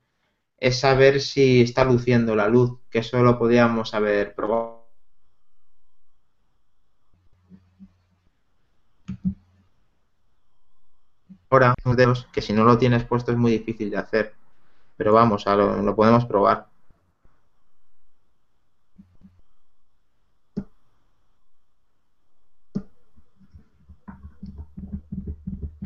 es 0.57 0.79
saber 0.79 1.21
si 1.21 1.61
está 1.61 1.83
luciendo 1.83 2.35
la 2.35 2.47
luz, 2.47 2.79
que 2.89 2.99
eso 2.99 3.23
lo 3.23 3.39
podríamos 3.39 3.93
haber 3.93 4.35
probado 4.35 4.80
ahora 11.51 11.75
dedos 11.83 12.27
que 12.31 12.41
si 12.41 12.53
no 12.53 12.63
lo 12.63 12.77
tienes 12.77 13.03
puesto 13.03 13.31
es 13.31 13.37
muy 13.37 13.51
difícil 13.51 13.89
de 13.91 13.97
hacer. 13.97 14.33
Pero 14.97 15.13
vamos, 15.13 15.47
a 15.47 15.55
lo, 15.55 15.95
podemos 15.95 16.25
probar. 16.25 16.67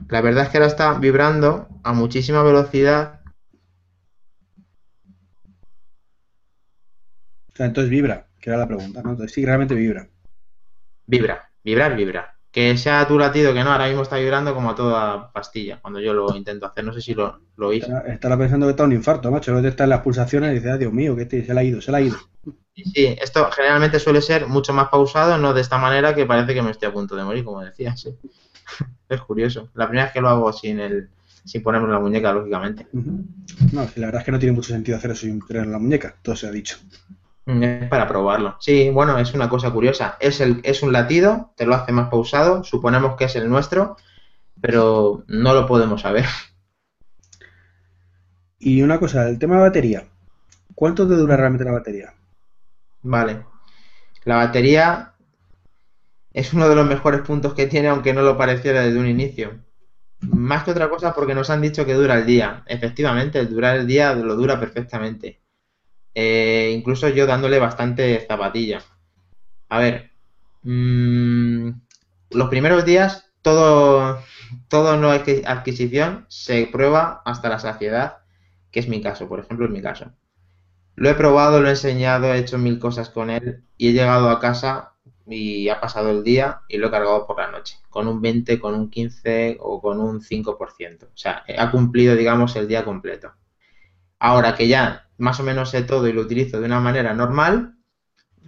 La 0.09 0.21
verdad 0.21 0.45
es 0.45 0.49
que 0.49 0.57
ahora 0.57 0.67
está 0.67 0.93
vibrando 0.93 1.67
a 1.83 1.91
muchísima 1.93 2.43
velocidad. 2.43 3.21
O 7.51 7.55
sea, 7.55 7.65
entonces 7.65 7.89
vibra, 7.89 8.27
que 8.39 8.49
era 8.49 8.59
la 8.59 8.67
pregunta, 8.67 9.01
¿no? 9.01 9.11
Entonces 9.11 9.33
sí, 9.33 9.43
realmente 9.45 9.73
vibra. 9.73 10.07
Vibra, 11.07 11.49
vibrar, 11.63 11.95
vibra 11.95 12.34
que 12.55 12.77
sea 12.77 13.05
tu 13.05 13.19
latido, 13.19 13.53
que 13.53 13.65
no, 13.65 13.73
ahora 13.73 13.87
mismo 13.87 14.03
está 14.03 14.15
vibrando 14.15 14.55
como 14.55 14.69
a 14.69 14.75
toda 14.75 15.29
pastilla 15.33 15.77
cuando 15.81 15.99
yo 15.99 16.13
lo 16.13 16.33
intento 16.37 16.65
hacer. 16.65 16.85
No 16.85 16.93
sé 16.93 17.01
si 17.01 17.13
lo, 17.13 17.41
lo 17.57 17.67
oís. 17.67 17.85
Estará 18.07 18.37
pensando 18.37 18.65
que 18.65 18.69
está 18.69 18.85
un 18.85 18.93
infarto, 18.93 19.29
macho. 19.29 19.51
Lo 19.51 19.59
en 19.59 19.89
las 19.89 19.99
pulsaciones 19.99 20.51
y 20.51 20.55
dice, 20.55 20.71
ah, 20.71 20.77
Dios 20.77 20.93
mío, 20.93 21.17
que 21.17 21.27
se 21.29 21.53
le 21.53 21.59
ha 21.59 21.63
ido, 21.65 21.81
se 21.81 21.91
le 21.91 21.97
ha 21.97 22.01
ido. 22.01 22.15
Sí, 22.73 23.13
esto 23.21 23.51
generalmente 23.51 23.99
suele 23.99 24.21
ser 24.21 24.47
mucho 24.47 24.71
más 24.71 24.87
pausado, 24.87 25.37
no 25.37 25.53
de 25.53 25.59
esta 25.59 25.77
manera 25.77 26.15
que 26.15 26.25
parece 26.25 26.53
que 26.53 26.61
me 26.61 26.71
estoy 26.71 26.87
a 26.87 26.93
punto 26.93 27.17
de 27.17 27.25
morir, 27.25 27.43
como 27.43 27.59
decía, 27.59 27.97
sí. 27.97 28.15
es 29.09 29.19
curioso. 29.19 29.67
La 29.73 29.89
primera 29.89 30.05
vez 30.05 30.13
que 30.13 30.21
lo 30.21 30.29
hago 30.29 30.53
sin 30.53 30.79
el 30.79 31.09
sin 31.43 31.61
ponerme 31.61 31.89
la 31.89 31.99
muñeca, 31.99 32.31
lógicamente. 32.31 32.87
No, 32.93 33.81
la 33.97 34.05
verdad 34.05 34.21
es 34.21 34.23
que 34.23 34.31
no 34.31 34.39
tiene 34.39 34.55
mucho 34.55 34.69
sentido 34.69 34.97
hacer 34.97 35.11
eso 35.11 35.25
sin 35.25 35.45
tener 35.45 35.67
la 35.67 35.77
muñeca, 35.77 36.15
todo 36.21 36.37
se 36.37 36.47
ha 36.47 36.51
dicho. 36.51 36.77
Es 37.45 37.87
para 37.89 38.07
probarlo. 38.07 38.57
Sí, 38.59 38.89
bueno, 38.89 39.17
es 39.19 39.33
una 39.33 39.49
cosa 39.49 39.71
curiosa. 39.71 40.17
Es, 40.19 40.41
el, 40.41 40.61
es 40.63 40.81
un 40.81 40.91
latido, 40.91 41.51
te 41.55 41.65
lo 41.65 41.75
hace 41.75 41.91
más 41.91 42.09
pausado, 42.09 42.63
suponemos 42.63 43.15
que 43.15 43.25
es 43.25 43.35
el 43.35 43.49
nuestro, 43.49 43.97
pero 44.59 45.23
no 45.27 45.53
lo 45.53 45.67
podemos 45.67 46.01
saber. 46.01 46.25
Y 48.57 48.81
una 48.81 48.99
cosa, 48.99 49.29
el 49.29 49.37
tema 49.37 49.57
de 49.57 49.61
batería. 49.61 50.07
¿Cuánto 50.73 51.07
te 51.07 51.13
dura 51.13 51.37
realmente 51.37 51.65
la 51.65 51.73
batería? 51.73 52.13
Vale. 53.03 53.45
La 54.23 54.37
batería 54.37 55.13
es 56.33 56.51
uno 56.51 56.67
de 56.67 56.75
los 56.75 56.87
mejores 56.87 57.21
puntos 57.21 57.53
que 57.53 57.67
tiene, 57.67 57.89
aunque 57.89 58.13
no 58.13 58.23
lo 58.23 58.37
pareciera 58.37 58.81
desde 58.81 58.99
un 58.99 59.07
inicio. 59.07 59.51
Más 60.21 60.63
que 60.63 60.71
otra 60.71 60.89
cosa 60.89 61.13
porque 61.13 61.35
nos 61.35 61.51
han 61.51 61.61
dicho 61.61 61.85
que 61.85 61.93
dura 61.93 62.15
el 62.17 62.25
día. 62.25 62.63
Efectivamente, 62.65 63.39
el 63.39 63.49
durar 63.49 63.77
el 63.77 63.85
día 63.85 64.15
lo 64.15 64.35
dura 64.35 64.59
perfectamente. 64.59 65.44
Eh, 66.15 66.73
incluso 66.75 67.09
yo 67.09 67.27
dándole 67.27 67.59
bastante 67.59 68.25
zapatilla. 68.27 68.81
A 69.69 69.79
ver, 69.79 70.11
mm, 70.63 71.69
los 72.31 72.49
primeros 72.49 72.85
días 72.85 73.31
todo, 73.41 74.19
todo 74.69 74.97
no 74.97 75.11
adquisición 75.11 76.25
se 76.29 76.67
prueba 76.67 77.21
hasta 77.25 77.49
la 77.49 77.59
saciedad, 77.59 78.19
que 78.71 78.79
es 78.79 78.87
mi 78.87 79.01
caso, 79.01 79.27
por 79.27 79.39
ejemplo, 79.39 79.65
es 79.65 79.71
mi 79.71 79.81
caso. 79.81 80.13
Lo 80.95 81.09
he 81.09 81.13
probado, 81.15 81.61
lo 81.61 81.67
he 81.67 81.71
enseñado, 81.71 82.33
he 82.33 82.39
hecho 82.39 82.57
mil 82.57 82.79
cosas 82.79 83.09
con 83.09 83.29
él 83.29 83.63
y 83.77 83.89
he 83.89 83.93
llegado 83.93 84.29
a 84.29 84.39
casa 84.39 84.93
y 85.27 85.69
ha 85.69 85.81
pasado 85.81 86.11
el 86.11 86.23
día 86.23 86.61
y 86.69 86.77
lo 86.77 86.87
he 86.87 86.91
cargado 86.91 87.27
por 87.27 87.37
la 87.37 87.51
noche, 87.51 87.77
con 87.89 88.07
un 88.07 88.21
20, 88.21 88.59
con 88.59 88.75
un 88.75 88.89
15 88.89 89.57
o 89.59 89.81
con 89.81 89.99
un 89.99 90.21
5%. 90.21 91.07
O 91.07 91.17
sea, 91.17 91.43
ha 91.57 91.71
cumplido, 91.71 92.15
digamos, 92.15 92.55
el 92.55 92.67
día 92.67 92.85
completo. 92.85 93.33
Ahora 94.19 94.55
que 94.55 94.67
ya 94.67 95.09
más 95.17 95.39
o 95.39 95.43
menos 95.43 95.69
sé 95.69 95.83
todo 95.83 96.07
y 96.07 96.13
lo 96.13 96.21
utilizo 96.21 96.59
de 96.59 96.65
una 96.65 96.79
manera 96.79 97.13
normal, 97.13 97.75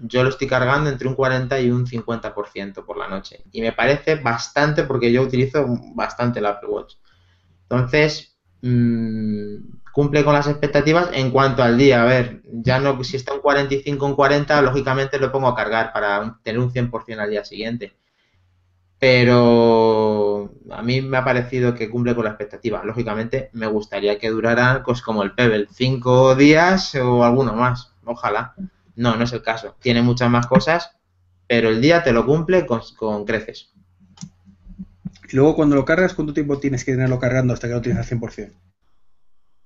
yo 0.03 0.23
lo 0.23 0.29
estoy 0.29 0.47
cargando 0.47 0.89
entre 0.89 1.07
un 1.07 1.15
40 1.15 1.59
y 1.59 1.71
un 1.71 1.87
50% 1.87 2.85
por 2.85 2.97
la 2.97 3.07
noche. 3.07 3.43
Y 3.51 3.61
me 3.61 3.71
parece 3.73 4.15
bastante 4.15 4.83
porque 4.83 5.11
yo 5.11 5.23
utilizo 5.23 5.65
bastante 5.95 6.39
el 6.39 6.45
Apple 6.45 6.69
Watch. 6.69 6.95
Entonces, 7.63 8.37
mmm, 8.61 9.55
cumple 9.91 10.23
con 10.23 10.33
las 10.33 10.47
expectativas 10.47 11.09
en 11.13 11.31
cuanto 11.31 11.63
al 11.63 11.77
día. 11.77 12.03
A 12.03 12.05
ver, 12.05 12.41
ya 12.45 12.79
no, 12.79 13.03
si 13.03 13.17
está 13.17 13.33
un 13.33 13.41
45, 13.41 14.05
un 14.05 14.15
40, 14.15 14.61
lógicamente 14.61 15.19
lo 15.19 15.31
pongo 15.31 15.47
a 15.47 15.55
cargar 15.55 15.91
para 15.93 16.39
tener 16.43 16.59
un 16.61 16.71
100% 16.71 17.19
al 17.23 17.29
día 17.31 17.43
siguiente. 17.45 17.95
Pero 18.99 20.51
a 20.71 20.81
mí 20.81 21.01
me 21.01 21.17
ha 21.17 21.23
parecido 21.23 21.75
que 21.75 21.89
cumple 21.89 22.15
con 22.15 22.23
la 22.23 22.31
expectativa. 22.31 22.83
Lógicamente, 22.83 23.49
me 23.53 23.67
gustaría 23.67 24.17
que 24.17 24.29
durara 24.29 24.83
pues, 24.83 25.01
como 25.01 25.23
el 25.23 25.33
Pebble, 25.33 25.67
cinco 25.71 26.35
días 26.35 26.95
o 26.95 27.23
alguno 27.23 27.53
más. 27.53 27.93
Ojalá. 28.05 28.55
No, 28.95 29.15
no 29.15 29.23
es 29.25 29.33
el 29.33 29.43
caso. 29.43 29.75
Tiene 29.79 30.01
muchas 30.01 30.29
más 30.29 30.47
cosas, 30.47 30.91
pero 31.47 31.69
el 31.69 31.81
día 31.81 32.03
te 32.03 32.11
lo 32.11 32.25
cumple 32.25 32.65
con, 32.65 32.81
con 32.97 33.25
creces. 33.25 33.71
Y 35.29 35.35
luego 35.35 35.55
cuando 35.55 35.75
lo 35.75 35.85
cargas, 35.85 36.13
¿cuánto 36.13 36.33
tiempo 36.33 36.57
tienes 36.59 36.83
que 36.83 36.93
tenerlo 36.93 37.19
cargando 37.19 37.53
hasta 37.53 37.67
que 37.67 37.73
lo 37.73 37.81
tienes 37.81 38.11
al 38.11 38.19
100%? 38.19 38.53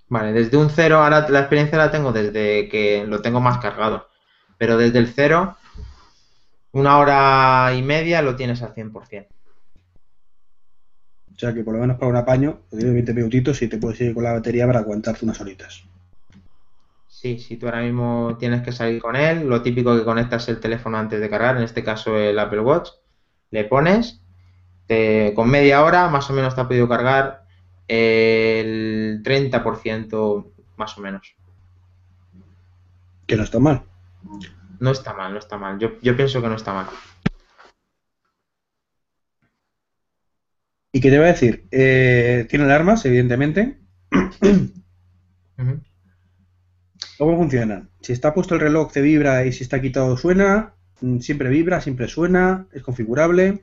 Vale, 0.09 0.33
desde 0.33 0.57
un 0.57 0.69
cero, 0.69 0.97
ahora 0.97 1.29
la 1.29 1.39
experiencia 1.39 1.77
la 1.77 1.89
tengo 1.89 2.11
desde 2.11 2.67
que 2.67 3.05
lo 3.07 3.21
tengo 3.21 3.39
más 3.39 3.59
cargado. 3.59 4.09
Pero 4.57 4.77
desde 4.77 4.99
el 4.99 5.07
cero, 5.07 5.55
una 6.73 6.97
hora 6.97 7.73
y 7.75 7.81
media 7.81 8.21
lo 8.21 8.35
tienes 8.35 8.61
al 8.61 8.73
100%. 8.73 9.27
O 11.33 11.39
sea 11.39 11.53
que 11.53 11.63
por 11.63 11.73
lo 11.73 11.81
menos 11.81 11.97
para 11.97 12.09
un 12.09 12.17
apaño, 12.17 12.61
tienes 12.69 12.93
20 12.93 13.13
minutitos 13.13 13.61
y 13.61 13.67
te 13.67 13.77
puedes 13.77 13.99
ir 14.01 14.13
con 14.13 14.23
la 14.23 14.33
batería 14.33 14.67
para 14.67 14.79
aguantarte 14.79 15.25
unas 15.25 15.41
horitas. 15.41 15.83
Sí, 17.07 17.39
si 17.39 17.57
tú 17.57 17.67
ahora 17.67 17.81
mismo 17.81 18.35
tienes 18.39 18.61
que 18.61 18.71
salir 18.71 19.01
con 19.01 19.15
él, 19.15 19.47
lo 19.47 19.61
típico 19.61 19.95
que 19.95 20.03
conectas 20.03 20.47
el 20.49 20.59
teléfono 20.59 20.97
antes 20.97 21.19
de 21.19 21.29
cargar, 21.29 21.57
en 21.57 21.63
este 21.63 21.83
caso 21.83 22.17
el 22.17 22.37
Apple 22.39 22.61
Watch, 22.61 22.89
le 23.51 23.63
pones, 23.65 24.21
te, 24.87 25.33
con 25.35 25.49
media 25.49 25.83
hora 25.83 26.09
más 26.09 26.29
o 26.29 26.33
menos 26.33 26.55
te 26.55 26.61
ha 26.61 26.67
podido 26.67 26.87
cargar 26.87 27.45
el 27.87 29.21
30% 29.23 30.45
más 30.77 30.97
o 30.97 31.01
menos. 31.01 31.35
Que 33.27 33.35
no 33.35 33.43
está 33.43 33.59
mal. 33.59 33.83
No 34.81 34.91
está 34.91 35.13
mal, 35.13 35.31
no 35.31 35.39
está 35.39 35.57
mal. 35.57 35.77
Yo, 35.79 35.99
yo 36.01 36.15
pienso 36.17 36.41
que 36.41 36.47
no 36.49 36.55
está 36.55 36.73
mal. 36.73 36.87
¿Y 40.91 40.99
qué 40.99 41.09
te 41.09 41.19
va 41.19 41.25
a 41.25 41.27
decir? 41.27 41.67
Eh, 41.71 42.47
tiene 42.49 42.65
alarmas, 42.65 43.05
evidentemente. 43.05 43.79
¿Cómo 47.17 47.37
funcionan? 47.37 47.91
Si 48.01 48.11
está 48.11 48.33
puesto 48.33 48.55
el 48.55 48.61
reloj, 48.61 48.91
te 48.91 49.01
vibra 49.01 49.45
y 49.45 49.53
si 49.53 49.63
está 49.63 49.79
quitado, 49.79 50.17
suena. 50.17 50.73
Mm, 51.01 51.19
siempre 51.19 51.49
vibra, 51.49 51.79
siempre 51.79 52.07
suena. 52.07 52.67
Es 52.71 52.81
configurable. 52.81 53.61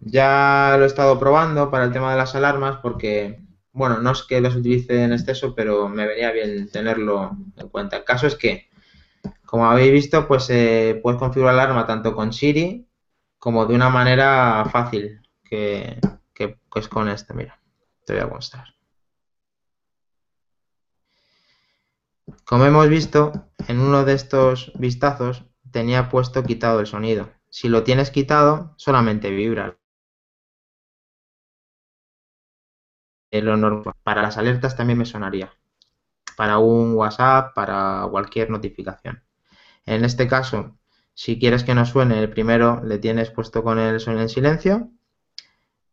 Ya 0.00 0.74
lo 0.78 0.84
he 0.84 0.86
estado 0.86 1.18
probando 1.18 1.70
para 1.70 1.84
el 1.84 1.92
tema 1.92 2.12
de 2.12 2.16
las 2.16 2.34
alarmas 2.34 2.78
porque, 2.82 3.40
bueno, 3.72 3.98
no 3.98 4.12
es 4.12 4.22
que 4.22 4.40
las 4.40 4.56
utilice 4.56 5.02
en 5.02 5.12
exceso, 5.12 5.54
pero 5.54 5.88
me 5.88 6.06
venía 6.06 6.32
bien 6.32 6.70
tenerlo 6.70 7.36
en 7.56 7.68
cuenta. 7.68 7.96
El 7.96 8.04
caso 8.04 8.26
es 8.26 8.34
que, 8.34 8.68
como 9.46 9.66
habéis 9.66 9.92
visto, 9.92 10.26
pues 10.26 10.48
eh, 10.50 10.98
puedes 11.02 11.18
configurar 11.18 11.54
la 11.54 11.64
alarma 11.64 11.86
tanto 11.86 12.14
con 12.14 12.32
Siri 12.32 12.86
como 13.38 13.66
de 13.66 13.74
una 13.74 13.88
manera 13.88 14.64
fácil, 14.70 15.20
que, 15.44 15.98
que, 16.34 16.58
que 16.72 16.80
es 16.80 16.88
con 16.88 17.08
este, 17.08 17.34
mira, 17.34 17.60
te 18.04 18.14
voy 18.14 18.22
a 18.22 18.26
mostrar. 18.26 18.74
Como 22.44 22.64
hemos 22.64 22.88
visto, 22.88 23.50
en 23.68 23.78
uno 23.80 24.04
de 24.04 24.14
estos 24.14 24.72
vistazos 24.74 25.44
tenía 25.70 26.08
puesto 26.08 26.42
quitado 26.42 26.80
el 26.80 26.86
sonido. 26.86 27.30
Si 27.50 27.68
lo 27.68 27.82
tienes 27.82 28.10
quitado, 28.10 28.74
solamente 28.76 29.30
vibra. 29.30 29.78
Para 34.02 34.22
las 34.22 34.38
alertas 34.38 34.76
también 34.76 34.98
me 34.98 35.04
sonaría. 35.04 35.52
Para 36.36 36.58
un 36.58 36.94
WhatsApp, 36.94 37.54
para 37.54 38.06
cualquier 38.10 38.50
notificación. 38.50 39.22
En 39.86 40.04
este 40.04 40.28
caso, 40.28 40.78
si 41.14 41.38
quieres 41.38 41.64
que 41.64 41.74
no 41.74 41.84
suene, 41.84 42.20
el 42.20 42.30
primero 42.30 42.82
le 42.84 42.98
tienes 42.98 43.30
puesto 43.30 43.62
con 43.62 43.78
el 43.78 43.98
suene 44.00 44.22
en 44.22 44.28
silencio 44.28 44.90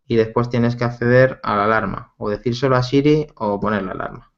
y 0.08 0.16
después 0.16 0.50
tienes 0.50 0.76
que 0.76 0.84
acceder 0.84 1.40
a 1.44 1.56
la 1.56 1.64
alarma 1.66 2.14
o 2.18 2.30
decírselo 2.30 2.76
a 2.76 2.84
Siri 2.84 3.28
o 3.36 3.60
poner 3.60 3.84
la 3.84 3.94
alarma. 3.94 4.32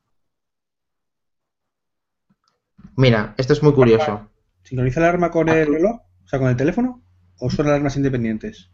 Mira, 2.96 3.36
esto 3.38 3.54
es 3.54 3.62
muy 3.62 3.74
curioso. 3.74 4.30
¿Sincroniza 4.64 5.02
la 5.02 5.10
alarma 5.10 5.30
con 5.30 5.50
el 5.50 5.68
reloj? 5.68 5.98
O 6.26 6.28
sea, 6.28 6.40
con 6.40 6.50
el 6.50 6.56
teléfono. 6.56 7.04
¿O 7.40 7.50
son 7.50 7.68
alarmas 7.68 7.96
independientes? 7.96 8.72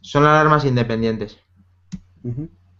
Son 0.00 0.24
alarmas 0.24 0.64
independientes. 0.64 1.38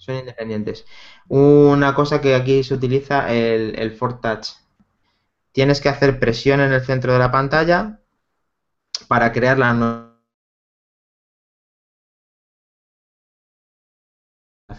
Son 0.03 0.17
independientes. 0.17 0.85
Una 1.29 1.95
cosa 1.95 2.21
que 2.21 2.35
aquí 2.35 2.65
se 2.65 2.75
utiliza, 2.75 3.33
el, 3.33 3.79
el 3.79 3.97
Touch. 3.97 4.49
Tienes 5.53 5.81
que 5.81 5.89
hacer 5.89 6.19
presión 6.19 6.61
en 6.61 6.73
el 6.73 6.85
centro 6.85 7.13
de 7.13 7.21
la 7.21 7.31
pantalla 7.31 8.01
para 9.07 9.31
crear 9.31 9.59
la 9.61 10.09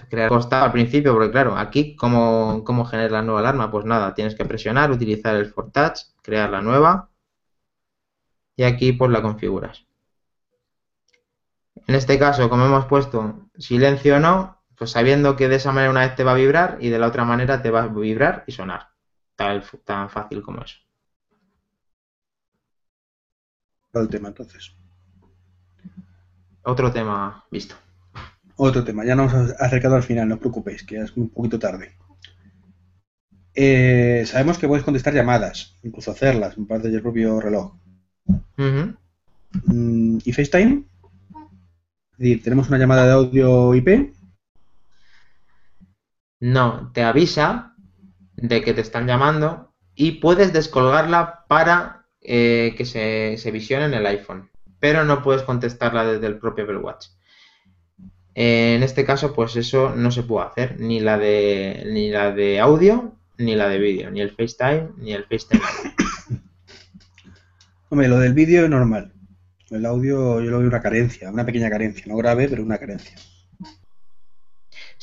crear 0.09 0.27
costado 0.27 0.65
al 0.65 0.73
principio, 0.73 1.13
porque 1.13 1.31
claro, 1.31 1.55
aquí, 1.55 1.95
¿cómo, 1.95 2.63
¿cómo 2.65 2.83
genera 2.83 3.09
la 3.13 3.21
nueva 3.21 3.39
alarma? 3.39 3.71
Pues 3.71 3.85
nada, 3.85 4.13
tienes 4.13 4.35
que 4.35 4.43
presionar, 4.43 4.91
utilizar 4.91 5.35
el 5.37 5.53
Touch, 5.53 5.99
crear 6.21 6.49
la 6.49 6.61
nueva 6.61 7.09
y 8.57 8.63
aquí 8.63 8.91
pues 8.91 9.09
la 9.09 9.21
configuras. 9.21 9.85
En 11.87 11.95
este 11.95 12.19
caso, 12.19 12.49
como 12.49 12.65
hemos 12.65 12.85
puesto 12.87 13.49
silencio 13.57 14.17
o 14.17 14.19
no, 14.19 14.62
pues 14.83 14.91
sabiendo 14.91 15.37
que 15.37 15.47
de 15.47 15.55
esa 15.55 15.71
manera 15.71 15.91
una 15.91 16.01
vez 16.01 16.13
te 16.13 16.25
va 16.25 16.33
a 16.33 16.35
vibrar 16.35 16.77
y 16.81 16.89
de 16.89 16.99
la 16.99 17.07
otra 17.07 17.23
manera 17.23 17.61
te 17.61 17.71
va 17.71 17.83
a 17.83 17.87
vibrar 17.87 18.43
y 18.47 18.51
sonar. 18.51 18.89
Tan, 19.37 19.63
tan 19.85 20.09
fácil 20.09 20.41
como 20.41 20.61
eso. 20.61 20.75
El 23.93 24.09
tema 24.09 24.27
entonces. 24.27 24.75
Otro 26.63 26.91
tema 26.91 27.45
visto. 27.49 27.75
Otro 28.57 28.83
tema, 28.83 29.05
ya 29.05 29.15
nos 29.15 29.33
hemos 29.33 29.51
acercado 29.51 29.95
al 29.95 30.03
final, 30.03 30.27
no 30.27 30.35
os 30.35 30.41
preocupéis, 30.41 30.83
que 30.83 30.97
es 30.97 31.15
un 31.15 31.29
poquito 31.29 31.57
tarde. 31.57 31.95
Eh, 33.55 34.25
sabemos 34.25 34.57
que 34.57 34.67
puedes 34.67 34.83
contestar 34.83 35.13
llamadas, 35.13 35.77
incluso 35.81 36.11
hacerlas, 36.11 36.57
me 36.57 36.65
parece 36.65 36.89
el 36.89 37.01
propio 37.01 37.39
reloj. 37.39 37.73
Mm, 38.57 40.17
¿Y 40.25 40.33
FaceTime? 40.33 40.83
tenemos 42.43 42.67
una 42.67 42.77
llamada 42.77 43.05
de 43.05 43.13
audio 43.13 43.73
IP. 43.75 44.13
No, 46.43 46.91
te 46.93 47.03
avisa 47.03 47.73
de 48.35 48.61
que 48.61 48.73
te 48.73 48.81
están 48.81 49.07
llamando 49.07 49.73
y 49.95 50.19
puedes 50.19 50.51
descolgarla 50.51 51.45
para 51.47 52.05
eh, 52.19 52.75
que 52.77 52.83
se, 52.83 53.37
se, 53.37 53.49
visione 53.49 53.85
en 53.85 53.93
el 53.93 54.05
iPhone, 54.05 54.49
pero 54.77 55.05
no 55.05 55.23
puedes 55.23 55.43
contestarla 55.43 56.03
desde 56.03 56.27
el 56.27 56.39
propio 56.39 56.65
Apple 56.65 56.79
Watch. 56.79 57.05
En 58.35 58.83
este 58.83 59.05
caso, 59.05 59.33
pues 59.33 59.55
eso 59.55 59.95
no 59.95 60.11
se 60.11 60.23
puede 60.23 60.47
hacer, 60.47 60.81
ni 60.81 60.99
la 60.99 61.17
de, 61.17 61.85
ni 61.89 62.09
la 62.09 62.31
de 62.31 62.59
audio, 62.59 63.15
ni 63.37 63.55
la 63.55 63.69
de 63.69 63.79
vídeo, 63.79 64.11
ni 64.11 64.19
el 64.19 64.31
FaceTime, 64.31 64.89
ni 64.97 65.13
el 65.13 65.23
FaceTime. 65.23 65.63
Hombre, 67.89 68.09
lo 68.09 68.19
del 68.19 68.33
vídeo 68.33 68.65
es 68.65 68.69
normal. 68.69 69.13
El 69.69 69.85
audio 69.85 70.41
yo 70.41 70.51
lo 70.51 70.59
veo 70.59 70.67
una 70.67 70.81
carencia, 70.81 71.31
una 71.31 71.45
pequeña 71.45 71.69
carencia, 71.69 72.03
no 72.05 72.17
grave, 72.17 72.49
pero 72.49 72.63
una 72.63 72.79
carencia. 72.79 73.15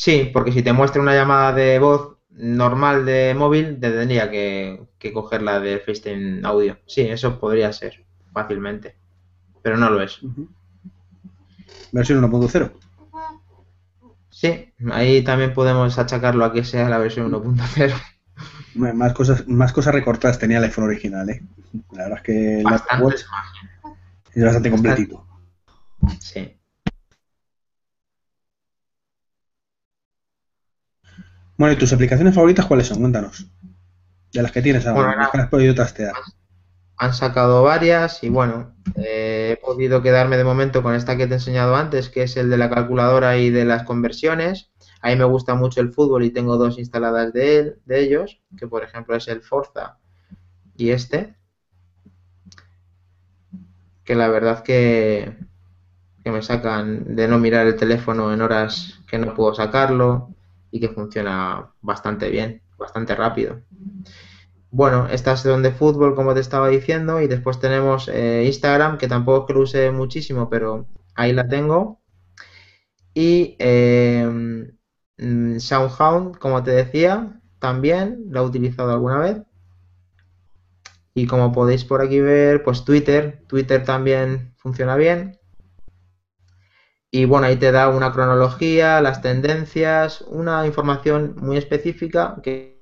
Sí, 0.00 0.30
porque 0.32 0.50
si 0.50 0.62
te 0.62 0.72
muestra 0.72 1.02
una 1.02 1.14
llamada 1.14 1.52
de 1.52 1.78
voz 1.78 2.16
normal 2.30 3.04
de 3.04 3.34
móvil, 3.36 3.78
tendría 3.78 4.30
que, 4.30 4.80
que 4.98 5.12
cogerla 5.12 5.60
de 5.60 5.78
FaceTime 5.78 6.40
audio. 6.42 6.78
Sí, 6.86 7.02
eso 7.02 7.38
podría 7.38 7.70
ser 7.70 8.02
fácilmente, 8.32 8.96
pero 9.60 9.76
no 9.76 9.90
lo 9.90 10.00
es. 10.00 10.20
Versión 11.92 12.22
1.0. 12.22 12.72
Sí, 14.30 14.72
ahí 14.90 15.22
también 15.22 15.52
podemos 15.52 15.98
achacarlo 15.98 16.46
a 16.46 16.52
que 16.54 16.64
sea 16.64 16.88
la 16.88 16.96
versión 16.96 17.30
1.0. 17.30 17.92
Más 18.76 19.12
cosas, 19.12 19.46
más 19.48 19.70
cosas 19.70 19.92
recortadas 19.92 20.38
tenía 20.38 20.56
el 20.56 20.64
iPhone 20.64 20.84
original, 20.84 21.28
¿eh? 21.28 21.42
La 21.92 22.04
verdad 22.04 22.18
es 22.20 22.24
que 22.24 22.60
es 22.60 22.64
bastante 24.44 24.70
completito. 24.70 25.26
Sí. 26.20 26.56
Bueno, 31.60 31.74
¿y 31.74 31.76
tus 31.76 31.92
aplicaciones 31.92 32.34
favoritas 32.34 32.64
cuáles 32.64 32.86
son? 32.86 33.00
Cuéntanos. 33.00 33.46
De 34.32 34.40
las 34.40 34.50
que 34.50 34.62
tienes 34.62 34.86
ahora, 34.86 35.14
las 35.14 35.30
que 35.30 35.38
has 35.40 35.48
podido 35.48 35.74
trastear. 35.74 36.14
han 36.96 37.12
sacado 37.12 37.62
varias 37.62 38.24
y 38.24 38.30
bueno, 38.30 38.72
eh, 38.96 39.50
he 39.52 39.56
podido 39.62 40.00
quedarme 40.00 40.38
de 40.38 40.44
momento 40.44 40.82
con 40.82 40.94
esta 40.94 41.18
que 41.18 41.26
te 41.26 41.34
he 41.34 41.36
enseñado 41.36 41.76
antes, 41.76 42.08
que 42.08 42.22
es 42.22 42.38
el 42.38 42.48
de 42.48 42.56
la 42.56 42.70
calculadora 42.70 43.36
y 43.36 43.50
de 43.50 43.66
las 43.66 43.82
conversiones. 43.82 44.70
A 45.02 45.10
mí 45.10 45.16
me 45.16 45.24
gusta 45.24 45.54
mucho 45.54 45.82
el 45.82 45.92
fútbol 45.92 46.24
y 46.24 46.30
tengo 46.30 46.56
dos 46.56 46.78
instaladas 46.78 47.34
de, 47.34 47.58
él, 47.58 47.76
de 47.84 48.04
ellos, 48.04 48.40
que 48.56 48.66
por 48.66 48.82
ejemplo 48.82 49.14
es 49.14 49.28
el 49.28 49.42
Forza 49.42 49.98
y 50.78 50.92
este. 50.92 51.36
Que 54.04 54.14
la 54.14 54.28
verdad 54.28 54.62
que, 54.62 55.36
que 56.24 56.30
me 56.30 56.40
sacan 56.40 57.14
de 57.16 57.28
no 57.28 57.38
mirar 57.38 57.66
el 57.66 57.76
teléfono 57.76 58.32
en 58.32 58.40
horas 58.40 58.98
que 59.06 59.18
no 59.18 59.34
puedo 59.34 59.54
sacarlo 59.54 60.34
y 60.70 60.80
que 60.80 60.88
funciona 60.88 61.72
bastante 61.80 62.30
bien, 62.30 62.62
bastante 62.78 63.14
rápido. 63.14 63.60
Bueno, 64.72 65.08
estas 65.08 65.42
son 65.42 65.62
de 65.62 65.72
fútbol, 65.72 66.14
como 66.14 66.32
te 66.34 66.40
estaba 66.40 66.68
diciendo, 66.68 67.20
y 67.20 67.26
después 67.26 67.58
tenemos 67.58 68.08
eh, 68.08 68.44
Instagram, 68.46 68.98
que 68.98 69.08
tampoco 69.08 69.46
que 69.46 69.52
lo 69.54 69.60
use 69.62 69.90
muchísimo, 69.90 70.48
pero 70.48 70.86
ahí 71.16 71.32
la 71.32 71.48
tengo. 71.48 72.00
Y 73.14 73.56
eh, 73.58 74.70
SoundHound, 75.58 76.38
como 76.38 76.62
te 76.62 76.70
decía, 76.70 77.40
también 77.58 78.26
la 78.30 78.40
he 78.40 78.44
utilizado 78.44 78.92
alguna 78.92 79.18
vez. 79.18 79.42
Y 81.14 81.26
como 81.26 81.52
podéis 81.52 81.84
por 81.84 82.00
aquí 82.02 82.20
ver, 82.20 82.62
pues 82.62 82.84
Twitter, 82.84 83.42
Twitter 83.48 83.84
también 83.84 84.54
funciona 84.56 84.96
bien. 84.96 85.39
Y 87.12 87.24
bueno, 87.24 87.46
ahí 87.46 87.56
te 87.56 87.72
da 87.72 87.88
una 87.88 88.12
cronología, 88.12 89.00
las 89.00 89.20
tendencias, 89.20 90.20
una 90.22 90.66
información 90.66 91.34
muy 91.38 91.56
específica 91.56 92.36
que 92.42 92.80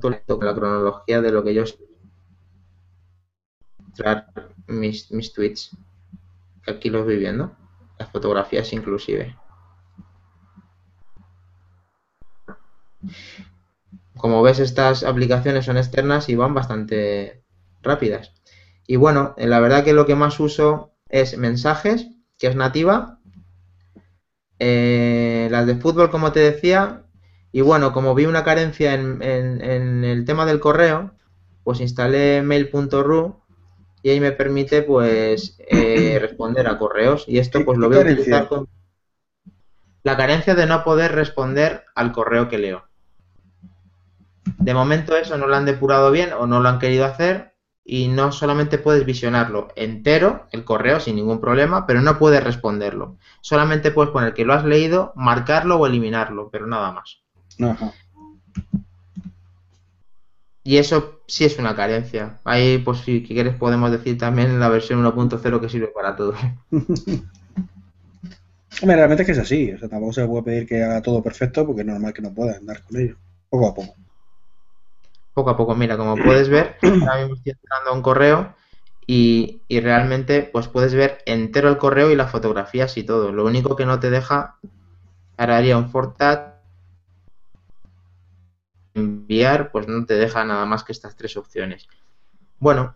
la 0.00 0.54
cronología 0.54 1.20
de 1.20 1.30
lo 1.30 1.44
que 1.44 1.54
yo 1.54 1.64
mis, 4.66 5.10
mis 5.10 5.32
tweets. 5.32 5.76
Aquí 6.66 6.90
los 6.90 7.04
voy 7.04 7.16
viendo. 7.16 7.54
Las 7.98 8.10
fotografías 8.10 8.72
inclusive. 8.72 9.36
Como 14.16 14.42
ves, 14.42 14.58
estas 14.58 15.02
aplicaciones 15.02 15.64
son 15.64 15.76
externas 15.76 16.28
y 16.28 16.34
van 16.34 16.54
bastante 16.54 17.42
rápidas. 17.82 18.32
Y 18.86 18.96
bueno, 18.96 19.34
la 19.38 19.60
verdad 19.60 19.84
que 19.84 19.92
lo 19.92 20.06
que 20.06 20.16
más 20.16 20.40
uso 20.40 20.92
es 21.08 21.38
mensajes, 21.38 22.08
que 22.38 22.48
es 22.48 22.56
nativa. 22.56 23.18
Eh, 24.58 25.48
las 25.50 25.66
de 25.66 25.76
fútbol, 25.76 26.10
como 26.10 26.32
te 26.32 26.40
decía, 26.40 27.04
y 27.52 27.60
bueno, 27.60 27.92
como 27.92 28.14
vi 28.14 28.26
una 28.26 28.44
carencia 28.44 28.94
en, 28.94 29.22
el 29.22 30.24
tema 30.24 30.46
del 30.46 30.60
correo, 30.60 31.12
pues 31.64 31.80
instalé 31.80 32.42
mail.ru 32.42 33.40
y 34.02 34.10
ahí 34.10 34.20
me 34.20 34.32
permite 34.32 34.82
pues 34.82 35.56
eh, 35.58 36.18
responder 36.20 36.68
a 36.68 36.78
correos. 36.78 37.24
Y 37.26 37.38
esto 37.38 37.64
pues 37.64 37.78
lo 37.78 37.88
voy 37.88 37.98
a 37.98 38.00
utilizar 38.00 38.48
con 38.48 38.68
la 40.02 40.16
carencia 40.16 40.54
de 40.54 40.66
no 40.66 40.82
poder 40.82 41.12
responder 41.12 41.84
al 41.94 42.12
correo 42.12 42.48
que 42.48 42.58
leo. 42.58 42.84
De 44.58 44.74
momento 44.74 45.16
eso 45.16 45.36
no 45.36 45.46
lo 45.46 45.56
han 45.56 45.64
depurado 45.64 46.10
bien 46.10 46.32
o 46.32 46.46
no 46.46 46.60
lo 46.60 46.68
han 46.68 46.78
querido 46.78 47.04
hacer 47.04 47.49
y 47.92 48.06
no 48.06 48.30
solamente 48.30 48.78
puedes 48.78 49.04
visionarlo 49.04 49.66
entero, 49.74 50.46
el 50.52 50.62
correo, 50.62 51.00
sin 51.00 51.16
ningún 51.16 51.40
problema, 51.40 51.88
pero 51.88 52.00
no 52.00 52.20
puedes 52.20 52.44
responderlo. 52.44 53.16
Solamente 53.40 53.90
puedes 53.90 54.12
poner 54.12 54.32
que 54.32 54.44
lo 54.44 54.54
has 54.54 54.64
leído, 54.64 55.12
marcarlo 55.16 55.76
o 55.76 55.88
eliminarlo, 55.88 56.50
pero 56.52 56.68
nada 56.68 56.92
más. 56.92 57.20
Y 60.62 60.76
eso 60.76 61.18
sí 61.26 61.44
es 61.44 61.58
una 61.58 61.74
carencia. 61.74 62.38
Ahí, 62.44 62.78
pues 62.78 62.98
si 62.98 63.24
quieres, 63.24 63.56
podemos 63.56 63.90
decir 63.90 64.16
también 64.16 64.60
la 64.60 64.68
versión 64.68 65.04
1.0 65.04 65.60
que 65.60 65.68
sirve 65.68 65.88
para 65.88 66.14
todo. 66.14 66.34
Hombre, 68.82 68.94
realmente 68.94 69.24
es 69.24 69.26
que 69.26 69.32
es 69.32 69.38
así. 69.38 69.72
O 69.72 69.78
sea, 69.80 69.88
tampoco 69.88 70.12
se 70.12 70.28
puede 70.28 70.44
pedir 70.44 70.68
que 70.68 70.84
haga 70.84 71.02
todo 71.02 71.24
perfecto 71.24 71.66
porque 71.66 71.80
es 71.80 71.88
normal 71.88 72.12
que 72.12 72.22
no 72.22 72.32
pueda 72.32 72.56
andar 72.56 72.84
con 72.84 73.00
ello. 73.00 73.16
Poco 73.48 73.66
a 73.66 73.74
poco. 73.74 73.96
Poco 75.32 75.50
a 75.50 75.56
poco, 75.56 75.74
mira, 75.74 75.96
como 75.96 76.16
puedes 76.16 76.48
ver, 76.48 76.76
ahora 76.82 77.20
mismo 77.20 77.34
estoy 77.34 77.52
entrando 77.52 77.90
a 77.90 77.92
un 77.92 78.02
correo 78.02 78.54
y, 79.06 79.62
y, 79.68 79.80
realmente 79.80 80.42
pues 80.42 80.68
puedes 80.68 80.94
ver 80.94 81.18
entero 81.26 81.68
el 81.68 81.78
correo 81.78 82.10
y 82.10 82.16
las 82.16 82.30
fotografías 82.30 82.96
y 82.96 83.04
todo. 83.04 83.32
Lo 83.32 83.44
único 83.44 83.76
que 83.76 83.86
no 83.86 84.00
te 84.00 84.10
deja, 84.10 84.56
ahora 85.36 85.56
haría 85.56 85.78
un 85.78 85.90
fortat 85.90 86.60
enviar, 88.94 89.70
pues 89.72 89.88
no 89.88 90.04
te 90.06 90.14
deja 90.14 90.44
nada 90.44 90.66
más 90.66 90.84
que 90.84 90.92
estas 90.92 91.16
tres 91.16 91.36
opciones. 91.36 91.88
Bueno, 92.58 92.94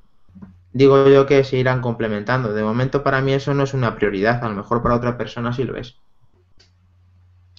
digo 0.72 1.08
yo 1.08 1.26
que 1.26 1.44
se 1.44 1.56
irán 1.56 1.80
complementando. 1.80 2.52
De 2.52 2.62
momento 2.62 3.02
para 3.02 3.20
mí 3.20 3.32
eso 3.32 3.54
no 3.54 3.64
es 3.64 3.74
una 3.74 3.94
prioridad, 3.94 4.42
a 4.44 4.48
lo 4.48 4.54
mejor 4.54 4.82
para 4.82 4.96
otra 4.96 5.16
persona 5.16 5.52
sí 5.52 5.64
lo 5.64 5.76
es. 5.76 5.96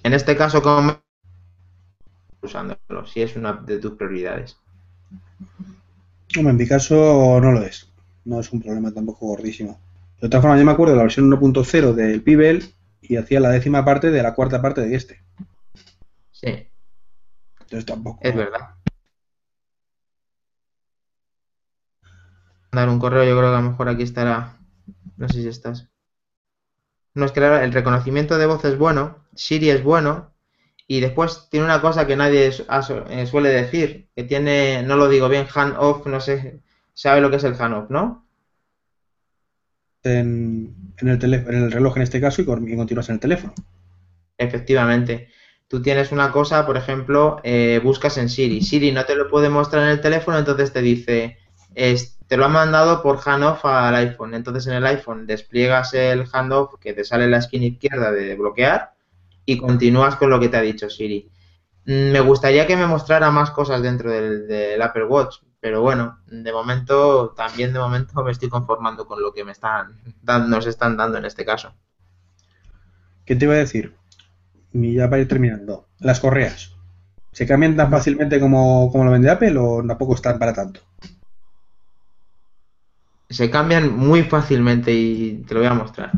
En 0.03 0.13
este 0.13 0.35
caso, 0.35 0.61
como 0.61 1.01
usándolo, 2.41 3.07
si 3.07 3.23
es 3.23 3.35
una 3.35 3.53
de 3.53 3.79
tus 3.79 3.93
prioridades. 3.93 4.59
En 6.35 6.57
mi 6.57 6.67
caso 6.67 7.39
no 7.41 7.51
lo 7.51 7.61
es. 7.63 7.91
No 8.25 8.39
es 8.39 8.51
un 8.51 8.61
problema 8.61 8.91
tampoco 8.91 9.27
gordísimo. 9.27 9.79
De 10.19 10.27
otra 10.27 10.41
forma, 10.41 10.57
yo 10.57 10.65
me 10.65 10.71
acuerdo 10.71 10.93
de 10.93 10.97
la 10.97 11.03
versión 11.03 11.29
1.0 11.29 11.93
del 11.93 12.21
Pibel 12.21 12.73
y 13.01 13.17
hacía 13.17 13.39
la 13.39 13.49
décima 13.49 13.85
parte 13.85 14.11
de 14.11 14.23
la 14.23 14.33
cuarta 14.33 14.61
parte 14.61 14.81
de 14.81 14.95
este. 14.95 15.21
Sí. 16.31 16.67
Entonces 17.61 17.85
tampoco. 17.85 18.19
Es 18.21 18.35
verdad. 18.35 18.75
Dar 22.71 22.89
un 22.89 22.99
correo, 22.99 23.23
yo 23.23 23.37
creo 23.37 23.51
que 23.51 23.57
a 23.57 23.61
lo 23.61 23.69
mejor 23.69 23.89
aquí 23.89 24.03
estará. 24.03 24.57
No 25.17 25.29
sé 25.29 25.41
si 25.41 25.47
estás. 25.47 25.87
No, 27.13 27.25
es 27.25 27.31
que 27.31 27.39
el 27.39 27.71
reconocimiento 27.71 28.37
de 28.37 28.45
voz 28.45 28.65
es 28.65 28.77
bueno, 28.77 29.23
Siri 29.33 29.69
es 29.69 29.81
bueno, 29.83 30.34
y 30.87 30.99
después 30.99 31.47
tiene 31.49 31.65
una 31.65 31.81
cosa 31.81 32.05
que 32.05 32.15
nadie 32.15 32.47
eh, 32.47 33.25
suele 33.25 33.49
decir, 33.49 34.09
que 34.15 34.23
tiene, 34.23 34.83
no 34.83 34.97
lo 34.97 35.09
digo 35.09 35.27
bien, 35.29 35.47
hand 35.53 35.75
off, 35.79 36.05
no 36.05 36.19
sé, 36.19 36.59
sabe 36.93 37.21
lo 37.21 37.29
que 37.29 37.37
es 37.37 37.43
el 37.43 37.59
hand 37.59 37.73
off, 37.73 37.89
¿no? 37.89 38.27
En, 40.03 40.93
el, 40.97 41.33
en 41.33 41.63
el 41.63 41.71
reloj 41.71 41.97
en 41.97 42.03
este 42.03 42.21
caso 42.21 42.41
y, 42.41 42.45
continúas 42.45 43.09
en 43.09 43.15
el 43.15 43.19
teléfono. 43.19 43.53
Efectivamente 44.37 45.29
tú 45.67 45.81
tienes 45.81 46.11
una 46.11 46.31
cosa, 46.31 46.63
por 46.67 46.77
ejemplo, 46.77 47.41
eh, 47.43 47.81
buscas 47.83 48.19
en 48.19 48.29
Siri. 48.29 48.61
Siri 48.61 48.91
no 48.91 49.05
te 49.05 49.15
lo 49.15 49.27
puede 49.27 49.49
mostrar 49.49 49.83
en 49.83 49.89
el 49.89 50.01
teléfono, 50.01 50.37
entonces 50.37 50.71
te 50.71 50.81
dice, 50.81 51.39
te 51.73 52.37
lo 52.37 52.45
ha 52.45 52.49
mandado 52.49 53.01
por 53.01 53.19
handoff 53.25 53.65
al 53.65 53.95
iPhone. 53.95 54.35
Entonces 54.35 54.67
en 54.67 54.73
el 54.73 54.85
iPhone 54.85 55.25
despliegas 55.25 55.95
el 55.95 56.25
handoff 56.31 56.75
que 56.79 56.93
te 56.93 57.03
sale 57.03 57.23
en 57.23 57.31
la 57.31 57.37
esquina 57.37 57.65
izquierda 57.65 58.11
de 58.11 58.35
bloquear 58.35 58.94
y 59.45 59.57
continúas 59.57 60.15
con 60.15 60.29
lo 60.29 60.39
que 60.39 60.49
te 60.49 60.57
ha 60.57 60.61
dicho 60.61 60.89
Siri. 60.89 61.29
Mm, 61.85 62.11
me 62.11 62.19
gustaría 62.21 62.65
que 62.65 62.75
me 62.75 62.87
mostrara 62.87 63.31
más 63.31 63.51
cosas 63.51 63.81
dentro 63.81 64.11
del, 64.11 64.81
Apple 64.81 65.05
Watch, 65.05 65.37
pero 65.59 65.81
bueno, 65.81 66.19
de 66.27 66.51
momento, 66.51 67.33
también 67.35 67.73
de 67.73 67.79
momento 67.79 68.23
me 68.23 68.31
estoy 68.31 68.49
conformando 68.49 69.05
con 69.07 69.21
lo 69.21 69.33
que 69.33 69.43
me 69.43 69.51
están, 69.51 69.99
nos 70.49 70.67
están 70.67 70.97
dando 70.97 71.17
en 71.17 71.25
este 71.25 71.45
caso. 71.45 71.73
¿Qué 73.25 73.35
te 73.35 73.45
iba 73.45 73.55
a 73.55 73.57
decir? 73.57 73.95
y 74.83 74.95
ya 74.95 75.09
para 75.09 75.21
ir 75.21 75.27
terminando, 75.27 75.87
las 75.99 76.19
correas, 76.19 76.75
¿se 77.31 77.47
cambian 77.47 77.75
tan 77.75 77.89
fácilmente 77.89 78.39
como, 78.39 78.91
lo 78.93 79.11
vende 79.11 79.29
Apple 79.29 79.57
o 79.57 79.83
tampoco 79.85 80.15
están 80.15 80.37
para 80.37 80.53
tanto? 80.53 80.81
Se 83.29 83.49
cambian 83.49 83.95
muy 83.95 84.23
fácilmente 84.23 84.91
y 84.93 85.43
te 85.47 85.53
lo 85.53 85.61
voy 85.61 85.69
a 85.69 85.73
mostrar. 85.73 86.11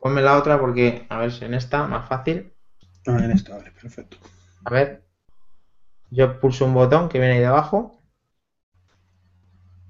Ponme 0.00 0.22
la 0.22 0.38
otra 0.38 0.58
porque, 0.58 1.06
a 1.10 1.18
ver 1.18 1.30
si 1.30 1.44
en 1.44 1.52
esta, 1.52 1.86
más 1.86 2.08
fácil. 2.08 2.54
Ah, 3.06 3.18
en 3.22 3.30
esta, 3.32 3.54
vale, 3.54 3.70
perfecto. 3.70 4.16
A 4.64 4.70
ver, 4.70 5.04
yo 6.10 6.40
pulso 6.40 6.64
un 6.64 6.72
botón 6.72 7.10
que 7.10 7.18
viene 7.18 7.34
ahí 7.34 7.40
de 7.40 7.46
abajo, 7.46 8.02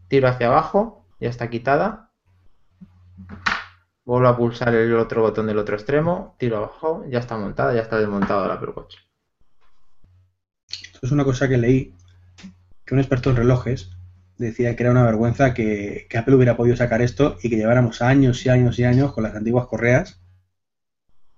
tiro 0.08 0.26
hacia 0.26 0.48
abajo, 0.48 1.06
ya 1.20 1.28
está 1.28 1.48
quitada. 1.48 2.10
Vuelvo 4.04 4.26
a 4.26 4.36
pulsar 4.36 4.74
el 4.74 4.92
otro 4.96 5.22
botón 5.22 5.46
del 5.46 5.58
otro 5.58 5.76
extremo, 5.76 6.34
tiro 6.38 6.56
abajo, 6.56 7.04
ya 7.08 7.20
está 7.20 7.36
montada, 7.36 7.72
ya 7.72 7.82
está 7.82 7.96
desmontado 7.96 8.48
la 8.48 8.56
Watch. 8.56 8.96
Esto 10.92 10.98
es 11.02 11.12
una 11.12 11.24
cosa 11.24 11.48
que 11.48 11.56
leí, 11.56 11.94
que 12.84 12.94
un 12.94 13.00
experto 13.00 13.30
en 13.30 13.36
relojes 13.36 13.92
decía 14.40 14.74
que 14.74 14.82
era 14.82 14.92
una 14.92 15.04
vergüenza 15.04 15.52
que, 15.52 16.08
Apple 16.16 16.34
hubiera 16.34 16.56
podido 16.56 16.74
sacar 16.74 17.02
esto 17.02 17.36
y 17.42 17.50
que 17.50 17.56
lleváramos 17.56 18.00
años 18.00 18.44
y 18.46 18.48
años 18.48 18.78
y 18.78 18.84
años 18.84 19.12
con 19.12 19.22
las 19.24 19.34
antiguas 19.34 19.66
correas 19.66 20.18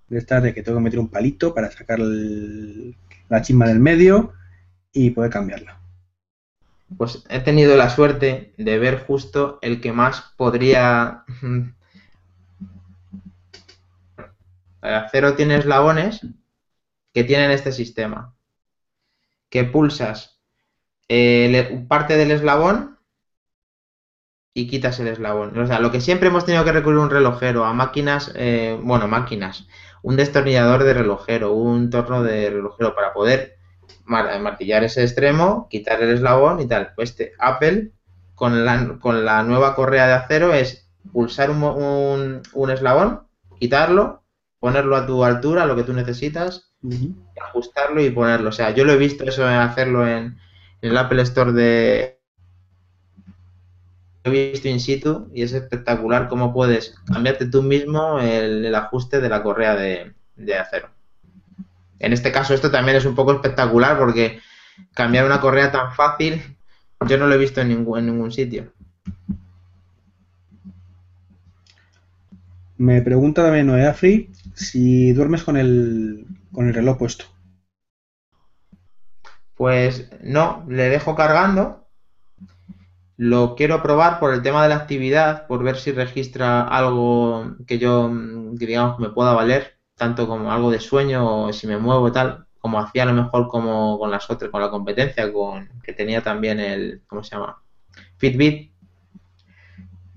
de 0.08 0.18
estas 0.18 0.42
de 0.42 0.54
que 0.54 0.62
tengo 0.62 0.78
que 0.78 0.84
meter 0.84 1.00
un 1.00 1.08
palito 1.08 1.52
para 1.52 1.70
sacar 1.70 1.98
la 1.98 3.42
chisma 3.42 3.66
del 3.66 3.80
medio 3.80 4.34
y 4.92 5.10
poder 5.10 5.30
cambiarla. 5.30 5.80
Pues 6.96 7.24
he 7.28 7.40
tenido 7.40 7.76
la 7.76 7.90
suerte 7.90 8.54
de 8.56 8.78
ver 8.78 9.04
justo 9.04 9.58
el 9.62 9.80
que 9.80 9.92
más 9.92 10.34
podría 10.36 11.24
el 14.82 14.94
acero 14.94 15.34
tiene 15.34 15.56
eslabones 15.56 16.20
que 17.12 17.24
tienen 17.24 17.50
este 17.50 17.72
sistema. 17.72 18.34
Que 19.48 19.64
pulsas 19.64 20.41
eh, 21.14 21.84
parte 21.88 22.16
del 22.16 22.30
eslabón 22.30 22.98
y 24.54 24.66
quitas 24.66 24.98
el 24.98 25.08
eslabón. 25.08 25.58
O 25.58 25.66
sea, 25.66 25.78
lo 25.78 25.92
que 25.92 26.00
siempre 26.00 26.28
hemos 26.28 26.46
tenido 26.46 26.64
que 26.64 26.72
recurrir 26.72 27.00
a 27.00 27.02
un 27.02 27.10
relojero, 27.10 27.66
a 27.66 27.74
máquinas, 27.74 28.32
eh, 28.34 28.78
bueno, 28.82 29.08
máquinas, 29.08 29.68
un 30.02 30.16
destornillador 30.16 30.84
de 30.84 30.94
relojero, 30.94 31.52
un 31.52 31.90
torno 31.90 32.22
de 32.22 32.48
relojero 32.48 32.94
para 32.94 33.12
poder 33.12 33.58
martillar 34.06 34.84
ese 34.84 35.02
extremo, 35.02 35.68
quitar 35.68 36.02
el 36.02 36.14
eslabón 36.14 36.60
y 36.60 36.66
tal. 36.66 36.92
Pues 36.96 37.10
este 37.10 37.32
Apple 37.38 37.92
con 38.34 38.64
la, 38.64 38.98
con 38.98 39.26
la 39.26 39.42
nueva 39.42 39.74
correa 39.74 40.06
de 40.06 40.14
acero 40.14 40.54
es 40.54 40.90
pulsar 41.12 41.50
un, 41.50 42.42
un, 42.54 42.70
eslabón, 42.70 43.26
quitarlo, 43.58 44.22
ponerlo 44.60 44.96
a 44.96 45.06
tu 45.06 45.24
altura, 45.24 45.66
lo 45.66 45.76
que 45.76 45.84
tú 45.84 45.92
necesitas, 45.92 46.72
ajustarlo 47.48 48.02
y 48.02 48.08
ponerlo. 48.08 48.48
O 48.48 48.52
sea, 48.52 48.70
yo 48.70 48.86
lo 48.86 48.92
he 48.92 48.96
visto 48.96 49.24
eso 49.24 49.46
hacerlo 49.46 50.08
en 50.08 50.38
el 50.82 50.96
Apple 50.96 51.22
Store 51.22 51.52
de 51.52 52.18
he 54.24 54.30
visto 54.30 54.68
in 54.68 54.80
situ 54.80 55.28
y 55.32 55.42
es 55.42 55.52
espectacular 55.52 56.28
cómo 56.28 56.52
puedes 56.52 56.94
cambiarte 57.12 57.46
tú 57.46 57.62
mismo 57.62 58.20
el, 58.20 58.72
ajuste 58.74 59.20
de 59.20 59.28
la 59.28 59.42
correa 59.42 59.74
de, 59.74 60.14
acero. 60.54 60.90
En 61.98 62.12
este 62.12 62.30
caso 62.30 62.54
esto 62.54 62.70
también 62.70 62.96
es 62.96 63.04
un 63.04 63.14
poco 63.14 63.32
espectacular 63.32 63.98
porque 63.98 64.40
cambiar 64.94 65.24
una 65.24 65.40
correa 65.40 65.72
tan 65.72 65.92
fácil 65.92 66.40
yo 67.08 67.18
no 67.18 67.26
lo 67.26 67.34
he 67.34 67.38
visto 67.38 67.60
en 67.60 67.68
ningún, 67.68 67.98
en 67.98 68.06
ningún 68.06 68.30
sitio. 68.30 68.72
Me 72.76 73.02
pregunta 73.02 73.42
también 73.42 73.66
Noeafri 73.66 74.30
si 74.54 75.12
duermes 75.12 75.42
con 75.42 75.56
el, 75.56 76.26
con 76.52 76.68
el 76.68 76.74
reloj 76.74 76.98
puesto. 76.98 77.24
Pues 79.62 80.10
no, 80.24 80.64
le 80.66 80.88
dejo 80.88 81.14
cargando 81.14 81.86
lo 83.16 83.54
quiero 83.54 83.80
probar 83.80 84.18
por 84.18 84.34
el 84.34 84.42
tema 84.42 84.64
de 84.64 84.70
la 84.70 84.74
actividad, 84.74 85.46
por 85.46 85.62
ver 85.62 85.76
si 85.76 85.92
registra 85.92 86.66
algo 86.66 87.54
que 87.64 87.78
yo, 87.78 88.08
mm, 88.08 88.56
digamos, 88.56 88.98
me 88.98 89.10
pueda 89.10 89.34
valer, 89.34 89.78
tanto 89.94 90.26
como 90.26 90.50
algo 90.50 90.72
de 90.72 90.80
sueño 90.80 91.44
o 91.44 91.52
si 91.52 91.68
me 91.68 91.78
muevo 91.78 92.08
y 92.08 92.10
tal, 92.10 92.44
como 92.58 92.80
hacía 92.80 93.04
a 93.04 93.06
lo 93.06 93.12
mejor 93.12 93.46
como 93.46 94.00
con 94.00 94.10
las 94.10 94.28
otras, 94.28 94.50
con 94.50 94.60
la 94.60 94.68
competencia, 94.68 95.32
con 95.32 95.68
que 95.84 95.92
tenía 95.92 96.24
también 96.24 96.58
el, 96.58 97.02
¿cómo 97.06 97.22
se 97.22 97.36
llama? 97.36 97.62
Fitbit, 98.16 98.72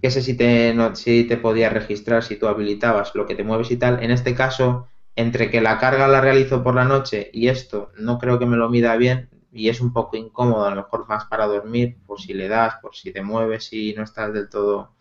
que 0.02 0.10
sé 0.10 0.24
si 0.24 0.36
te, 0.36 0.74
no, 0.74 0.96
si 0.96 1.26
te 1.26 1.38
podía 1.38 1.70
registrar, 1.70 2.24
si 2.24 2.36
tú 2.38 2.48
habilitabas 2.48 3.14
lo 3.14 3.28
que 3.28 3.36
te 3.36 3.43
mueves 3.43 3.70
y 3.70 3.78
tal. 3.78 4.02
En 4.02 4.10
este 4.10 4.34
caso, 4.34 4.88
entre 5.16 5.52
que 5.52 5.62
la 5.62 5.78
carga 5.78 6.08
la 6.08 6.20
realizo 6.20 6.64
por 6.64 6.74
la 6.74 6.86
noche 6.86 7.30
y 7.32 7.48
esto 7.48 7.91
no 8.00 8.18
creo 8.18 8.39
que 8.39 8.48
me 8.48 8.58
lo 8.58 8.70
mida 8.70 8.96
bien, 8.96 9.30
y 9.56 9.70
es 9.70 9.80
un 9.80 9.93
poco 9.93 10.18
incómodo, 10.18 10.66
a 10.66 10.70
lo 10.70 10.76
mejor 10.76 11.08
más 11.08 11.26
para 11.26 11.45
dormir, 11.45 11.97
por 12.06 12.20
si 12.20 12.34
le 12.34 12.49
das, 12.49 12.76
por 12.82 12.93
si 12.93 13.14
te 13.14 13.24
mueves 13.24 13.72
y 13.72 13.93
no 13.93 14.03
estás 14.03 14.34
del 14.34 14.49
todo 14.49 14.91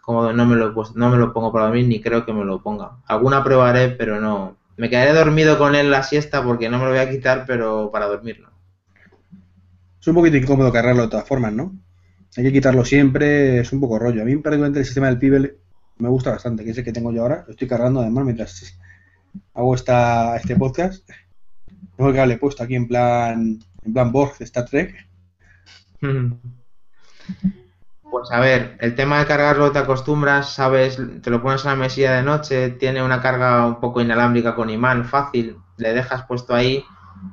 cómodo, 0.00 0.32
no 0.32 0.46
me 0.46 0.56
lo, 0.56 0.74
no 0.94 1.10
me 1.10 1.18
lo 1.18 1.34
pongo 1.34 1.52
para 1.52 1.66
dormir 1.66 1.86
ni 1.86 2.00
creo 2.00 2.24
que 2.24 2.32
me 2.32 2.42
lo 2.42 2.62
ponga. 2.62 2.96
Alguna 3.06 3.44
probaré, 3.44 3.90
pero 3.90 4.18
no. 4.18 4.56
Me 4.78 4.88
quedaré 4.88 5.12
dormido 5.12 5.58
con 5.58 5.74
él 5.74 5.90
la 5.90 6.02
siesta 6.02 6.42
porque 6.42 6.70
no 6.70 6.78
me 6.78 6.84
lo 6.84 6.90
voy 6.92 7.00
a 7.00 7.10
quitar, 7.10 7.44
pero 7.46 7.90
para 7.92 8.06
dormirlo. 8.06 8.50
Es 10.00 10.06
un 10.08 10.14
poquito 10.14 10.38
incómodo 10.38 10.72
cargarlo 10.72 11.02
de 11.02 11.08
todas 11.08 11.28
formas, 11.28 11.52
¿no? 11.52 11.74
Hay 12.34 12.44
que 12.44 12.52
quitarlo 12.52 12.86
siempre, 12.86 13.60
es 13.60 13.70
un 13.74 13.80
poco 13.80 13.98
rollo. 13.98 14.22
A 14.22 14.24
mí 14.24 14.34
particularmente 14.36 14.78
el 14.78 14.86
sistema 14.86 15.08
del 15.08 15.18
Pibel 15.18 15.58
me 15.98 16.08
gusta 16.08 16.30
bastante, 16.30 16.64
que 16.64 16.70
es 16.70 16.78
el 16.78 16.84
que 16.84 16.92
tengo 16.92 17.12
yo 17.12 17.20
ahora. 17.20 17.44
Lo 17.46 17.50
estoy 17.50 17.68
cargando 17.68 18.00
además 18.00 18.24
mientras 18.24 18.78
hago 19.52 19.74
esta, 19.74 20.34
este 20.36 20.56
podcast. 20.56 21.06
Tengo 21.94 22.08
el 22.08 22.16
cable 22.16 22.38
puesto 22.38 22.62
aquí 22.62 22.74
en 22.74 22.88
plan 22.88 23.58
en 23.94 24.12
Borg 24.12 24.34
Star 24.40 24.64
Trek. 24.66 25.08
Pues 28.10 28.30
a 28.30 28.40
ver, 28.40 28.76
el 28.80 28.94
tema 28.94 29.18
de 29.18 29.26
cargarlo 29.26 29.70
te 29.70 29.78
acostumbras, 29.78 30.54
sabes, 30.54 30.98
te 31.22 31.30
lo 31.30 31.42
pones 31.42 31.64
en 31.64 31.70
la 31.70 31.76
mesilla 31.76 32.14
de 32.14 32.22
noche, 32.22 32.70
tiene 32.70 33.02
una 33.02 33.20
carga 33.20 33.66
un 33.66 33.80
poco 33.80 34.00
inalámbrica 34.00 34.54
con 34.54 34.70
imán, 34.70 35.04
fácil, 35.04 35.58
le 35.76 35.92
dejas 35.92 36.24
puesto 36.24 36.54
ahí 36.54 36.84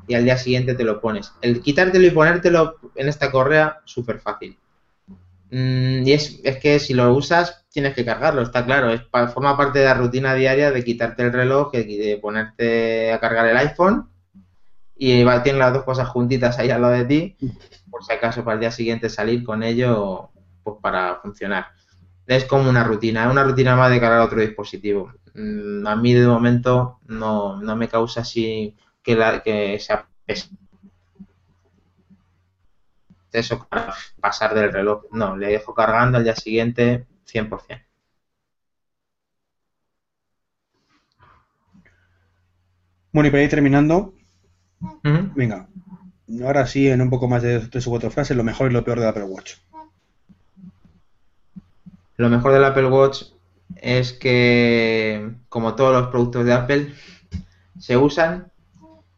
y 0.07 0.15
al 0.15 0.25
día 0.25 0.37
siguiente 0.37 0.73
te 0.73 0.83
lo 0.83 0.99
pones. 0.99 1.33
El 1.41 1.61
quitártelo 1.61 2.05
y 2.05 2.11
ponértelo 2.11 2.75
en 2.95 3.07
esta 3.07 3.31
correa, 3.31 3.79
súper 3.85 4.19
fácil. 4.19 4.57
Mm, 5.51 6.05
y 6.05 6.11
es, 6.11 6.41
es, 6.43 6.57
que 6.57 6.79
si 6.79 6.93
lo 6.93 7.13
usas, 7.13 7.65
tienes 7.69 7.93
que 7.93 8.03
cargarlo, 8.03 8.41
está 8.41 8.65
claro. 8.65 8.89
Es, 8.89 9.01
forma 9.33 9.55
parte 9.55 9.79
de 9.79 9.85
la 9.85 9.93
rutina 9.93 10.33
diaria 10.33 10.71
de 10.71 10.83
quitarte 10.83 11.23
el 11.23 11.31
reloj, 11.31 11.71
de 11.71 12.19
ponerte 12.21 13.13
a 13.13 13.19
cargar 13.19 13.47
el 13.47 13.57
iPhone 13.57 14.09
y 14.97 15.23
va, 15.23 15.43
tiene 15.43 15.59
las 15.59 15.73
dos 15.73 15.83
cosas 15.83 16.07
juntitas 16.07 16.57
ahí 16.57 16.69
al 16.69 16.81
lado 16.81 16.93
de 16.93 17.05
ti, 17.05 17.37
por 17.89 18.03
si 18.03 18.13
acaso 18.13 18.43
para 18.43 18.55
el 18.55 18.61
día 18.61 18.71
siguiente 18.71 19.09
salir 19.09 19.43
con 19.43 19.63
ello, 19.63 20.29
pues 20.63 20.77
para 20.81 21.17
funcionar. 21.17 21.67
Es 22.27 22.45
como 22.45 22.69
una 22.69 22.83
rutina, 22.83 23.25
es 23.25 23.31
una 23.31 23.43
rutina 23.43 23.75
más 23.75 23.91
de 23.91 23.99
cargar 23.99 24.21
otro 24.21 24.41
dispositivo. 24.41 25.13
Mm, 25.33 25.85
a 25.85 25.95
mí 25.95 26.13
de 26.13 26.27
momento 26.27 26.99
no, 27.07 27.57
me 27.57 27.87
causa 27.89 28.21
así 28.21 28.75
que, 29.03 29.15
la, 29.15 29.43
que 29.43 29.79
sea 29.79 30.07
eso 33.31 33.67
para 33.69 33.93
pasar 34.19 34.53
del 34.55 34.71
reloj. 34.71 35.05
No, 35.11 35.35
le 35.37 35.47
dejo 35.47 35.73
cargando 35.73 36.17
al 36.17 36.23
día 36.23 36.35
siguiente 36.35 37.05
100%. 37.25 37.81
Bueno, 43.11 43.29
y 43.29 43.31
para 43.31 43.43
ir 43.43 43.49
terminando, 43.49 44.13
Venga, 45.35 45.67
ahora 46.43 46.65
sí, 46.65 46.87
en 46.87 47.01
un 47.01 47.09
poco 47.09 47.27
más 47.27 47.41
de 47.41 47.59
tres 47.59 47.87
o 47.87 47.89
cuatro 47.89 48.11
frases, 48.11 48.35
lo 48.35 48.43
mejor 48.43 48.69
y 48.69 48.73
lo 48.73 48.83
peor 48.83 48.99
del 48.99 49.09
Apple 49.09 49.23
Watch. 49.23 49.55
Lo 52.17 52.29
mejor 52.29 52.53
del 52.53 52.63
Apple 52.63 52.87
Watch 52.87 53.23
es 53.75 54.13
que, 54.13 55.31
como 55.49 55.75
todos 55.75 55.93
los 55.93 56.07
productos 56.07 56.45
de 56.45 56.53
Apple, 56.53 56.93
se 57.79 57.97
usan 57.97 58.51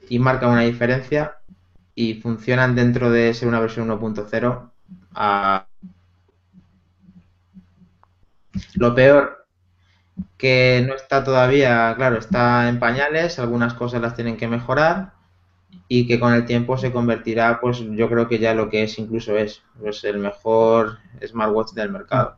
y 0.10 0.20
marcan 0.20 0.52
una 0.52 0.62
diferencia 0.62 1.38
y 1.94 2.16
funcionan 2.16 2.76
dentro 2.76 3.10
de 3.12 3.34
ser 3.34 3.48
una 3.48 3.60
versión 3.60 3.90
1.0 3.90 4.72
Lo 8.76 8.96
peor 8.96 9.46
que 10.38 10.84
no 10.88 10.96
está 10.96 11.24
todavía, 11.24 11.94
claro, 11.96 12.18
está 12.18 12.70
en 12.70 12.80
pañales, 12.80 13.38
algunas 13.40 13.74
cosas 13.76 14.02
las 14.02 14.16
tienen 14.16 14.38
que 14.38 14.48
mejorar 14.48 15.17
y 15.88 16.08
que 16.08 16.20
con 16.20 16.34
el 16.34 16.46
tiempo 16.46 16.78
se 16.78 16.92
convertirá, 16.92 17.60
pues 17.60 17.80
yo 17.80 18.10
creo 18.10 18.28
que 18.28 18.40
ya 18.40 18.54
lo 18.54 18.70
que 18.70 18.84
es 18.84 18.98
incluso 19.00 19.38
es 19.38 19.62
pues, 19.80 20.04
el 20.04 20.18
mejor 20.18 21.00
smartwatch 21.26 21.74
del 21.74 21.92
mercado. 21.92 22.38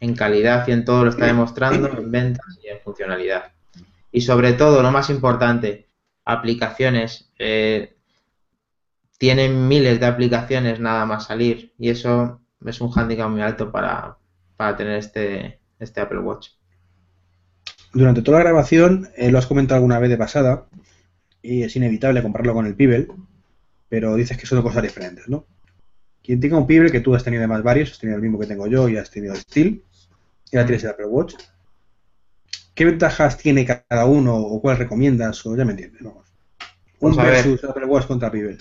En 0.00 0.14
calidad 0.14 0.66
y 0.66 0.72
en 0.72 0.84
todo 0.84 1.04
lo 1.04 1.10
está 1.10 1.26
demostrando, 1.26 1.88
en 1.88 2.10
ventas 2.10 2.58
y 2.62 2.68
en 2.68 2.80
funcionalidad. 2.80 3.52
Y 4.12 4.22
sobre 4.22 4.54
todo, 4.54 4.82
lo 4.82 4.90
más 4.90 5.10
importante, 5.10 5.88
aplicaciones. 6.24 7.30
Eh, 7.38 7.96
tienen 9.18 9.68
miles 9.68 10.00
de 10.00 10.06
aplicaciones 10.06 10.80
nada 10.80 11.04
más 11.04 11.26
salir 11.26 11.74
y 11.76 11.90
eso 11.90 12.40
es 12.64 12.80
un 12.80 12.90
hándicap 12.90 13.28
muy 13.28 13.42
alto 13.42 13.70
para, 13.70 14.16
para 14.56 14.76
tener 14.76 14.94
este, 14.94 15.60
este 15.78 16.00
Apple 16.00 16.20
Watch. 16.20 16.52
Durante 17.92 18.22
toda 18.22 18.38
la 18.38 18.44
grabación, 18.44 19.08
eh, 19.16 19.30
lo 19.30 19.38
has 19.38 19.46
comentado 19.46 19.76
alguna 19.76 19.98
vez 19.98 20.08
de 20.08 20.16
pasada, 20.16 20.66
y 21.42 21.62
es 21.62 21.74
inevitable 21.76 22.22
compararlo 22.22 22.54
con 22.54 22.66
el 22.66 22.74
Pibel, 22.74 23.08
pero 23.88 24.14
dices 24.14 24.36
que 24.36 24.46
son 24.46 24.62
cosas 24.62 24.82
diferentes, 24.82 25.28
¿no? 25.28 25.46
Quien 26.22 26.40
tenga 26.40 26.58
un 26.58 26.66
Pibel, 26.66 26.92
que 26.92 27.00
tú 27.00 27.14
has 27.14 27.24
tenido 27.24 27.40
además 27.40 27.62
varios, 27.62 27.92
has 27.92 27.98
tenido 27.98 28.16
el 28.16 28.22
mismo 28.22 28.38
que 28.38 28.46
tengo 28.46 28.66
yo 28.66 28.88
y 28.88 28.96
has 28.96 29.10
tenido 29.10 29.34
el 29.34 29.40
Steel, 29.40 29.82
y 30.50 30.56
ahora 30.56 30.66
tienes 30.66 30.84
el 30.84 30.90
Apple 30.90 31.06
Watch, 31.06 31.34
¿qué 32.74 32.84
ventajas 32.84 33.36
tiene 33.38 33.64
cada 33.64 34.04
uno 34.04 34.36
o 34.36 34.60
cuál 34.60 34.76
recomiendas? 34.76 35.44
O 35.46 35.56
ya 35.56 35.64
me 35.64 35.72
entiendes, 35.72 36.02
vamos. 36.02 36.28
Un 37.00 37.16
versus 37.16 37.64
Apple 37.64 37.86
Watch 37.86 38.06
contra 38.06 38.30
Pibel. 38.30 38.58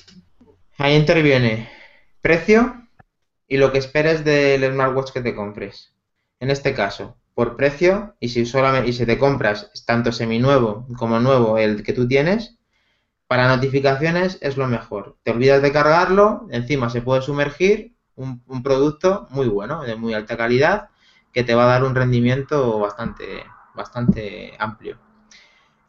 Ahí 0.78 0.96
interviene 0.96 1.68
precio 2.22 2.88
y 3.48 3.58
lo 3.58 3.72
que 3.72 3.80
esperes 3.80 4.24
del 4.24 4.64
smartwatch 4.72 5.12
que 5.12 5.22
te 5.22 5.36
compres. 5.36 5.94
En 6.40 6.50
este 6.50 6.74
caso, 6.74 7.18
por 7.34 7.58
precio, 7.58 8.16
y 8.20 8.30
si 8.30 8.46
solamente 8.46 8.90
y 8.90 8.94
si 8.94 9.06
te 9.06 9.18
compras 9.18 9.72
tanto 9.86 10.12
seminuevo 10.12 10.88
como 10.98 11.20
nuevo 11.20 11.58
el 11.58 11.84
que 11.84 11.94
tú 11.94 12.08
tienes, 12.08 12.59
para 13.30 13.48
notificaciones 13.48 14.40
es 14.42 14.58
lo 14.58 14.68
mejor. 14.68 15.16
Te 15.22 15.30
olvidas 15.30 15.62
de 15.62 15.72
cargarlo, 15.72 16.48
encima 16.50 16.90
se 16.90 17.04
puede 17.04 17.22
sumergir 17.22 17.94
un, 18.16 18.42
producto 18.64 19.28
muy 19.30 19.48
bueno, 19.48 19.84
de 19.84 19.96
muy 19.96 20.16
alta 20.16 20.36
calidad, 20.36 20.90
que 21.32 21.44
te 21.44 21.54
va 21.54 21.66
a 21.66 21.74
dar 21.74 21.84
un 21.84 21.94
rendimiento 21.94 22.80
bastante, 22.80 23.44
bastante 23.76 24.54
amplio. 24.58 24.98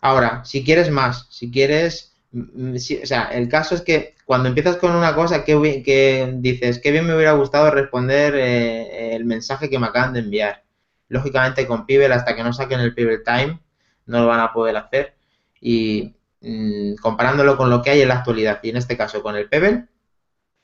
Ahora, 0.03 0.45
si 0.45 0.63
quieres 0.63 0.91
más, 0.91 1.29
si 1.31 1.51
quieres, 1.51 2.15
mm, 2.33 2.75
o 2.75 3.07
sea, 3.07 3.31
el 3.33 3.49
caso 3.49 3.75
es 3.75 3.81
que 3.81 4.17
cuando 4.27 4.51
empiezas 4.51 4.77
con 4.77 4.95
una 4.95 5.15
cosa 5.15 5.43
que, 5.43 5.83
que 5.83 6.35
dices, 6.41 6.79
qué 6.79 6.91
bien 6.91 7.07
me 7.07 7.15
hubiera 7.15 7.33
gustado 7.33 7.71
responder 7.71 8.35
eh, 8.37 9.17
el 9.17 9.25
mensaje 9.25 9.71
que 9.71 9.79
me 9.79 9.87
acaban 9.87 10.13
de 10.13 10.21
enviar. 10.21 10.63
Lógicamente 11.09 11.67
con 11.67 11.87
Pibel, 11.87 12.13
hasta 12.13 12.37
que 12.37 12.45
no 12.45 12.53
saquen 12.53 12.81
el 12.81 12.95
Pibel 12.95 13.23
Time, 13.25 13.61
no 14.05 14.21
lo 14.21 14.27
van 14.27 14.41
a 14.41 14.53
poder 14.53 14.77
hacer. 14.77 15.15
Y 15.59 16.15
mm, 16.41 16.95
comparándolo 16.97 17.57
con 17.57 17.71
lo 17.71 17.83
que 17.83 17.91
hay 17.91 18.03
en 18.03 18.09
la 18.09 18.19
actualidad 18.19 18.61
y 18.63 18.71
en 18.71 18.77
este 18.77 18.97
caso 18.97 19.23
con 19.23 19.37
el 19.37 19.49
Pebble, 19.49 19.87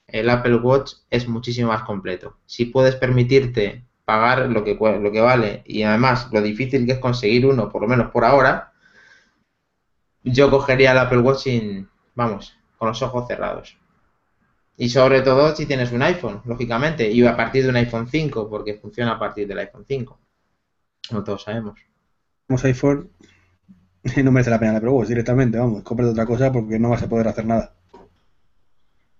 el 0.06 0.30
Apple 0.30 0.56
Watch 0.56 0.94
es 1.10 1.28
muchísimo 1.28 1.68
más 1.68 1.82
completo. 1.82 2.38
Si 2.46 2.66
puedes 2.66 2.96
permitirte 2.96 3.84
pagar 4.04 4.48
lo 4.48 4.62
que, 4.64 4.74
vale 5.20 5.62
y 5.66 5.82
además 5.82 6.28
lo 6.32 6.40
difícil 6.40 6.86
que 6.86 6.92
es 6.92 6.98
conseguir 6.98 7.46
uno, 7.46 7.68
por 7.68 7.82
lo 7.82 7.88
menos 7.88 8.10
por 8.12 8.24
ahora, 8.24 8.72
yo 10.22 10.50
cogería 10.50 10.92
el 10.92 10.98
Apple 10.98 11.18
Watch 11.18 11.38
sin, 11.40 11.88
vamos, 12.14 12.56
con 12.78 12.88
los 12.88 13.02
ojos 13.02 13.26
cerrados. 13.26 13.76
Y 14.76 14.90
sobre 14.90 15.22
todo 15.22 15.56
si 15.56 15.66
tienes 15.66 15.90
un 15.92 16.02
iPhone, 16.02 16.42
lógicamente, 16.44 17.10
y 17.10 17.24
a 17.26 17.36
partir 17.36 17.64
de 17.64 17.70
un 17.70 17.76
iPhone 17.76 18.08
5, 18.08 18.48
porque 18.48 18.74
funciona 18.74 19.12
a 19.12 19.18
partir 19.18 19.48
del 19.48 19.58
iPhone 19.58 19.84
5. 19.86 20.20
No 21.12 21.24
todos 21.24 21.42
sabemos. 21.42 21.80
Como 22.46 22.60
iPhone, 22.62 23.10
no 24.22 24.32
merece 24.32 24.50
la 24.50 24.58
pena 24.58 24.76
Apple 24.76 24.90
Watch 24.90 25.08
directamente, 25.08 25.58
vamos, 25.58 25.82
cómprate 25.82 26.12
otra 26.12 26.26
cosa 26.26 26.52
porque 26.52 26.78
no 26.78 26.90
vas 26.90 27.02
a 27.02 27.08
poder 27.08 27.28
hacer 27.28 27.46
nada. 27.46 27.74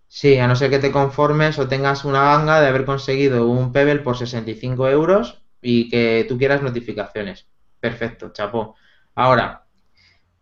Sí, 0.09 0.39
a 0.39 0.47
no 0.47 0.57
ser 0.57 0.71
que 0.71 0.79
te 0.79 0.93
conformes 0.93 1.59
o 1.59 1.69
tengas 1.69 2.05
una 2.05 2.23
ganga 2.23 2.61
de 2.61 2.69
haber 2.69 2.85
conseguido 2.85 3.49
un 3.49 3.73
Pebble 3.73 4.01
por 4.01 4.17
65 4.17 4.89
euros 4.89 5.43
y 5.61 5.89
que 5.89 6.25
tú 6.29 6.39
quieras 6.39 6.63
notificaciones. 6.63 7.47
Perfecto, 7.81 8.31
chapó. 8.33 8.77
Ahora, 9.15 9.67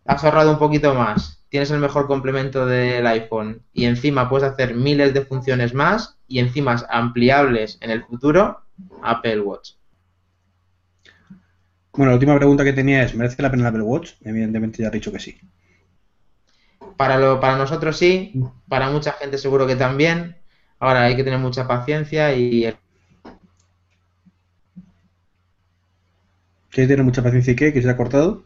has 0.05 0.23
ahorrado 0.23 0.51
un 0.51 0.59
poquito 0.59 0.93
más, 0.93 1.43
tienes 1.49 1.71
el 1.71 1.79
mejor 1.79 2.07
complemento 2.07 2.65
del 2.65 3.05
iPhone 3.07 3.63
y 3.73 3.85
encima 3.85 4.29
puedes 4.29 4.49
hacer 4.49 4.75
miles 4.75 5.13
de 5.13 5.25
funciones 5.25 5.73
más 5.73 6.19
y 6.27 6.39
encima 6.39 6.75
ampliables 6.89 7.77
en 7.81 7.89
el 7.91 8.03
futuro, 8.03 8.61
Apple 9.01 9.41
Watch. 9.41 9.71
Bueno, 11.97 12.11
la 12.11 12.15
última 12.15 12.35
pregunta 12.35 12.63
que 12.63 12.73
tenía 12.73 13.03
es, 13.03 13.15
¿merece 13.15 13.41
la 13.41 13.49
pena 13.49 13.63
el 13.63 13.67
Apple 13.67 13.83
Watch? 13.83 14.13
Evidentemente 14.23 14.81
ya 14.81 14.89
he 14.89 14.91
dicho 14.91 15.11
que 15.11 15.19
sí. 15.19 15.37
Para, 16.97 17.17
lo, 17.17 17.39
para 17.39 17.57
nosotros 17.57 17.97
sí, 17.97 18.33
para 18.67 18.89
mucha 18.89 19.13
gente 19.13 19.37
seguro 19.37 19.65
que 19.65 19.75
también. 19.75 20.35
Ahora 20.79 21.03
hay 21.03 21.15
que 21.15 21.23
tener 21.23 21.39
mucha 21.39 21.67
paciencia 21.67 22.35
y... 22.35 22.73
¿Qué 26.69 26.87
tener 26.87 27.03
mucha 27.05 27.23
paciencia 27.23 27.53
y 27.53 27.55
qué? 27.55 27.71
¿Que 27.71 27.81
se 27.81 27.89
ha 27.89 27.95
cortado? 27.95 28.43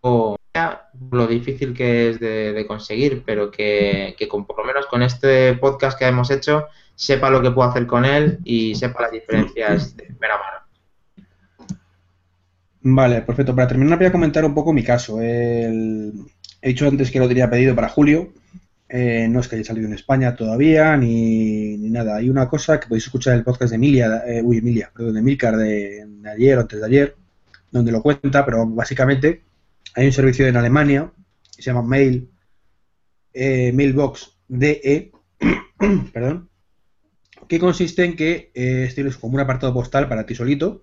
O 0.00 0.36
lo 1.10 1.26
difícil 1.26 1.74
que 1.74 2.08
es 2.08 2.20
de, 2.20 2.64
conseguir, 2.66 3.22
pero 3.26 3.50
que, 3.50 4.16
con, 4.28 4.46
por 4.46 4.58
lo 4.58 4.64
menos 4.64 4.86
con 4.86 5.02
este 5.02 5.54
podcast 5.54 5.98
que 5.98 6.06
hemos 6.06 6.30
hecho 6.30 6.66
sepa 6.94 7.28
lo 7.28 7.42
que 7.42 7.50
puedo 7.50 7.68
hacer 7.68 7.86
con 7.86 8.06
él 8.06 8.38
y 8.44 8.74
sepa 8.74 9.02
las 9.02 9.12
diferencias 9.12 9.94
de 9.96 10.04
primera 10.04 10.38
mano. 10.38 10.65
Vale, 12.88 13.22
perfecto. 13.22 13.54
Para 13.54 13.66
terminar 13.66 13.98
voy 13.98 14.06
a 14.06 14.12
comentar 14.12 14.44
un 14.44 14.54
poco 14.54 14.72
mi 14.72 14.84
caso. 14.84 15.20
He 15.20 16.12
dicho 16.62 16.86
antes 16.86 17.10
que 17.10 17.18
lo 17.18 17.26
tenía 17.26 17.50
pedido 17.50 17.74
para 17.74 17.88
julio. 17.88 18.32
Eh, 18.88 19.26
no 19.28 19.40
es 19.40 19.48
que 19.48 19.56
haya 19.56 19.64
salido 19.64 19.88
en 19.88 19.94
España 19.94 20.36
todavía, 20.36 20.96
ni, 20.96 21.76
nada. 21.78 22.16
Hay 22.16 22.30
una 22.30 22.48
cosa 22.48 22.78
que 22.78 22.86
podéis 22.86 23.06
escuchar 23.06 23.32
en 23.32 23.40
el 23.40 23.44
podcast 23.44 23.70
de 23.70 23.76
Emilia, 23.76 24.22
eh, 24.24 24.40
uy, 24.40 24.58
Emilia, 24.58 24.92
perdón, 24.94 25.14
de 25.14 25.22
Milcar 25.22 25.56
de, 25.56 26.06
ayer 26.32 26.58
o 26.58 26.60
antes 26.60 26.78
de 26.78 26.86
ayer, 26.86 27.16
donde 27.72 27.90
lo 27.90 28.02
cuenta, 28.02 28.44
pero 28.46 28.64
básicamente 28.64 29.42
hay 29.94 30.06
un 30.06 30.12
servicio 30.12 30.46
en 30.46 30.56
Alemania 30.56 31.10
que 31.56 31.62
se 31.62 31.70
llama 31.72 31.82
Mail, 31.82 32.30
eh, 33.34 33.72
Mailbox 33.72 34.30
DE, 34.46 35.10
perdón, 36.12 36.48
que 37.48 37.58
consiste 37.58 38.04
en 38.04 38.14
que 38.14 38.52
eh, 38.54 38.88
tienes 38.94 39.16
como 39.16 39.34
un 39.34 39.40
apartado 39.40 39.74
postal 39.74 40.08
para 40.08 40.24
ti 40.24 40.36
solito, 40.36 40.82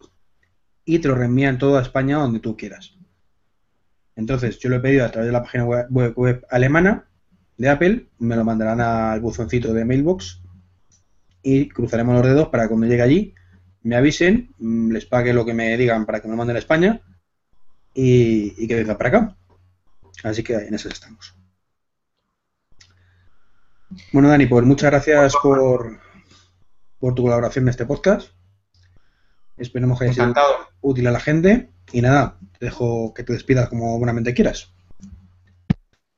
y 0.85 0.99
te 0.99 1.07
lo 1.07 1.15
reenvían 1.15 1.57
todo 1.57 1.77
a 1.77 1.81
España 1.81 2.17
donde 2.17 2.39
tú 2.39 2.57
quieras. 2.57 2.95
Entonces, 4.15 4.59
yo 4.59 4.69
lo 4.69 4.77
he 4.77 4.79
pedido 4.79 5.05
a 5.05 5.11
través 5.11 5.27
de 5.27 5.33
la 5.33 5.41
página 5.41 5.65
web, 5.65 6.45
alemana 6.49 7.07
de 7.57 7.69
Apple, 7.69 8.07
me 8.19 8.35
lo 8.35 8.43
mandarán 8.43 8.81
al 8.81 9.19
buzoncito 9.21 9.73
de 9.73 9.85
Mailbox 9.85 10.41
y 11.41 11.69
cruzaremos 11.69 12.15
los 12.15 12.25
dedos 12.25 12.49
para 12.49 12.63
que 12.63 12.69
cuando 12.69 12.87
llegue 12.87 13.01
allí 13.01 13.35
me 13.83 13.95
avisen, 13.95 14.53
mm, 14.57 14.91
les 14.91 15.05
pague 15.05 15.33
lo 15.33 15.45
que 15.45 15.53
me 15.53 15.77
digan 15.77 16.05
para 16.05 16.21
que 16.21 16.27
me 16.27 16.33
lo 16.33 16.37
manden 16.37 16.55
a 16.55 16.59
España 16.59 17.01
y, 17.93 18.67
que 18.67 18.75
venga 18.75 18.97
para 18.97 19.09
acá. 19.09 19.37
Así 20.23 20.41
que 20.43 20.55
en 20.55 20.73
eso 20.73 20.89
estamos. 20.89 21.35
Bueno, 24.11 24.29
Dani, 24.29 24.47
pues 24.47 24.65
muchas 24.65 24.89
gracias 24.89 25.33
por, 25.41 25.99
por 26.99 27.13
tu 27.13 27.23
colaboración 27.23 27.65
en 27.65 27.69
este 27.69 27.85
podcast. 27.85 28.29
Esperemos 29.57 29.99
que 29.99 30.05
haya 30.05 30.13
sido 30.13 30.33
útil 30.83 31.07
a 31.07 31.11
la 31.11 31.19
gente. 31.19 31.69
Y 31.91 32.01
nada, 32.01 32.37
te 32.59 32.65
dejo 32.65 33.13
que 33.13 33.23
te 33.23 33.33
despidas 33.33 33.69
como 33.69 33.97
buenamente 33.97 34.33
quieras. 34.33 34.71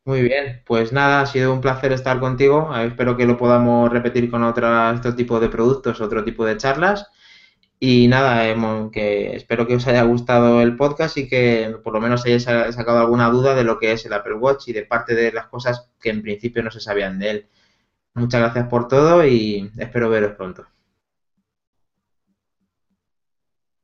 Muy 0.03 0.21
bien, 0.21 0.61
pues 0.67 0.93
nada, 0.93 1.21
ha 1.21 1.25
sido 1.25 1.51
un 1.51 1.61
placer 1.61 1.91
estar 1.91 2.19
contigo. 2.19 2.75
Espero 2.77 3.17
que 3.17 3.25
lo 3.25 3.37
podamos 3.37 3.91
repetir 3.91 4.29
con 4.29 4.43
otro 4.43 5.15
tipo 5.15 5.39
de 5.39 5.49
productos, 5.49 5.99
otro 5.99 6.23
tipo 6.23 6.45
de 6.45 6.57
charlas. 6.57 7.07
Y 7.79 8.07
nada, 8.07 8.43
que 8.91 9.35
espero 9.35 9.67
que 9.67 9.75
os 9.75 9.87
haya 9.87 10.03
gustado 10.03 10.61
el 10.61 10.75
podcast 10.75 11.17
y 11.17 11.27
que 11.27 11.75
por 11.83 11.93
lo 11.93 12.01
menos 12.01 12.23
hayáis 12.25 12.43
sacado 12.43 12.99
alguna 12.99 13.29
duda 13.29 13.55
de 13.55 13.63
lo 13.63 13.79
que 13.79 13.93
es 13.93 14.05
el 14.05 14.13
Apple 14.13 14.35
Watch 14.35 14.67
y 14.67 14.73
de 14.73 14.85
parte 14.85 15.15
de 15.15 15.31
las 15.31 15.47
cosas 15.47 15.89
que 15.99 16.09
en 16.11 16.21
principio 16.21 16.63
no 16.63 16.71
se 16.71 16.79
sabían 16.79 17.19
de 17.19 17.29
él. 17.31 17.47
Muchas 18.13 18.41
gracias 18.41 18.67
por 18.67 18.87
todo 18.87 19.25
y 19.25 19.71
espero 19.77 20.09
veros 20.09 20.33
pronto. 20.33 20.65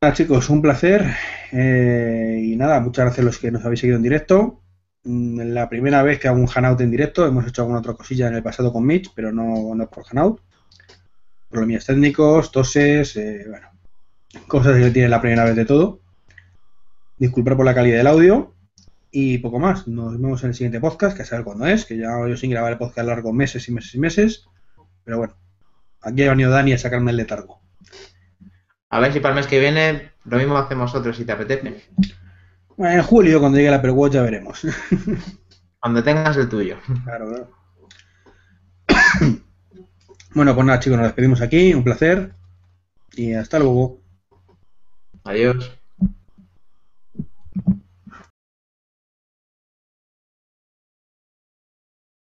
Nada, 0.04 0.16
chicos, 0.16 0.50
un 0.50 0.64
placer. 0.64 1.06
Eh, 1.52 2.42
y 2.44 2.56
nada, 2.56 2.80
muchas 2.80 3.06
gracias 3.06 3.20
a 3.20 3.26
los 3.26 3.38
que 3.38 3.52
nos 3.52 3.64
habéis 3.64 3.82
seguido 3.82 3.98
en 3.98 4.02
directo. 4.02 4.64
Mm, 5.04 5.54
la 5.54 5.70
primera 5.70 6.02
vez 6.02 6.20
que 6.20 6.28
hago 6.28 6.40
un 6.40 6.50
Hanout 6.52 6.82
en 6.82 6.90
directo, 6.90 7.28
hemos 7.28 7.46
hecho 7.46 7.62
alguna 7.62 7.82
otra 7.82 7.94
cosilla 7.94 8.28
en 8.28 8.34
el 8.34 8.42
pasado 8.42 8.74
con 8.74 8.84
Mitch, 8.84 9.12
pero 9.14 9.32
no, 9.32 9.76
no 9.76 9.90
por 9.92 10.04
Hanout. 10.10 10.42
Problemas 11.50 11.86
técnicos, 11.86 12.52
toses, 12.52 13.16
eh, 13.16 13.46
bueno, 13.48 13.68
cosas 14.48 14.82
que 14.82 14.90
tiene 14.90 15.08
la 15.08 15.22
primera 15.22 15.46
vez 15.46 15.56
de 15.56 15.66
todo. 15.66 16.00
Disculpar 17.20 17.56
por 17.56 17.68
la 17.68 17.76
calidad 17.76 17.98
del 17.98 18.08
audio 18.08 18.56
y 19.12 19.38
poco 19.38 19.60
más. 19.60 19.88
Nos 19.88 20.20
vemos 20.20 20.42
en 20.42 20.50
el 20.50 20.56
siguiente 20.56 20.80
podcast, 20.80 21.16
que 21.16 21.22
a 21.22 21.26
saber 21.26 21.46
cuándo 21.46 21.68
es, 21.68 21.86
que 21.86 21.96
ya 21.96 22.28
yo 22.28 22.36
sin 22.38 22.50
grabar 22.50 22.72
el 22.72 22.80
podcast 22.80 23.08
largo 23.08 23.34
meses 23.34 23.70
y 23.70 23.72
meses 23.72 23.94
y 23.94 24.00
meses. 24.00 24.46
Pero 25.04 25.20
bueno, 25.20 25.36
aquí 26.02 26.24
ha 26.24 26.32
venido 26.32 26.50
Dani 26.50 26.74
a 26.74 26.80
sacarme 26.80 27.12
el 27.12 27.18
letargo. 27.18 27.61
A 28.92 29.00
ver 29.00 29.14
si 29.14 29.20
para 29.22 29.34
el 29.34 29.38
mes 29.38 29.48
que 29.48 29.60
viene 29.60 30.12
lo 30.26 30.38
mismo 30.38 30.58
hacemos 30.58 30.94
otros 30.94 31.18
si 31.18 31.26
te 31.26 31.32
apetece. 31.32 31.82
en 32.78 33.04
julio, 33.04 33.40
cuando 33.40 33.58
llegue 33.58 33.72
la 33.72 33.78
Apple 33.78 33.92
Watch, 33.92 34.14
ya 34.14 34.22
veremos. 34.22 34.62
Cuando 35.80 36.04
tengas 36.04 36.38
el 36.38 36.48
tuyo. 36.48 36.78
Claro, 37.06 37.28
claro. 37.28 37.52
Bueno, 40.34 40.56
pues 40.56 40.66
nada, 40.66 40.80
chicos, 40.80 40.98
nos 40.98 41.08
despedimos 41.08 41.42
aquí. 41.42 41.74
Un 41.74 41.84
placer. 41.84 42.34
Y 43.14 43.34
hasta 43.34 43.60
luego. 43.60 44.00
Adiós. 45.26 45.78